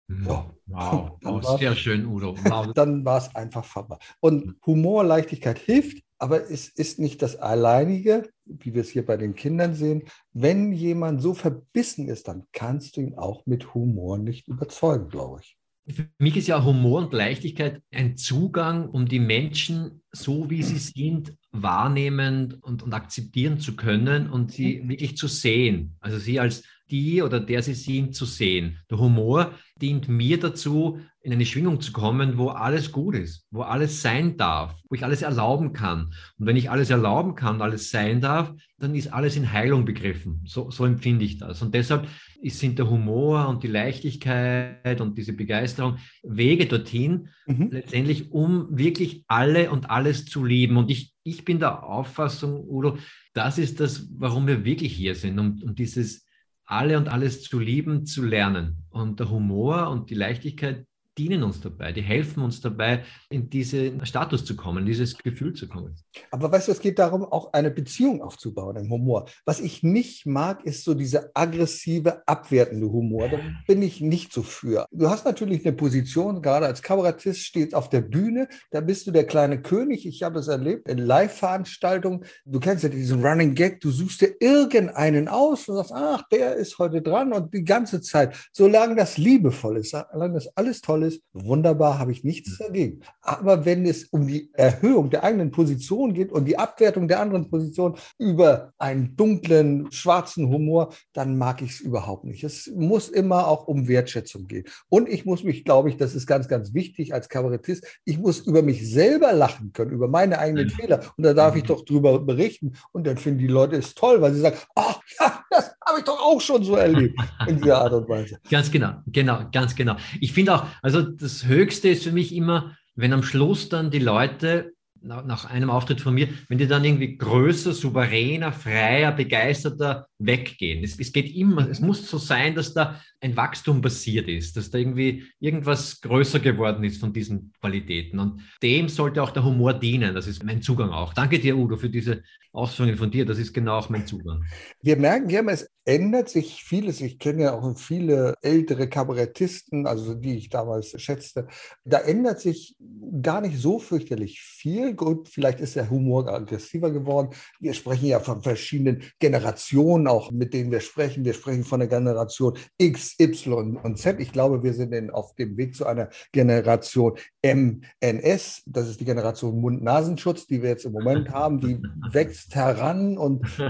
So. 0.09 0.55
Wow, 0.65 1.19
oh, 1.23 1.57
sehr 1.57 1.75
schön, 1.75 2.05
Udo. 2.05 2.35
Wow. 2.43 2.71
Dann 2.75 3.05
war 3.05 3.19
es 3.19 3.35
einfach 3.35 3.63
vorbei. 3.63 3.97
Und 4.19 4.43
hm. 4.43 4.55
Humor, 4.65 5.03
Leichtigkeit 5.03 5.59
hilft, 5.59 6.03
aber 6.17 6.49
es 6.49 6.67
ist 6.67 6.99
nicht 6.99 7.21
das 7.21 7.35
Alleinige, 7.35 8.29
wie 8.45 8.73
wir 8.73 8.81
es 8.81 8.89
hier 8.89 9.05
bei 9.05 9.17
den 9.17 9.35
Kindern 9.35 9.75
sehen. 9.75 10.03
Wenn 10.33 10.73
jemand 10.73 11.21
so 11.21 11.33
verbissen 11.33 12.07
ist, 12.07 12.27
dann 12.27 12.43
kannst 12.53 12.97
du 12.97 13.01
ihn 13.01 13.15
auch 13.15 13.45
mit 13.45 13.73
Humor 13.73 14.17
nicht 14.17 14.47
überzeugen, 14.47 15.09
glaube 15.09 15.41
ich. 15.41 15.57
Für 15.95 16.07
mich 16.19 16.37
ist 16.37 16.47
ja 16.47 16.63
Humor 16.63 17.03
und 17.03 17.13
Leichtigkeit 17.13 17.81
ein 17.91 18.17
Zugang, 18.17 18.89
um 18.89 19.07
die 19.07 19.19
Menschen 19.19 20.01
so 20.11 20.49
wie 20.49 20.63
sie 20.63 20.77
sind 20.77 21.35
wahrnehmen 21.51 22.59
und, 22.61 22.83
und 22.83 22.93
akzeptieren 22.93 23.59
zu 23.59 23.75
können 23.75 24.29
und 24.29 24.51
sie 24.51 24.81
mhm. 24.81 24.89
wirklich 24.89 25.17
zu 25.17 25.27
sehen. 25.27 25.95
Also 25.99 26.17
sie 26.17 26.39
als 26.39 26.63
die 26.91 27.21
oder 27.21 27.39
der 27.39 27.61
sie 27.61 27.73
sind 27.73 28.15
zu 28.15 28.25
sehen. 28.25 28.79
Der 28.89 28.99
Humor 28.99 29.53
dient 29.81 30.07
mir 30.07 30.39
dazu, 30.39 30.99
in 31.21 31.33
eine 31.33 31.45
Schwingung 31.45 31.81
zu 31.81 31.91
kommen, 31.91 32.37
wo 32.37 32.47
alles 32.47 32.93
gut 32.93 33.15
ist, 33.15 33.45
wo 33.51 33.61
alles 33.61 34.01
sein 34.01 34.37
darf, 34.37 34.75
wo 34.89 34.95
ich 34.95 35.03
alles 35.03 35.21
erlauben 35.21 35.73
kann. 35.73 36.13
Und 36.37 36.45
wenn 36.45 36.55
ich 36.55 36.71
alles 36.71 36.89
erlauben 36.89 37.35
kann, 37.35 37.61
alles 37.61 37.91
sein 37.91 38.21
darf, 38.21 38.53
dann 38.77 38.95
ist 38.95 39.11
alles 39.11 39.35
in 39.35 39.51
Heilung 39.51 39.83
begriffen. 39.83 40.41
So, 40.45 40.71
so 40.71 40.85
empfinde 40.85 41.25
ich 41.25 41.37
das. 41.37 41.61
Und 41.61 41.75
deshalb 41.75 42.07
sind 42.41 42.79
der 42.79 42.89
Humor 42.89 43.49
und 43.49 43.63
die 43.63 43.67
Leichtigkeit 43.67 45.01
und 45.01 45.17
diese 45.17 45.33
Begeisterung 45.33 45.97
Wege 46.23 46.67
dorthin, 46.67 47.27
mhm. 47.47 47.69
letztendlich, 47.71 48.31
um 48.31 48.67
wirklich 48.71 49.25
alle 49.27 49.71
und 49.71 49.89
alles 49.89 50.25
zu 50.25 50.45
lieben. 50.45 50.77
Und 50.77 50.89
ich, 50.89 51.13
ich 51.23 51.43
bin 51.43 51.59
der 51.59 51.83
Auffassung, 51.83 52.65
Udo, 52.65 52.97
das 53.33 53.57
ist 53.57 53.81
das, 53.81 54.07
warum 54.17 54.47
wir 54.47 54.63
wirklich 54.63 54.93
hier 54.93 55.15
sind, 55.15 55.37
um, 55.37 55.61
um 55.61 55.75
dieses 55.75 56.28
alle 56.69 56.97
und 56.97 57.09
alles 57.09 57.41
zu 57.41 57.59
lieben, 57.59 58.05
zu 58.05 58.23
lernen. 58.23 58.85
Und 58.89 59.19
der 59.19 59.29
Humor 59.31 59.89
und 59.89 60.11
die 60.11 60.15
Leichtigkeit 60.15 60.85
dienen 61.19 61.43
uns 61.43 61.59
dabei, 61.59 61.91
die 61.91 62.01
helfen 62.01 62.41
uns 62.41 62.61
dabei, 62.61 63.03
in 63.29 63.49
diesen 63.49 64.05
Status 64.05 64.45
zu 64.45 64.55
kommen, 64.55 64.79
in 64.79 64.85
dieses 64.85 65.17
Gefühl 65.17 65.53
zu 65.53 65.67
kommen. 65.67 65.95
Aber 66.31 66.49
weißt 66.49 66.69
du, 66.69 66.71
es 66.71 66.79
geht 66.79 66.97
darum, 66.97 67.23
auch 67.23 67.51
eine 67.51 67.71
Beziehung 67.71 68.21
aufzubauen 68.21 68.77
im 68.77 68.89
Humor. 68.89 69.25
Was 69.45 69.59
ich 69.59 69.83
nicht 69.83 70.25
mag, 70.25 70.63
ist 70.65 70.85
so 70.85 70.93
dieser 70.93 71.29
aggressive, 71.33 72.25
abwertende 72.25 72.89
Humor. 72.89 73.27
Da 73.27 73.39
bin 73.67 73.81
ich 73.81 73.99
nicht 73.99 74.31
so 74.31 74.43
für. 74.43 74.85
Du 74.91 75.09
hast 75.09 75.25
natürlich 75.25 75.65
eine 75.65 75.75
Position, 75.75 76.41
gerade 76.41 76.65
als 76.65 76.81
Kabarettist 76.81 77.41
steht 77.41 77.75
auf 77.75 77.89
der 77.89 78.01
Bühne, 78.01 78.47
da 78.71 78.79
bist 78.79 79.05
du 79.05 79.11
der 79.11 79.25
kleine 79.25 79.61
König. 79.61 80.05
Ich 80.05 80.23
habe 80.23 80.39
es 80.39 80.47
erlebt 80.47 80.87
in 80.87 80.99
Live-Veranstaltungen. 80.99 82.23
Du 82.45 82.61
kennst 82.61 82.83
ja 82.83 82.89
diesen 82.89 83.25
Running 83.25 83.55
Gag, 83.55 83.81
du 83.81 83.91
suchst 83.91 84.21
dir 84.21 84.35
irgendeinen 84.39 85.27
aus 85.27 85.67
und 85.67 85.75
sagst, 85.75 85.91
ach, 85.93 86.23
der 86.31 86.55
ist 86.55 86.79
heute 86.79 87.01
dran 87.01 87.33
und 87.33 87.53
die 87.53 87.65
ganze 87.65 87.99
Zeit, 87.99 88.35
solange 88.53 88.95
das 88.95 89.17
liebevoll 89.17 89.77
ist, 89.77 89.89
solange 89.91 90.35
das 90.35 90.47
alles 90.55 90.79
toll 90.79 91.03
ist, 91.03 91.08
ist, 91.09 91.21
wunderbar, 91.33 91.99
habe 91.99 92.11
ich 92.11 92.23
nichts 92.23 92.57
dagegen. 92.57 93.01
Aber 93.21 93.65
wenn 93.65 93.85
es 93.85 94.05
um 94.05 94.27
die 94.27 94.49
Erhöhung 94.53 95.09
der 95.09 95.23
eigenen 95.23 95.51
Position 95.51 96.13
geht 96.13 96.31
und 96.31 96.45
die 96.45 96.57
Abwertung 96.57 97.07
der 97.07 97.19
anderen 97.19 97.49
Position 97.49 97.95
über 98.17 98.73
einen 98.77 99.15
dunklen, 99.15 99.91
schwarzen 99.91 100.49
Humor, 100.49 100.93
dann 101.13 101.37
mag 101.37 101.61
ich 101.61 101.71
es 101.71 101.79
überhaupt 101.79 102.25
nicht. 102.25 102.43
Es 102.43 102.71
muss 102.75 103.09
immer 103.09 103.47
auch 103.47 103.67
um 103.67 103.87
Wertschätzung 103.87 104.47
gehen. 104.47 104.65
Und 104.89 105.09
ich 105.09 105.25
muss 105.25 105.43
mich, 105.43 105.65
glaube 105.65 105.89
ich, 105.89 105.97
das 105.97 106.15
ist 106.15 106.27
ganz, 106.27 106.47
ganz 106.47 106.73
wichtig 106.73 107.13
als 107.13 107.29
Kabarettist, 107.29 107.85
ich 108.05 108.17
muss 108.17 108.39
über 108.39 108.61
mich 108.61 108.89
selber 108.89 109.33
lachen 109.33 109.73
können, 109.73 109.91
über 109.91 110.07
meine 110.07 110.39
eigenen 110.39 110.65
mhm. 110.65 110.71
Fehler. 110.71 111.01
Und 111.17 111.23
da 111.23 111.33
darf 111.33 111.55
ich 111.55 111.63
mhm. 111.63 111.67
doch 111.67 111.85
drüber 111.85 112.19
berichten. 112.19 112.73
Und 112.91 113.05
dann 113.07 113.17
finden 113.17 113.39
die 113.39 113.47
Leute 113.47 113.75
es 113.75 113.95
toll, 113.95 114.21
weil 114.21 114.33
sie 114.33 114.41
sagen, 114.41 114.57
oh, 114.75 114.93
ja, 115.19 115.43
das 115.49 115.75
habe 115.85 115.99
ich 115.99 116.05
doch 116.05 116.19
auch 116.19 116.39
schon 116.39 116.63
so 116.63 116.75
erlebt 116.75 117.19
in 117.47 117.57
dieser 117.57 117.81
Art 117.81 117.93
und 117.93 118.07
Weise. 118.07 118.39
Ganz 118.49 118.71
genau, 118.71 118.93
genau, 119.07 119.41
ganz 119.51 119.75
genau. 119.75 119.95
Ich 120.19 120.33
finde 120.33 120.55
auch, 120.55 120.65
also 120.81 120.88
das 120.91 121.45
Höchste 121.45 121.89
ist 121.89 122.03
für 122.03 122.11
mich 122.11 122.35
immer, 122.35 122.75
wenn 122.95 123.13
am 123.13 123.23
Schluss 123.23 123.69
dann 123.69 123.91
die 123.91 123.99
Leute 123.99 124.73
nach 125.01 125.45
einem 125.45 125.69
Auftritt 125.69 126.01
von 126.01 126.13
mir, 126.13 126.27
wenn 126.49 126.57
die 126.57 126.67
dann 126.67 126.83
irgendwie 126.83 127.17
größer, 127.17 127.73
souveräner, 127.73 128.51
freier, 128.51 129.13
begeisterter 129.13 130.08
weggehen. 130.19 130.83
Es, 130.83 130.99
es, 130.99 131.11
geht 131.11 131.33
immer, 131.35 131.67
es 131.69 131.79
muss 131.79 132.07
so 132.07 132.17
sein, 132.17 132.53
dass 132.53 132.73
da 132.73 133.01
ein 133.21 133.35
Wachstum 133.35 133.81
passiert 133.81 134.27
ist, 134.27 134.55
dass 134.57 134.69
da 134.69 134.77
irgendwie 134.77 135.23
irgendwas 135.39 136.01
größer 136.01 136.39
geworden 136.39 136.83
ist 136.83 136.99
von 136.99 137.13
diesen 137.13 137.53
Qualitäten. 137.59 138.19
Und 138.19 138.41
dem 138.61 138.89
sollte 138.89 139.23
auch 139.23 139.31
der 139.31 139.43
Humor 139.43 139.73
dienen. 139.73 140.13
Das 140.13 140.27
ist 140.27 140.43
mein 140.43 140.61
Zugang 140.61 140.91
auch. 140.91 141.13
Danke 141.13 141.39
dir, 141.39 141.57
Udo, 141.57 141.77
für 141.77 141.89
diese 141.89 142.21
Ausführungen 142.51 142.97
von 142.97 143.11
dir. 143.11 143.25
Das 143.25 143.37
ist 143.37 143.53
genau 143.53 143.77
auch 143.77 143.89
mein 143.89 144.05
Zugang. 144.05 144.43
Wir 144.81 144.97
merken 144.97 145.29
ja, 145.29 145.41
es 145.49 145.69
ändert 145.85 146.29
sich 146.29 146.63
vieles. 146.63 147.01
Ich 147.01 147.17
kenne 147.17 147.43
ja 147.43 147.53
auch 147.53 147.77
viele 147.77 148.35
ältere 148.41 148.87
Kabarettisten, 148.87 149.87
also 149.87 150.13
die 150.13 150.37
ich 150.37 150.49
damals 150.49 150.99
schätzte. 151.01 151.47
Da 151.83 151.99
ändert 151.99 152.39
sich 152.41 152.75
gar 153.21 153.41
nicht 153.41 153.57
so 153.57 153.79
fürchterlich 153.79 154.39
viel. 154.39 154.93
Gut, 154.93 155.29
vielleicht 155.29 155.59
ist 155.59 155.75
der 155.75 155.89
Humor 155.89 156.27
aggressiver 156.27 156.91
geworden. 156.91 157.29
Wir 157.59 157.73
sprechen 157.73 158.07
ja 158.07 158.19
von 158.19 158.41
verschiedenen 158.41 159.03
Generationen 159.19 160.07
auch, 160.09 160.31
mit 160.31 160.53
denen 160.53 160.71
wir 160.71 160.79
sprechen. 160.81 161.23
Wir 161.23 161.33
sprechen 161.33 161.63
von 161.63 161.79
der 161.79 161.87
Generation 161.87 162.57
X, 162.77 163.15
Y 163.19 163.77
und 163.77 163.97
Z. 163.97 164.19
Ich 164.19 164.31
glaube, 164.31 164.63
wir 164.63 164.73
sind 164.73 165.13
auf 165.13 165.35
dem 165.35 165.55
Weg 165.55 165.75
zu 165.75 165.85
einer 165.85 166.09
Generation 166.31 167.13
MNS. 167.43 168.63
Das 168.65 168.89
ist 168.89 168.99
die 168.99 169.05
Generation 169.05 169.61
Mund-Nasenschutz, 169.61 170.47
die 170.47 170.61
wir 170.61 170.69
jetzt 170.69 170.85
im 170.85 170.93
Moment 170.93 171.29
haben. 171.29 171.59
Die 171.59 171.79
wächst 172.11 172.55
heran 172.55 173.17
und 173.17 173.45
äh, 173.59 173.69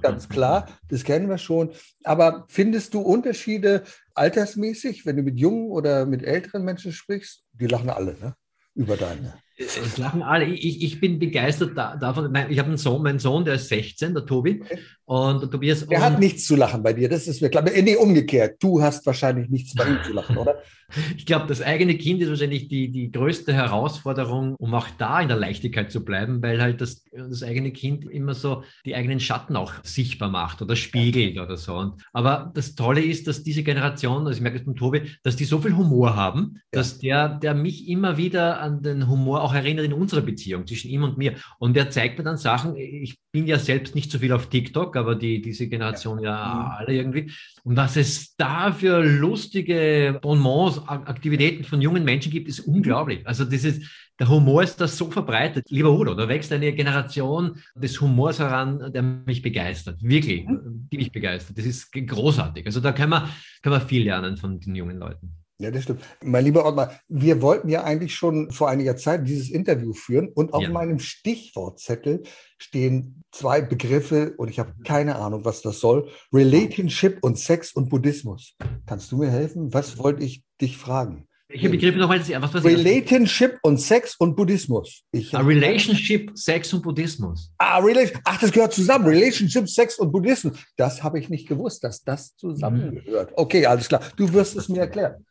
ganz 0.00 0.28
klar, 0.28 0.68
das 0.88 1.04
kennen 1.04 1.28
wir 1.28 1.38
schon. 1.38 1.70
Aber 2.04 2.44
findest 2.48 2.94
du 2.94 3.00
Unterschiede 3.00 3.82
altersmäßig, 4.14 5.04
wenn 5.04 5.16
du 5.16 5.22
mit 5.22 5.38
jungen 5.38 5.70
oder 5.70 6.06
mit 6.06 6.22
älteren 6.22 6.64
Menschen 6.64 6.92
sprichst? 6.92 7.42
Die 7.52 7.66
lachen 7.66 7.90
alle, 7.90 8.16
ne? 8.20 8.34
Über 8.74 8.96
deine. 8.96 9.34
Es 9.60 9.98
lachen 9.98 10.22
alle. 10.22 10.46
Ich, 10.46 10.82
ich 10.82 11.00
bin 11.00 11.18
begeistert 11.18 11.76
davon. 11.76 12.34
Ich 12.48 12.58
habe 12.58 12.68
einen 12.68 12.78
Sohn, 12.78 13.02
mein 13.02 13.18
Sohn, 13.18 13.44
der 13.44 13.54
ist 13.54 13.68
16, 13.68 14.14
der 14.14 14.24
Tobi. 14.24 14.62
Und 15.10 15.50
Tobias. 15.50 15.84
Der 15.88 16.02
hat 16.02 16.20
nichts 16.20 16.46
zu 16.46 16.54
lachen 16.54 16.84
bei 16.84 16.92
dir, 16.92 17.08
das 17.08 17.26
ist 17.26 17.42
mir 17.42 17.50
klar. 17.50 17.64
Nee, 17.64 17.96
umgekehrt. 17.96 18.62
Du 18.62 18.80
hast 18.80 19.04
wahrscheinlich 19.06 19.50
nichts 19.50 19.74
bei 19.74 19.84
ihm 19.84 19.98
zu 20.04 20.12
lachen, 20.12 20.36
oder? 20.36 20.62
Ich 21.16 21.24
glaube, 21.24 21.46
das 21.46 21.62
eigene 21.62 21.96
Kind 21.96 22.20
ist 22.20 22.30
wahrscheinlich 22.30 22.66
die, 22.68 22.90
die 22.90 23.12
größte 23.12 23.52
Herausforderung, 23.52 24.56
um 24.56 24.74
auch 24.74 24.88
da 24.98 25.20
in 25.20 25.28
der 25.28 25.36
Leichtigkeit 25.36 25.92
zu 25.92 26.04
bleiben, 26.04 26.42
weil 26.42 26.60
halt 26.60 26.80
das, 26.80 27.04
das 27.12 27.44
eigene 27.44 27.70
Kind 27.70 28.04
immer 28.10 28.34
so 28.34 28.64
die 28.84 28.96
eigenen 28.96 29.20
Schatten 29.20 29.54
auch 29.54 29.72
sichtbar 29.84 30.30
macht 30.30 30.62
oder 30.62 30.74
spiegelt 30.74 31.38
oder 31.38 31.56
so. 31.56 31.76
Und, 31.76 32.02
aber 32.12 32.50
das 32.54 32.74
Tolle 32.74 33.02
ist, 33.02 33.28
dass 33.28 33.44
diese 33.44 33.62
Generation, 33.62 34.26
also 34.26 34.32
ich 34.32 34.40
merke 34.40 34.58
es 34.58 34.64
beim 34.64 34.74
Tobi, 34.74 35.02
dass 35.22 35.36
die 35.36 35.44
so 35.44 35.60
viel 35.60 35.76
Humor 35.76 36.16
haben, 36.16 36.54
ja. 36.54 36.60
dass 36.72 36.98
der, 36.98 37.28
der 37.28 37.54
mich 37.54 37.88
immer 37.88 38.16
wieder 38.16 38.60
an 38.60 38.82
den 38.82 39.08
Humor 39.08 39.42
auch 39.42 39.54
erinnert 39.54 39.84
in 39.84 39.92
unserer 39.92 40.22
Beziehung 40.22 40.66
zwischen 40.66 40.90
ihm 40.90 41.04
und 41.04 41.18
mir. 41.18 41.34
Und 41.58 41.76
der 41.76 41.90
zeigt 41.90 42.18
mir 42.18 42.24
dann 42.24 42.36
Sachen, 42.36 42.74
ich 42.76 43.18
bin 43.32 43.46
ja 43.46 43.58
selbst 43.58 43.94
nicht 43.94 44.10
so 44.10 44.18
viel 44.18 44.32
auf 44.32 44.46
TikTok, 44.46 44.96
aber 45.00 45.14
die, 45.16 45.40
diese 45.40 45.68
Generation 45.68 46.20
ja, 46.20 46.30
ja 46.30 46.54
mhm. 46.54 46.70
alle 46.78 46.94
irgendwie. 46.94 47.32
Und 47.64 47.76
was 47.76 47.96
es 47.96 48.36
da 48.36 48.72
für 48.72 49.02
lustige 49.02 50.18
Bonbons, 50.22 50.86
Aktivitäten 50.86 51.64
von 51.64 51.80
jungen 51.80 52.04
Menschen 52.04 52.30
gibt, 52.30 52.48
ist 52.48 52.60
unglaublich. 52.60 53.26
Also 53.26 53.44
das 53.44 53.64
ist, 53.64 53.82
der 54.18 54.28
Humor 54.28 54.62
ist 54.62 54.80
da 54.80 54.86
so 54.86 55.10
verbreitet. 55.10 55.66
Lieber 55.70 55.90
Udo, 55.90 56.14
da 56.14 56.28
wächst 56.28 56.52
eine 56.52 56.72
Generation 56.72 57.56
des 57.74 58.00
Humors 58.00 58.38
heran, 58.38 58.92
der 58.92 59.02
mich 59.02 59.42
begeistert. 59.42 60.02
Wirklich, 60.02 60.46
mhm. 60.46 60.88
die 60.92 60.98
mich 60.98 61.10
begeistert. 61.10 61.58
Das 61.58 61.64
ist 61.64 61.90
großartig. 61.92 62.66
Also 62.66 62.80
da 62.80 62.92
kann 62.92 63.10
man, 63.10 63.28
kann 63.62 63.72
man 63.72 63.80
viel 63.80 64.04
lernen 64.04 64.36
von 64.36 64.60
den 64.60 64.74
jungen 64.74 64.98
Leuten. 64.98 65.39
Ja, 65.60 65.70
das 65.70 65.82
stimmt. 65.82 66.00
Mein 66.24 66.44
lieber 66.44 66.64
Ottmar, 66.64 66.98
wir 67.08 67.42
wollten 67.42 67.68
ja 67.68 67.84
eigentlich 67.84 68.14
schon 68.14 68.50
vor 68.50 68.70
einiger 68.70 68.96
Zeit 68.96 69.28
dieses 69.28 69.50
Interview 69.50 69.92
führen 69.92 70.28
und 70.28 70.54
auf 70.54 70.62
ja. 70.62 70.70
meinem 70.70 70.98
Stichwortzettel 70.98 72.22
stehen 72.56 73.22
zwei 73.30 73.60
Begriffe 73.60 74.32
und 74.38 74.48
ich 74.48 74.58
habe 74.58 74.72
keine 74.84 75.16
Ahnung, 75.16 75.44
was 75.44 75.60
das 75.60 75.78
soll. 75.78 76.08
Relationship 76.32 77.18
und 77.20 77.38
Sex 77.38 77.74
und 77.74 77.90
Buddhismus. 77.90 78.56
Kannst 78.86 79.12
du 79.12 79.18
mir 79.18 79.30
helfen? 79.30 79.74
Was 79.74 79.98
wollte 79.98 80.24
ich 80.24 80.42
dich 80.62 80.78
fragen? 80.78 81.26
Welche 81.48 81.68
Begriffe 81.68 81.98
nochmal? 81.98 82.20
Was, 82.20 82.54
was 82.54 82.64
Relationship 82.64 83.58
und 83.62 83.78
Sex 83.78 84.16
und 84.18 84.36
Buddhismus. 84.36 85.02
Ich 85.12 85.34
ah, 85.34 85.40
Relationship, 85.40 86.30
Sex 86.38 86.72
und 86.72 86.80
Buddhismus. 86.80 87.52
Ah, 87.58 87.82
Ach, 88.24 88.40
das 88.40 88.52
gehört 88.52 88.72
zusammen. 88.72 89.04
Relationship, 89.04 89.68
Sex 89.68 89.98
und 89.98 90.10
Buddhismus. 90.10 90.56
Das 90.76 91.02
habe 91.02 91.18
ich 91.18 91.28
nicht 91.28 91.48
gewusst, 91.48 91.84
dass 91.84 92.02
das 92.02 92.34
zusammengehört. 92.36 93.32
Okay, 93.34 93.66
alles 93.66 93.88
klar. 93.88 94.00
Du 94.16 94.32
wirst 94.32 94.56
es 94.56 94.68
mir 94.70 94.82
erklären. 94.82 95.26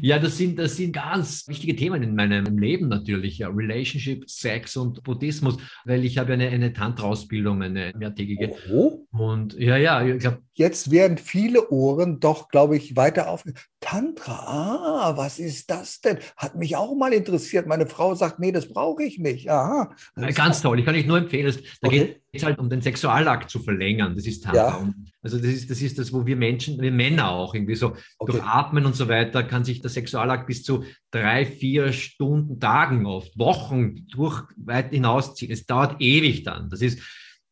Ja, 0.00 0.18
das 0.18 0.36
sind, 0.36 0.58
das 0.58 0.76
sind 0.76 0.92
ganz 0.92 1.48
wichtige 1.48 1.74
Themen 1.74 2.02
in 2.02 2.14
meinem 2.14 2.58
Leben 2.58 2.88
natürlich. 2.88 3.38
Ja. 3.38 3.48
Relationship, 3.48 4.28
Sex 4.28 4.76
und 4.76 5.02
Buddhismus, 5.02 5.56
weil 5.84 6.04
ich 6.04 6.18
habe 6.18 6.34
eine, 6.34 6.48
eine 6.48 6.72
Tantra-Ausbildung, 6.72 7.62
eine 7.62 7.92
mehrtägige. 7.96 8.54
Oh. 8.70 9.06
Und 9.10 9.54
ja, 9.54 9.76
ja, 9.76 10.04
ich 10.04 10.18
glaube. 10.20 10.42
Jetzt 10.54 10.90
werden 10.90 11.18
viele 11.18 11.70
Ohren 11.70 12.18
doch, 12.18 12.48
glaube 12.48 12.76
ich, 12.76 12.96
weiter 12.96 13.30
auf. 13.30 13.44
Tantra, 13.80 14.32
ah, 14.32 15.16
was 15.16 15.38
ist 15.38 15.70
das 15.70 16.00
denn? 16.00 16.18
Hat 16.36 16.56
mich 16.56 16.74
auch 16.74 16.96
mal 16.96 17.12
interessiert. 17.12 17.66
Meine 17.66 17.86
Frau 17.86 18.14
sagt, 18.14 18.40
nee, 18.40 18.50
das 18.50 18.72
brauche 18.72 19.04
ich 19.04 19.18
nicht. 19.18 19.48
Aha. 19.48 19.94
Ganz 20.34 20.62
toll, 20.62 20.80
ich 20.80 20.84
kann 20.84 20.96
euch 20.96 21.06
nur 21.06 21.18
empfehlen. 21.18 21.54
Da 21.80 21.88
okay. 21.88 21.98
geht 21.98 22.22
es 22.32 22.42
halt 22.44 22.58
um 22.58 22.68
den 22.68 22.82
Sexualakt 22.82 23.50
zu 23.50 23.60
verlängern. 23.60 24.16
Das 24.16 24.26
ist 24.26 24.44
Tantra. 24.44 24.80
Ja. 24.80 24.94
Also 25.22 25.38
das 25.38 25.46
ist, 25.46 25.70
das 25.70 25.80
ist 25.80 25.98
das, 25.98 26.12
wo 26.12 26.26
wir 26.26 26.36
Menschen, 26.36 26.80
wir 26.80 26.90
Männer 26.90 27.30
auch 27.30 27.54
irgendwie 27.54 27.76
so 27.76 27.94
okay. 28.18 28.32
durch 28.32 28.42
Atmen 28.42 28.84
und 28.84 28.96
so 28.96 29.08
weiter, 29.08 29.44
kann 29.44 29.64
sich 29.64 29.80
der 29.80 29.90
Sexualakt 29.90 30.46
bis 30.46 30.64
zu 30.64 30.84
drei, 31.10 31.46
vier 31.46 31.92
Stunden, 31.92 32.58
Tagen 32.58 33.06
oft, 33.06 33.38
Wochen 33.38 34.06
durch 34.08 34.42
weit 34.56 34.90
hinausziehen. 34.90 35.52
Es 35.52 35.66
dauert 35.66 36.00
ewig 36.00 36.42
dann. 36.42 36.68
Das 36.68 36.82
ist 36.82 37.00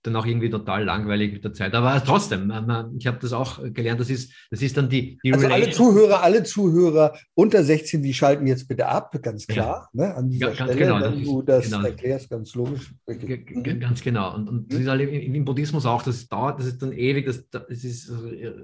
dann 0.07 0.17
auch 0.17 0.27
irgendwie 0.27 0.51
total 0.51 0.85
langweilig 0.85 1.33
mit 1.33 1.45
der 1.45 1.53
Zeit. 1.53 1.75
Aber 1.75 2.03
trotzdem, 2.05 2.53
ich 2.99 3.07
habe 3.07 3.19
das 3.21 3.33
auch 3.33 3.61
gelernt, 3.73 4.01
das 4.01 4.11
ist, 4.11 4.33
das 4.51 4.63
ist 4.63 4.77
dann 4.77 4.89
die, 4.89 5.19
die 5.25 5.33
Also 5.33 5.47
alle 5.49 5.71
Zuhörer, 5.71 6.23
alle 6.23 6.43
Zuhörer 6.45 7.15
unter 7.35 7.63
16, 7.63 8.03
die 8.03 8.15
schalten 8.15 8.47
jetzt 8.47 8.69
bitte 8.69 8.87
ab, 8.87 9.17
ganz 9.23 9.47
klar, 9.47 9.89
ja. 9.93 10.07
ne, 10.07 10.15
an 10.15 10.31
dieser 10.31 10.49
ganz 10.49 10.73
Stelle, 10.73 10.77
genau, 10.77 11.01
wenn 11.01 11.25
du 11.25 11.43
das 11.43 11.65
genau. 11.65 11.83
erklärst, 11.83 12.31
ganz 12.31 12.55
logisch. 12.55 12.93
Mhm. 13.07 13.81
Ganz 13.81 14.03
genau. 14.03 14.35
Und, 14.35 14.49
und 14.49 14.73
das 14.73 14.81
ist 14.81 14.89
halt 14.89 15.01
im, 15.03 15.35
im, 15.35 15.45
Buddhismus 15.45 15.87
auch, 15.87 16.03
das 16.03 16.29
dauert, 16.29 16.59
das 16.59 16.67
ist 16.67 16.83
dann 16.83 16.93
ewig, 16.93 17.27
das, 17.27 17.49
das 17.51 17.85
ist 17.85 18.13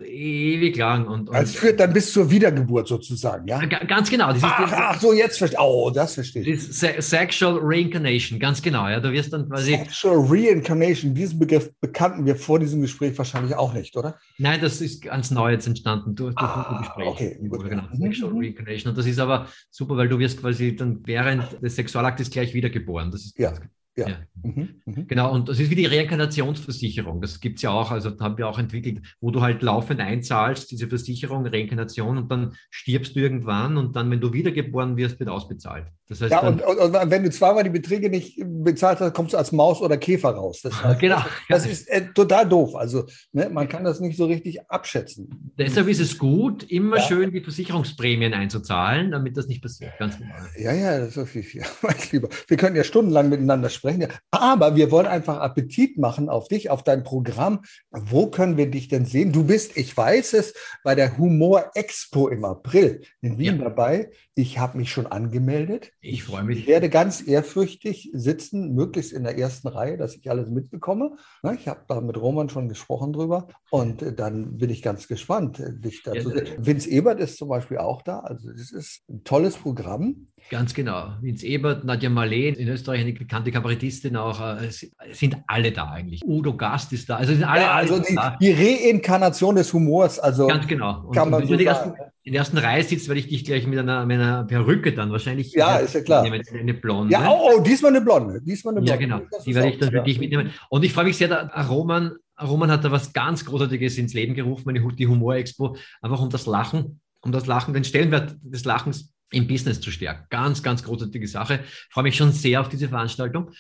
ewig 0.04 0.76
lang. 0.76 1.06
Und, 1.06 1.28
und 1.28 1.34
also 1.34 1.58
führt 1.58 1.80
dann 1.80 1.92
bis 1.92 2.12
zur 2.12 2.30
Wiedergeburt 2.30 2.88
sozusagen, 2.88 3.46
ja? 3.46 3.64
Ganz 3.64 4.10
genau. 4.10 4.32
Das 4.32 4.42
ach, 4.42 4.66
ist, 4.66 4.72
ach, 4.74 5.00
so, 5.00 5.12
jetzt 5.12 5.38
verstehe 5.38 5.60
Oh, 5.60 5.90
das 5.90 6.14
verstehe 6.14 6.42
ich. 6.42 6.62
Sexual 6.62 7.58
Reincarnation, 7.60 8.38
ganz 8.38 8.62
genau. 8.62 8.88
Ja, 8.88 9.00
du 9.00 9.12
wirst 9.12 9.32
dann 9.32 9.48
quasi... 9.48 9.72
Sexual 9.72 10.26
Reincarnation, 10.28 11.14
diesen 11.32 11.40
Begriff 11.40 11.72
bekannten 11.80 12.26
wir 12.26 12.36
vor 12.36 12.58
diesem 12.58 12.80
Gespräch 12.80 13.16
wahrscheinlich 13.16 13.54
auch 13.54 13.72
nicht, 13.72 13.96
oder? 13.96 14.18
Nein, 14.38 14.60
das 14.60 14.80
ist 14.80 15.02
ganz 15.02 15.30
neu 15.30 15.52
jetzt 15.52 15.66
entstanden 15.66 16.14
durch, 16.14 16.34
durch 16.34 16.50
ah, 16.50 16.70
ein 16.70 16.78
Gespräch. 16.78 17.06
Okay, 17.06 17.48
gut. 17.48 17.68
Genau, 17.68 17.84
Sexual 17.94 18.32
Reincarnation. 18.34 18.90
Und 18.90 18.98
das 18.98 19.06
ist 19.06 19.18
aber 19.18 19.48
super, 19.70 19.96
weil 19.96 20.08
du 20.08 20.18
wirst 20.18 20.40
quasi 20.40 20.76
dann 20.76 21.00
während 21.04 21.62
des 21.62 21.76
Sexualaktes 21.76 22.30
gleich 22.30 22.54
wiedergeboren. 22.54 23.10
Das 23.10 23.24
ist 23.24 23.38
ja. 23.38 23.52
Ja. 23.94 24.08
ja. 24.08 24.16
Mhm, 24.42 24.80
mhm. 24.86 25.06
Genau, 25.06 25.34
und 25.34 25.50
das 25.50 25.60
ist 25.60 25.70
wie 25.70 25.74
die 25.74 25.84
Reinkarnationsversicherung. 25.84 27.20
Das 27.20 27.40
gibt 27.40 27.56
es 27.56 27.62
ja 27.62 27.70
auch, 27.70 27.90
also 27.90 28.18
haben 28.20 28.38
wir 28.38 28.48
auch 28.48 28.58
entwickelt, 28.58 29.02
wo 29.20 29.30
du 29.30 29.42
halt 29.42 29.60
laufend 29.60 30.00
einzahlst, 30.00 30.70
diese 30.70 30.88
Versicherung, 30.88 31.46
Reinkarnation, 31.46 32.16
und 32.16 32.30
dann 32.30 32.54
stirbst 32.70 33.14
du 33.14 33.20
irgendwann 33.20 33.76
und 33.76 33.94
dann, 33.94 34.10
wenn 34.10 34.20
du 34.20 34.32
wiedergeboren 34.32 34.96
wirst, 34.96 35.20
wird 35.20 35.28
ausbezahlt. 35.28 35.88
Das 36.12 36.20
heißt, 36.20 36.32
ja, 36.32 36.40
und, 36.40 36.60
und, 36.62 36.78
und, 36.78 37.10
wenn 37.10 37.22
du 37.22 37.30
zweimal 37.30 37.64
die 37.64 37.70
Beträge 37.70 38.10
nicht 38.10 38.38
bezahlt 38.44 39.00
hast, 39.00 39.14
kommst 39.14 39.32
du 39.32 39.38
als 39.38 39.50
Maus 39.50 39.80
oder 39.80 39.96
Käfer 39.96 40.30
raus. 40.30 40.60
Das, 40.62 40.84
heißt, 40.84 41.00
genau. 41.00 41.24
das 41.48 41.64
ist 41.64 41.88
äh, 41.88 42.12
total 42.12 42.46
doof. 42.46 42.76
Also 42.76 43.06
ne, 43.32 43.48
man 43.48 43.66
kann 43.66 43.82
das 43.82 44.00
nicht 44.00 44.18
so 44.18 44.26
richtig 44.26 44.68
abschätzen. 44.70 45.52
Deshalb 45.56 45.88
ist 45.88 46.00
es 46.00 46.18
gut, 46.18 46.64
immer 46.64 46.98
ja. 46.98 47.02
schön 47.02 47.32
die 47.32 47.40
Versicherungsprämien 47.40 48.34
einzuzahlen, 48.34 49.10
damit 49.10 49.38
das 49.38 49.46
nicht 49.46 49.62
passiert. 49.62 49.92
Ganz 49.98 50.18
genau. 50.18 50.34
Ja, 50.58 50.74
ja, 50.74 50.98
das 50.98 51.16
ist 51.16 51.30
viel, 51.30 51.42
viel. 51.42 51.62
Lieber. 52.10 52.28
Wir 52.46 52.56
können 52.58 52.76
ja 52.76 52.84
stundenlang 52.84 53.30
miteinander 53.30 53.70
sprechen. 53.70 54.06
Aber 54.30 54.76
wir 54.76 54.90
wollen 54.90 55.06
einfach 55.06 55.38
Appetit 55.38 55.96
machen 55.96 56.28
auf 56.28 56.48
dich, 56.48 56.68
auf 56.68 56.84
dein 56.84 57.04
Programm. 57.04 57.62
Wo 57.90 58.26
können 58.26 58.58
wir 58.58 58.70
dich 58.70 58.88
denn 58.88 59.06
sehen? 59.06 59.32
Du 59.32 59.44
bist, 59.44 59.78
ich 59.78 59.96
weiß 59.96 60.34
es, 60.34 60.52
bei 60.84 60.94
der 60.94 61.16
Humor 61.16 61.70
Expo 61.74 62.28
im 62.28 62.44
April 62.44 63.00
in 63.22 63.38
Wien 63.38 63.56
ja. 63.56 63.64
dabei. 63.64 64.10
Ich 64.34 64.58
habe 64.58 64.76
mich 64.78 64.90
schon 64.90 65.06
angemeldet. 65.06 65.92
Ich 66.04 66.24
freue 66.24 66.42
mich. 66.42 66.58
Ich 66.58 66.66
werde 66.66 66.90
ganz 66.90 67.24
ehrfürchtig 67.24 68.10
sitzen, 68.12 68.74
möglichst 68.74 69.12
in 69.12 69.22
der 69.22 69.38
ersten 69.38 69.68
Reihe, 69.68 69.96
dass 69.96 70.16
ich 70.16 70.28
alles 70.28 70.50
mitbekomme. 70.50 71.12
Ich 71.54 71.68
habe 71.68 71.82
da 71.86 72.00
mit 72.00 72.20
Roman 72.20 72.48
schon 72.48 72.68
gesprochen 72.68 73.12
drüber 73.12 73.46
und 73.70 74.02
äh, 74.02 74.12
dann 74.12 74.58
bin 74.58 74.68
ich 74.70 74.82
ganz 74.82 75.06
gespannt, 75.06 75.60
äh, 75.60 75.78
dich 75.78 76.02
da 76.02 76.12
zu 76.14 76.30
sehen. 76.30 76.46
Vince 76.58 76.90
Ebert 76.90 77.20
ist 77.20 77.38
zum 77.38 77.48
Beispiel 77.48 77.78
auch 77.78 78.02
da. 78.02 78.18
Also 78.18 78.50
es 78.50 78.72
ist 78.72 79.08
ein 79.08 79.22
tolles 79.22 79.56
Programm. 79.56 80.26
Ganz 80.50 80.74
genau. 80.74 81.12
Vince 81.20 81.46
Ebert, 81.46 81.84
Nadja 81.84 82.10
Marleen, 82.10 82.56
in 82.56 82.66
Österreich 82.66 83.02
eine 83.02 83.12
bekannte 83.12 83.52
Kabarettistin 83.52 84.16
auch, 84.16 84.40
äh, 84.60 84.70
sind 85.12 85.36
alle 85.46 85.70
da 85.70 85.88
eigentlich. 85.92 86.22
Udo 86.26 86.56
Gast 86.56 86.92
ist 86.92 87.08
da. 87.10 87.18
Also 87.18 87.32
sind 87.32 87.44
alle, 87.44 87.62
ja, 87.62 87.74
also 87.74 87.94
alle 87.94 88.04
die, 88.08 88.14
da. 88.16 88.36
die 88.40 88.50
Reinkarnation 88.50 89.54
des 89.54 89.72
Humors. 89.72 90.18
Also 90.18 90.48
Ganz 90.48 90.66
genau. 90.66 91.04
Und, 91.04 91.14
kann 91.14 91.30
man 91.30 91.46
so 91.46 91.56
sagen 91.56 91.94
in 92.24 92.32
der 92.32 92.40
ersten 92.40 92.58
Reihe 92.58 92.84
sitzt, 92.84 93.08
werde 93.08 93.20
ich 93.20 93.28
dich 93.28 93.44
gleich 93.44 93.66
mit 93.66 93.78
einer, 93.78 94.06
mit 94.06 94.20
einer 94.20 94.44
Perücke 94.44 94.92
dann 94.92 95.10
wahrscheinlich. 95.10 95.52
Ja, 95.52 95.78
ist 95.78 95.94
ja 95.94 96.02
klar. 96.02 96.22
Nehmen, 96.22 96.40
eine 96.52 96.74
blonde. 96.74 97.12
Ja, 97.12 97.28
oh, 97.28 97.56
oh, 97.56 97.60
diesmal 97.60 97.90
eine 97.90 98.00
blonde. 98.00 98.40
Diesmal 98.40 98.74
eine 98.74 98.84
blonde. 98.84 98.90
Ja, 98.90 98.96
genau. 98.96 99.22
Die 99.44 99.54
werde 99.54 99.70
ich 99.70 99.78
dann 99.78 99.90
für 99.90 100.02
dich 100.02 100.20
mitnehmen. 100.20 100.52
Und 100.68 100.84
ich 100.84 100.92
freue 100.92 101.04
mich 101.04 101.16
sehr, 101.16 101.28
da, 101.28 101.46
Roman, 101.68 102.12
Roman 102.40 102.70
hat 102.70 102.84
da 102.84 102.92
was 102.92 103.12
ganz 103.12 103.44
Großartiges 103.44 103.98
ins 103.98 104.14
Leben 104.14 104.34
gerufen, 104.34 104.72
die 104.96 105.06
Humor-Expo, 105.06 105.76
einfach 106.00 106.20
um 106.20 106.30
das 106.30 106.46
Lachen, 106.46 107.00
um 107.22 107.32
das 107.32 107.46
Lachen, 107.46 107.74
den 107.74 107.84
Stellenwert 107.84 108.36
des 108.42 108.64
Lachens 108.64 109.12
im 109.32 109.48
Business 109.48 109.80
zu 109.80 109.90
stärken. 109.90 110.26
Ganz, 110.30 110.62
ganz 110.62 110.84
großartige 110.84 111.26
Sache. 111.26 111.60
Ich 111.64 111.92
freue 111.92 112.04
mich 112.04 112.16
schon 112.16 112.32
sehr 112.32 112.60
auf 112.60 112.68
diese 112.68 112.88
Veranstaltung. 112.88 113.50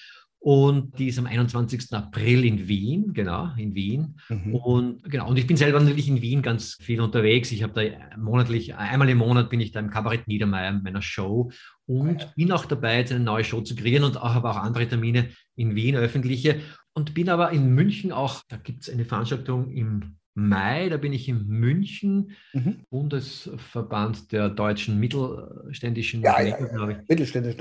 Und 0.44 0.98
die 0.98 1.06
ist 1.06 1.20
am 1.20 1.26
21. 1.26 1.92
April 1.92 2.44
in 2.44 2.66
Wien, 2.66 3.12
genau, 3.12 3.52
in 3.56 3.76
Wien. 3.76 4.18
Mhm. 4.28 4.54
Und 4.56 5.04
genau, 5.04 5.28
und 5.28 5.38
ich 5.38 5.46
bin 5.46 5.56
selber 5.56 5.78
natürlich 5.78 6.08
in 6.08 6.20
Wien 6.20 6.42
ganz 6.42 6.78
viel 6.80 7.00
unterwegs. 7.00 7.52
Ich 7.52 7.62
habe 7.62 7.72
da 7.74 8.16
monatlich, 8.16 8.74
einmal 8.74 9.08
im 9.08 9.18
Monat 9.18 9.50
bin 9.50 9.60
ich 9.60 9.70
da 9.70 9.78
im 9.78 9.90
Kabarett 9.90 10.26
Niedermeyer 10.26 10.72
meiner 10.72 11.00
Show 11.00 11.52
und 11.86 12.24
ah, 12.24 12.32
bin 12.34 12.50
auch 12.50 12.64
dabei, 12.64 12.98
jetzt 12.98 13.12
eine 13.12 13.22
neue 13.22 13.44
Show 13.44 13.60
zu 13.60 13.76
kreieren 13.76 14.02
und 14.02 14.16
auch, 14.16 14.34
habe 14.34 14.50
auch 14.50 14.56
andere 14.56 14.88
Termine 14.88 15.28
in 15.54 15.76
Wien, 15.76 15.94
öffentliche. 15.94 16.60
Und 16.92 17.14
bin 17.14 17.28
aber 17.28 17.52
in 17.52 17.72
München 17.72 18.10
auch, 18.10 18.42
da 18.48 18.56
gibt 18.56 18.82
es 18.82 18.90
eine 18.90 19.04
Veranstaltung 19.04 19.70
im 19.70 20.16
Mai, 20.34 20.88
da 20.88 20.96
bin 20.96 21.12
ich 21.12 21.28
in 21.28 21.46
München, 21.46 22.32
mhm. 22.54 22.80
Bundesverband 22.90 24.32
der 24.32 24.48
deutschen 24.48 24.98
mittelständischen 24.98 26.22
ja, 26.22 26.40
ja, 26.40 26.58
ja. 26.58 26.98
Mittelständisch, 27.06 27.56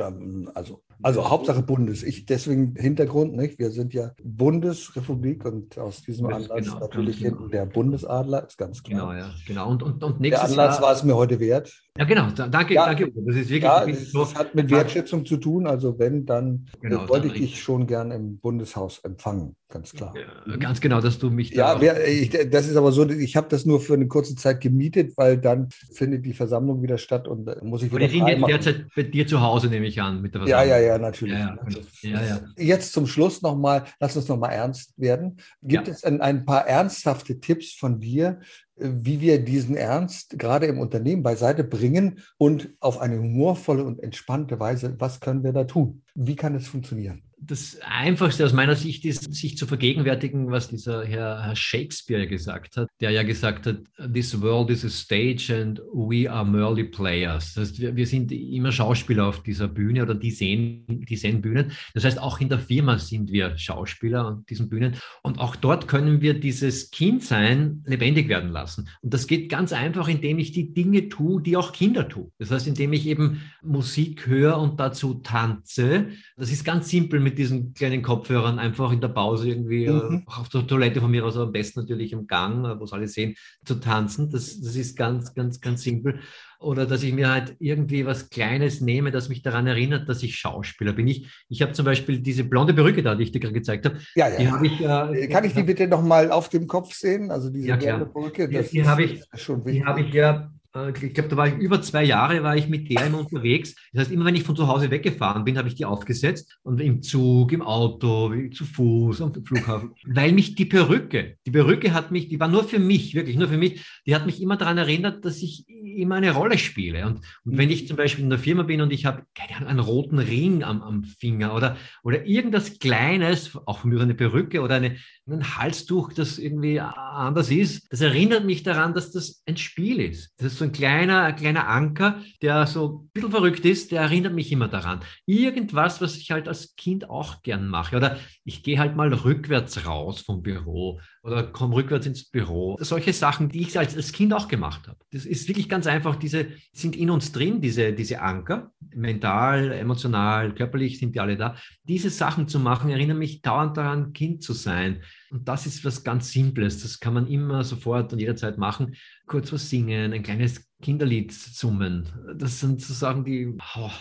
also, 0.54 0.82
also 1.02 1.30
Hauptsache 1.30 1.64
Bundes. 1.64 2.02
Ich 2.04 2.26
deswegen 2.26 2.76
Hintergrund, 2.76 3.36
nicht? 3.36 3.60
Wir 3.60 3.72
sind 3.72 3.94
ja 3.94 4.12
Bundesrepublik 4.24 5.44
und 5.44 5.78
aus 5.78 6.02
diesem 6.02 6.30
das 6.30 6.50
Anlass 6.50 6.66
genau, 6.66 6.80
natürlich 6.80 7.20
genau. 7.20 7.38
hinten 7.38 7.52
der 7.52 7.66
Bundesadler, 7.66 8.48
ist 8.48 8.58
ganz 8.58 8.82
klar. 8.82 9.12
Genau, 9.12 9.22
ja, 9.22 9.34
genau. 9.46 9.70
Und, 9.70 9.84
und, 9.84 10.02
und 10.02 10.22
nächstes 10.22 10.54
der 10.54 10.64
Anlass 10.64 10.78
Jahr, 10.78 10.88
war 10.88 10.94
es 10.94 11.04
mir 11.04 11.16
heute 11.16 11.40
wert. 11.42 11.82
Ja, 12.02 12.08
genau. 12.08 12.32
Danke, 12.32 12.74
ja, 12.74 12.88
danke. 12.88 13.12
Das 13.14 13.36
ist 13.36 13.50
wirklich. 13.50 13.62
Ja, 13.62 13.86
das 13.86 14.12
so, 14.12 14.34
hat 14.34 14.56
mit 14.56 14.72
Wertschätzung 14.72 15.24
zu 15.24 15.38
tun. 15.38 15.68
Also 15.68 16.00
wenn, 16.00 16.26
dann 16.26 16.66
genau, 16.82 17.08
wollte 17.08 17.28
dann 17.28 17.36
ich 17.36 17.52
dich 17.52 17.62
schon 17.62 17.86
gern 17.86 18.10
im 18.10 18.40
Bundeshaus 18.40 18.98
empfangen, 19.04 19.56
ganz 19.70 19.92
klar. 19.94 20.12
Ja, 20.48 20.58
ganz 20.58 20.82
genau, 20.82 21.00
dass 21.00 21.20
du 21.20 21.30
mich. 21.30 21.52
Ja, 21.52 21.80
wer, 21.80 22.08
ich, 22.08 22.32
das 22.50 22.68
ist 22.68 22.76
aber 22.76 22.92
so, 22.92 23.08
ich 23.08 23.36
habe 23.36 23.50
das 23.50 23.68
nur 23.68 23.80
für 23.80 23.94
eine 23.94 24.08
kurze 24.08 24.36
Zeit 24.36 24.62
gemietet, 24.62 25.14
weil 25.16 25.38
dann 25.38 25.70
findet 25.94 26.26
die 26.26 26.34
Versammlung 26.34 26.82
wieder 26.82 26.98
statt 26.98 27.28
und 27.28 27.46
muss 27.64 27.84
ich 27.84 27.92
wieder. 27.92 28.00
Wir 28.00 28.10
sind 28.10 28.28
jetzt 28.28 28.48
derzeit 28.48 28.86
bei 28.96 29.04
dir 29.04 29.28
zu 29.28 29.40
Hause, 29.40 29.68
nehme 29.68 29.86
ich 29.86 30.02
an, 30.02 30.24
mit 30.24 30.34
der 30.34 30.42
Versammlung. 30.42 30.70
Ja, 30.70 30.78
ja, 30.78 30.84
ja, 30.84 30.98
natürlich. 30.98 31.38
Ja, 31.38 31.56
ja, 32.02 32.24
ja, 32.24 32.42
Jetzt 32.58 32.94
zum 32.94 33.06
Schluss 33.06 33.44
nochmal, 33.44 33.84
lass 34.00 34.16
uns 34.16 34.28
nochmal 34.28 34.54
ernst 34.54 34.96
werden. 34.98 35.38
Gibt 35.62 35.88
es 35.88 36.04
ein, 36.04 36.20
ein 36.20 36.46
paar 36.46 36.66
ernsthafte 36.66 37.40
Tipps 37.40 37.74
von 37.74 38.00
dir, 38.00 38.40
wie 38.82 39.22
wir 39.22 39.44
diesen 39.44 39.76
Ernst 39.76 40.38
gerade 40.38 40.66
im 40.66 40.80
Unternehmen 40.80 41.24
beiseite 41.24 41.64
bringen 41.64 42.20
und 42.38 42.70
auf 42.80 43.00
eine 43.00 43.20
humorvolle 43.20 43.84
und 43.84 44.02
entspannte 44.02 44.60
Weise, 44.60 44.96
was 45.00 45.20
können 45.20 45.44
wir 45.44 45.54
da 45.54 45.66
tun? 45.66 46.02
Wie 46.16 46.36
kann 46.36 46.56
es 46.56 46.68
funktionieren? 46.68 47.24
Das 47.44 47.80
Einfachste 47.82 48.46
aus 48.46 48.54
meiner 48.54 48.76
Sicht 48.76 49.04
ist, 49.04 49.34
sich 49.34 49.58
zu 49.58 49.66
vergegenwärtigen, 49.66 50.52
was 50.52 50.70
dieser 50.70 51.04
Herr, 51.04 51.44
Herr, 51.44 51.56
Shakespeare 51.56 52.28
gesagt 52.28 52.78
hat, 52.78 52.88
der 53.00 53.10
ja 53.10 53.24
gesagt 53.24 53.66
hat, 53.66 53.80
this 54.14 54.40
world 54.40 54.70
is 54.70 54.86
a 54.86 54.90
stage 54.90 55.52
and 55.52 55.82
we 55.92 56.32
are 56.32 56.46
merely 56.46 56.84
players. 56.84 57.56
Das 57.56 57.70
heißt, 57.70 57.82
wir, 57.82 57.96
wir 57.96 58.06
sind 58.06 58.32
immer 58.32 58.72
Schauspieler 58.72 59.28
auf 59.28 59.42
dieser 59.42 59.68
Bühne 59.68 60.04
oder 60.04 60.14
die 60.14 60.30
sehen, 60.30 60.86
die 60.88 61.16
sehen 61.16 61.42
Bühnen. 61.42 61.72
Das 61.96 62.04
heißt, 62.04 62.20
auch 62.20 62.40
in 62.40 62.50
der 62.50 62.60
Firma 62.60 63.00
sind 63.00 63.32
wir 63.32 63.58
Schauspieler 63.58 64.26
an 64.26 64.46
diesen 64.48 64.70
Bühnen. 64.70 64.96
Und 65.24 65.40
auch 65.40 65.56
dort 65.56 65.88
können 65.88 66.22
wir 66.22 66.40
dieses 66.40 66.92
Kindsein 66.92 67.84
lebendig 67.88 68.30
werden 68.30 68.52
lassen. 68.52 68.88
Und 69.02 69.14
das 69.14 69.26
geht 69.26 69.50
ganz 69.50 69.74
einfach, 69.74 70.08
indem 70.08 70.38
ich 70.38 70.52
die 70.52 70.74
Dinge 70.74 71.10
tue, 71.10 71.42
die 71.42 71.58
auch 71.58 71.74
Kinder 71.74 72.08
tun. 72.08 72.32
Das 72.38 72.52
heißt, 72.52 72.68
indem 72.68 72.94
ich 72.94 73.08
eben 73.08 73.42
Musik 73.64 74.28
höre 74.28 74.60
und 74.60 74.80
dazu 74.80 75.16
tanze. 75.16 76.10
Das 76.42 76.52
ist 76.52 76.66
ganz 76.66 76.90
simpel 76.90 77.20
mit 77.20 77.38
diesen 77.38 77.76
kleinen 77.76 78.02
Kopfhörern 78.02 78.58
einfach 78.58 78.92
in 78.92 79.00
der 79.00 79.10
Pause 79.10 79.50
irgendwie 79.50 79.86
äh, 79.86 79.92
mhm. 79.92 80.24
auf 80.26 80.50
der 80.50 80.66
Toilette 80.66 81.00
von 81.00 81.12
mir 81.12 81.24
aus, 81.24 81.36
aber 81.36 81.46
am 81.46 81.52
besten 81.52 81.82
natürlich 81.82 82.14
im 82.14 82.26
Gang, 82.26 82.66
äh, 82.66 82.80
wo 82.80 82.86
es 82.86 82.94
alle 82.94 83.08
sehen, 83.08 83.36
zu 83.64 83.76
tanzen. 83.76 84.32
Das, 84.32 84.60
das 84.60 84.76
ist 84.76 84.98
ganz, 84.98 85.36
ganz, 85.36 85.62
ganz 85.62 85.84
simpel. 85.84 86.20
Oder 86.60 86.88
dass 86.88 87.04
ich 87.04 87.14
mir 87.14 87.30
halt 87.30 87.56
irgendwie 87.60 88.08
was 88.08 88.32
Kleines 88.32 88.82
nehme, 88.82 89.12
das 89.12 89.30
mich 89.30 89.44
daran 89.44 89.68
erinnert, 89.68 90.10
dass 90.10 90.24
ich 90.24 90.36
Schauspieler 90.36 90.94
bin. 90.94 91.08
Ich, 91.08 91.28
ich 91.48 91.62
habe 91.62 91.74
zum 91.74 91.86
Beispiel 91.86 92.20
diese 92.20 92.44
blonde 92.44 92.74
Perücke 92.74 93.04
da, 93.04 93.14
die 93.14 93.26
ich 93.26 93.32
dir 93.32 93.40
gerade 93.40 93.54
gezeigt 93.54 93.86
habe. 93.86 94.00
Ja, 94.16 94.28
ja. 94.30 94.60
Ich, 94.64 94.82
äh, 94.82 95.28
Kann 95.28 95.44
ich 95.44 95.54
die 95.54 95.62
bitte 95.62 95.88
nochmal 95.88 96.32
auf 96.32 96.50
dem 96.50 96.66
Kopf 96.66 96.96
sehen? 96.96 97.30
Also 97.30 97.52
diese 97.52 97.68
ja, 97.68 97.76
blonde 97.76 98.08
Perücke. 98.08 98.50
Das 98.50 98.72
die, 98.72 98.80
die 98.80 98.88
habe 98.88 99.04
ich, 99.04 99.22
schon 99.36 99.64
wichtig. 99.64 99.84
Die 99.84 99.86
habe 99.86 100.02
ich 100.02 100.12
ja 100.12 100.32
äh, 100.38 100.61
ich 100.74 101.14
glaube, 101.14 101.30
da 101.30 101.38
war 101.38 101.48
ich 101.48 101.56
über 101.56 101.82
zwei 101.82 102.04
Jahre 102.04 102.44
war 102.44 102.56
ich 102.56 102.70
mit 102.70 102.90
der 102.90 103.08
immer 103.08 103.20
unterwegs. 103.20 103.76
Das 103.92 104.04
heißt, 104.04 104.12
immer 104.12 104.26
wenn 104.26 104.36
ich 104.36 104.44
von 104.44 104.56
zu 104.56 104.68
Hause 104.68 104.90
weggefahren 104.90 105.44
bin, 105.44 105.58
habe 105.58 105.68
ich 105.68 105.76
die 105.76 105.86
aufgesetzt 105.86 106.58
und 106.64 106.80
im 106.80 107.02
Zug, 107.02 107.52
im 107.52 107.62
Auto, 107.62 108.34
zu 108.54 108.66
Fuß, 108.66 109.22
am 109.22 109.34
Flughafen, 109.46 109.92
weil 110.06 110.32
mich 110.32 110.56
die 110.56 110.66
Perücke, 110.66 111.38
die 111.46 111.52
Perücke 111.52 111.94
hat 111.94 112.12
mich, 112.12 112.30
die 112.30 112.40
war 112.40 112.48
nur 112.48 112.64
für 112.64 112.80
mich, 112.80 113.14
wirklich 113.16 113.36
nur 113.36 113.50
für 113.50 113.58
mich, 113.58 113.86
die 114.06 114.16
hat 114.16 114.26
mich 114.26 114.42
immer 114.42 114.56
daran 114.56 114.78
erinnert, 114.78 115.26
dass 115.26 115.42
ich 115.42 115.66
immer 115.68 116.16
eine 116.16 116.32
Rolle 116.32 116.58
spiele. 116.58 117.06
Und, 117.06 117.18
und 117.44 117.58
wenn 117.58 117.70
ich 117.70 117.88
zum 117.88 117.98
Beispiel 117.98 118.24
in 118.24 118.30
der 118.30 118.40
Firma 118.40 118.64
bin 118.64 118.82
und 118.82 118.94
ich 118.94 119.06
habe, 119.06 119.24
einen 119.66 119.80
roten 119.80 120.20
Ring 120.20 120.64
am, 120.64 120.82
am 120.82 121.04
Finger 121.04 121.54
oder, 121.54 121.76
oder 122.04 122.26
irgendwas 122.26 122.80
Kleines, 122.80 123.58
auch 123.66 123.84
mir 123.84 124.00
eine 124.00 124.16
Perücke 124.16 124.62
oder 124.62 124.76
eine, 124.76 124.96
ein 125.28 125.58
Halstuch, 125.58 126.14
das 126.14 126.38
irgendwie 126.38 126.80
anders 126.80 127.52
ist, 127.52 127.92
das 127.92 128.02
erinnert 128.02 128.46
mich 128.46 128.64
daran, 128.64 128.94
dass 128.94 129.12
das 129.12 129.44
ein 129.46 129.58
Spiel 129.58 130.00
ist. 130.00 130.34
Das 130.38 130.54
ist 130.54 130.61
so 130.62 130.66
ein 130.66 130.72
kleiner, 130.72 131.24
ein 131.24 131.36
kleiner 131.36 131.68
Anker, 131.68 132.22
der 132.44 132.68
so 132.68 132.88
ein 132.88 133.10
bisschen 133.14 133.32
verrückt 133.32 133.66
ist, 133.66 133.92
der 133.92 134.02
erinnert 134.02 134.34
mich 134.34 134.52
immer 134.52 134.68
daran. 134.68 135.00
Irgendwas, 135.26 136.02
was 136.02 136.18
ich 136.18 136.30
halt 136.30 136.48
als 136.48 136.76
Kind 136.76 137.10
auch 137.10 137.42
gern 137.42 137.68
mache. 137.68 137.98
Oder 137.98 138.18
ich 138.44 138.62
gehe 138.62 138.78
halt 138.78 138.96
mal 138.96 139.12
rückwärts 139.12 139.88
raus 139.88 140.22
vom 140.22 140.44
Büro 140.44 141.02
oder 141.24 141.44
komme 141.44 141.76
rückwärts 141.76 142.08
ins 142.08 142.24
Büro. 142.24 142.78
Solche 142.80 143.14
Sachen, 143.14 143.50
die 143.50 143.62
ich 143.62 143.78
als, 143.78 143.96
als 143.96 144.12
Kind 144.12 144.34
auch 144.34 144.48
gemacht 144.48 144.88
habe. 144.88 144.98
Das 145.12 145.26
ist 145.26 145.48
wirklich 145.48 145.70
ganz 145.70 145.86
einfach. 145.86 146.16
Diese 146.16 146.48
sind 146.74 146.96
in 146.96 147.12
uns 147.12 147.32
drin, 147.32 147.62
diese, 147.62 147.94
diese 147.94 148.22
Anker. 148.22 148.72
Mental, 148.94 149.72
emotional, 149.72 150.54
körperlich 150.56 150.98
sind 150.98 151.16
die 151.16 151.20
alle 151.20 151.38
da. 151.38 151.56
Diese 151.84 152.10
Sachen 152.10 152.48
zu 152.48 152.60
machen, 152.60 152.90
erinnern 152.90 153.20
mich 153.20 153.42
dauernd 153.42 153.78
daran, 153.78 154.14
Kind 154.14 154.42
zu 154.44 154.54
sein. 154.54 155.04
Und 155.30 155.48
das 155.48 155.68
ist 155.68 155.86
was 155.86 156.04
ganz 156.04 156.32
Simples. 156.32 156.82
Das 156.82 157.00
kann 157.00 157.14
man 157.14 157.28
immer 157.28 157.64
sofort 157.64 158.12
und 158.12 158.20
jederzeit 158.20 158.58
machen. 158.58 158.96
Kurz 159.28 159.54
was 159.54 159.70
singen, 159.70 160.14
ein 160.14 160.24
kleines 160.24 160.70
Kinderlied 160.82 161.32
summen. 161.32 162.10
Das 162.36 162.60
sind 162.60 162.82
so 162.82 162.94
Sachen, 162.94 163.24
die 163.24 163.56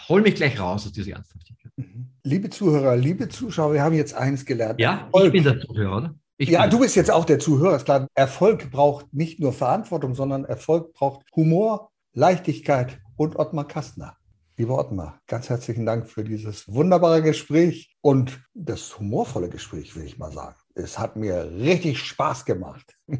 holen 0.08 0.22
mich 0.22 0.36
gleich 0.36 0.58
raus 0.58 0.86
aus 0.86 0.92
dieser 0.92 1.12
Ernsthaftigkeit. 1.12 1.72
Mhm. 1.76 2.08
Liebe 2.24 2.48
Zuhörer, 2.48 2.96
liebe 2.96 3.28
Zuschauer, 3.28 3.74
wir 3.74 3.82
haben 3.82 3.94
jetzt 3.94 4.14
eines 4.14 4.44
gelernt. 4.46 4.80
Ja, 4.80 5.02
Erfolg. 5.02 5.26
ich 5.26 5.32
bin 5.32 5.44
der 5.44 5.60
Zuhörer, 5.60 5.96
oder? 5.96 6.14
Ich 6.40 6.48
ja, 6.48 6.66
du 6.66 6.78
bist 6.78 6.96
jetzt 6.96 7.10
auch 7.10 7.26
der 7.26 7.38
Zuhörer, 7.38 7.76
ist 7.76 7.84
klar. 7.84 8.08
Erfolg 8.14 8.70
braucht 8.70 9.12
nicht 9.12 9.40
nur 9.40 9.52
Verantwortung, 9.52 10.14
sondern 10.14 10.46
Erfolg 10.46 10.94
braucht 10.94 11.26
Humor, 11.36 11.90
Leichtigkeit 12.14 12.98
und 13.18 13.36
Ottmar 13.36 13.68
Kastner. 13.68 14.16
Lieber 14.56 14.78
Ottmar, 14.78 15.20
ganz 15.26 15.50
herzlichen 15.50 15.84
Dank 15.84 16.08
für 16.08 16.24
dieses 16.24 16.66
wunderbare 16.66 17.20
Gespräch 17.20 17.94
und 18.00 18.40
das 18.54 18.98
humorvolle 18.98 19.50
Gespräch, 19.50 19.94
will 19.96 20.04
ich 20.06 20.16
mal 20.16 20.32
sagen. 20.32 20.56
Es 20.82 20.98
hat 20.98 21.16
mir 21.16 21.50
richtig 21.58 21.98
Spaß 21.98 22.44
gemacht. 22.44 22.96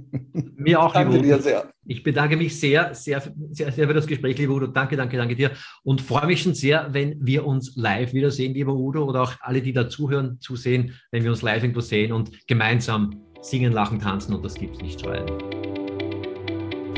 Mir 0.56 0.80
auch, 0.80 0.92
danke 0.92 1.20
dir 1.22 1.40
sehr. 1.40 1.70
Ich 1.86 2.02
bedanke 2.02 2.36
mich 2.36 2.60
sehr, 2.60 2.94
sehr, 2.94 3.22
sehr, 3.50 3.72
sehr 3.72 3.88
für 3.88 3.94
das 3.94 4.06
Gespräch, 4.06 4.36
lieber 4.38 4.54
Udo. 4.54 4.66
Danke, 4.66 4.96
danke, 4.96 5.16
danke 5.16 5.34
dir. 5.34 5.52
Und 5.82 6.00
freue 6.00 6.26
mich 6.26 6.42
schon 6.42 6.54
sehr, 6.54 6.88
wenn 6.92 7.16
wir 7.20 7.46
uns 7.46 7.76
live 7.76 8.12
wiedersehen, 8.12 8.54
lieber 8.54 8.74
Udo, 8.74 9.04
oder 9.04 9.22
auch 9.22 9.32
alle, 9.40 9.62
die 9.62 9.72
da 9.72 9.88
zuhören, 9.88 10.38
zusehen, 10.40 10.94
wenn 11.10 11.24
wir 11.24 11.30
uns 11.30 11.42
live 11.42 11.62
irgendwo 11.62 11.80
sehen 11.80 12.12
und 12.12 12.46
gemeinsam 12.46 13.24
singen, 13.40 13.72
lachen, 13.72 13.98
tanzen 13.98 14.34
und 14.34 14.44
das 14.44 14.54
gibt 14.54 14.76
es 14.76 14.82
nicht 14.82 15.00
schreien. 15.00 15.26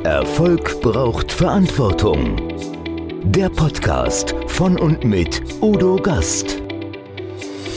Erfolg 0.04 0.80
braucht 0.82 1.30
Verantwortung. 1.30 2.36
Der 3.24 3.48
Podcast 3.48 4.34
von 4.48 4.76
und 4.78 5.04
mit 5.04 5.40
Udo 5.62 5.96
Gast. 5.96 6.60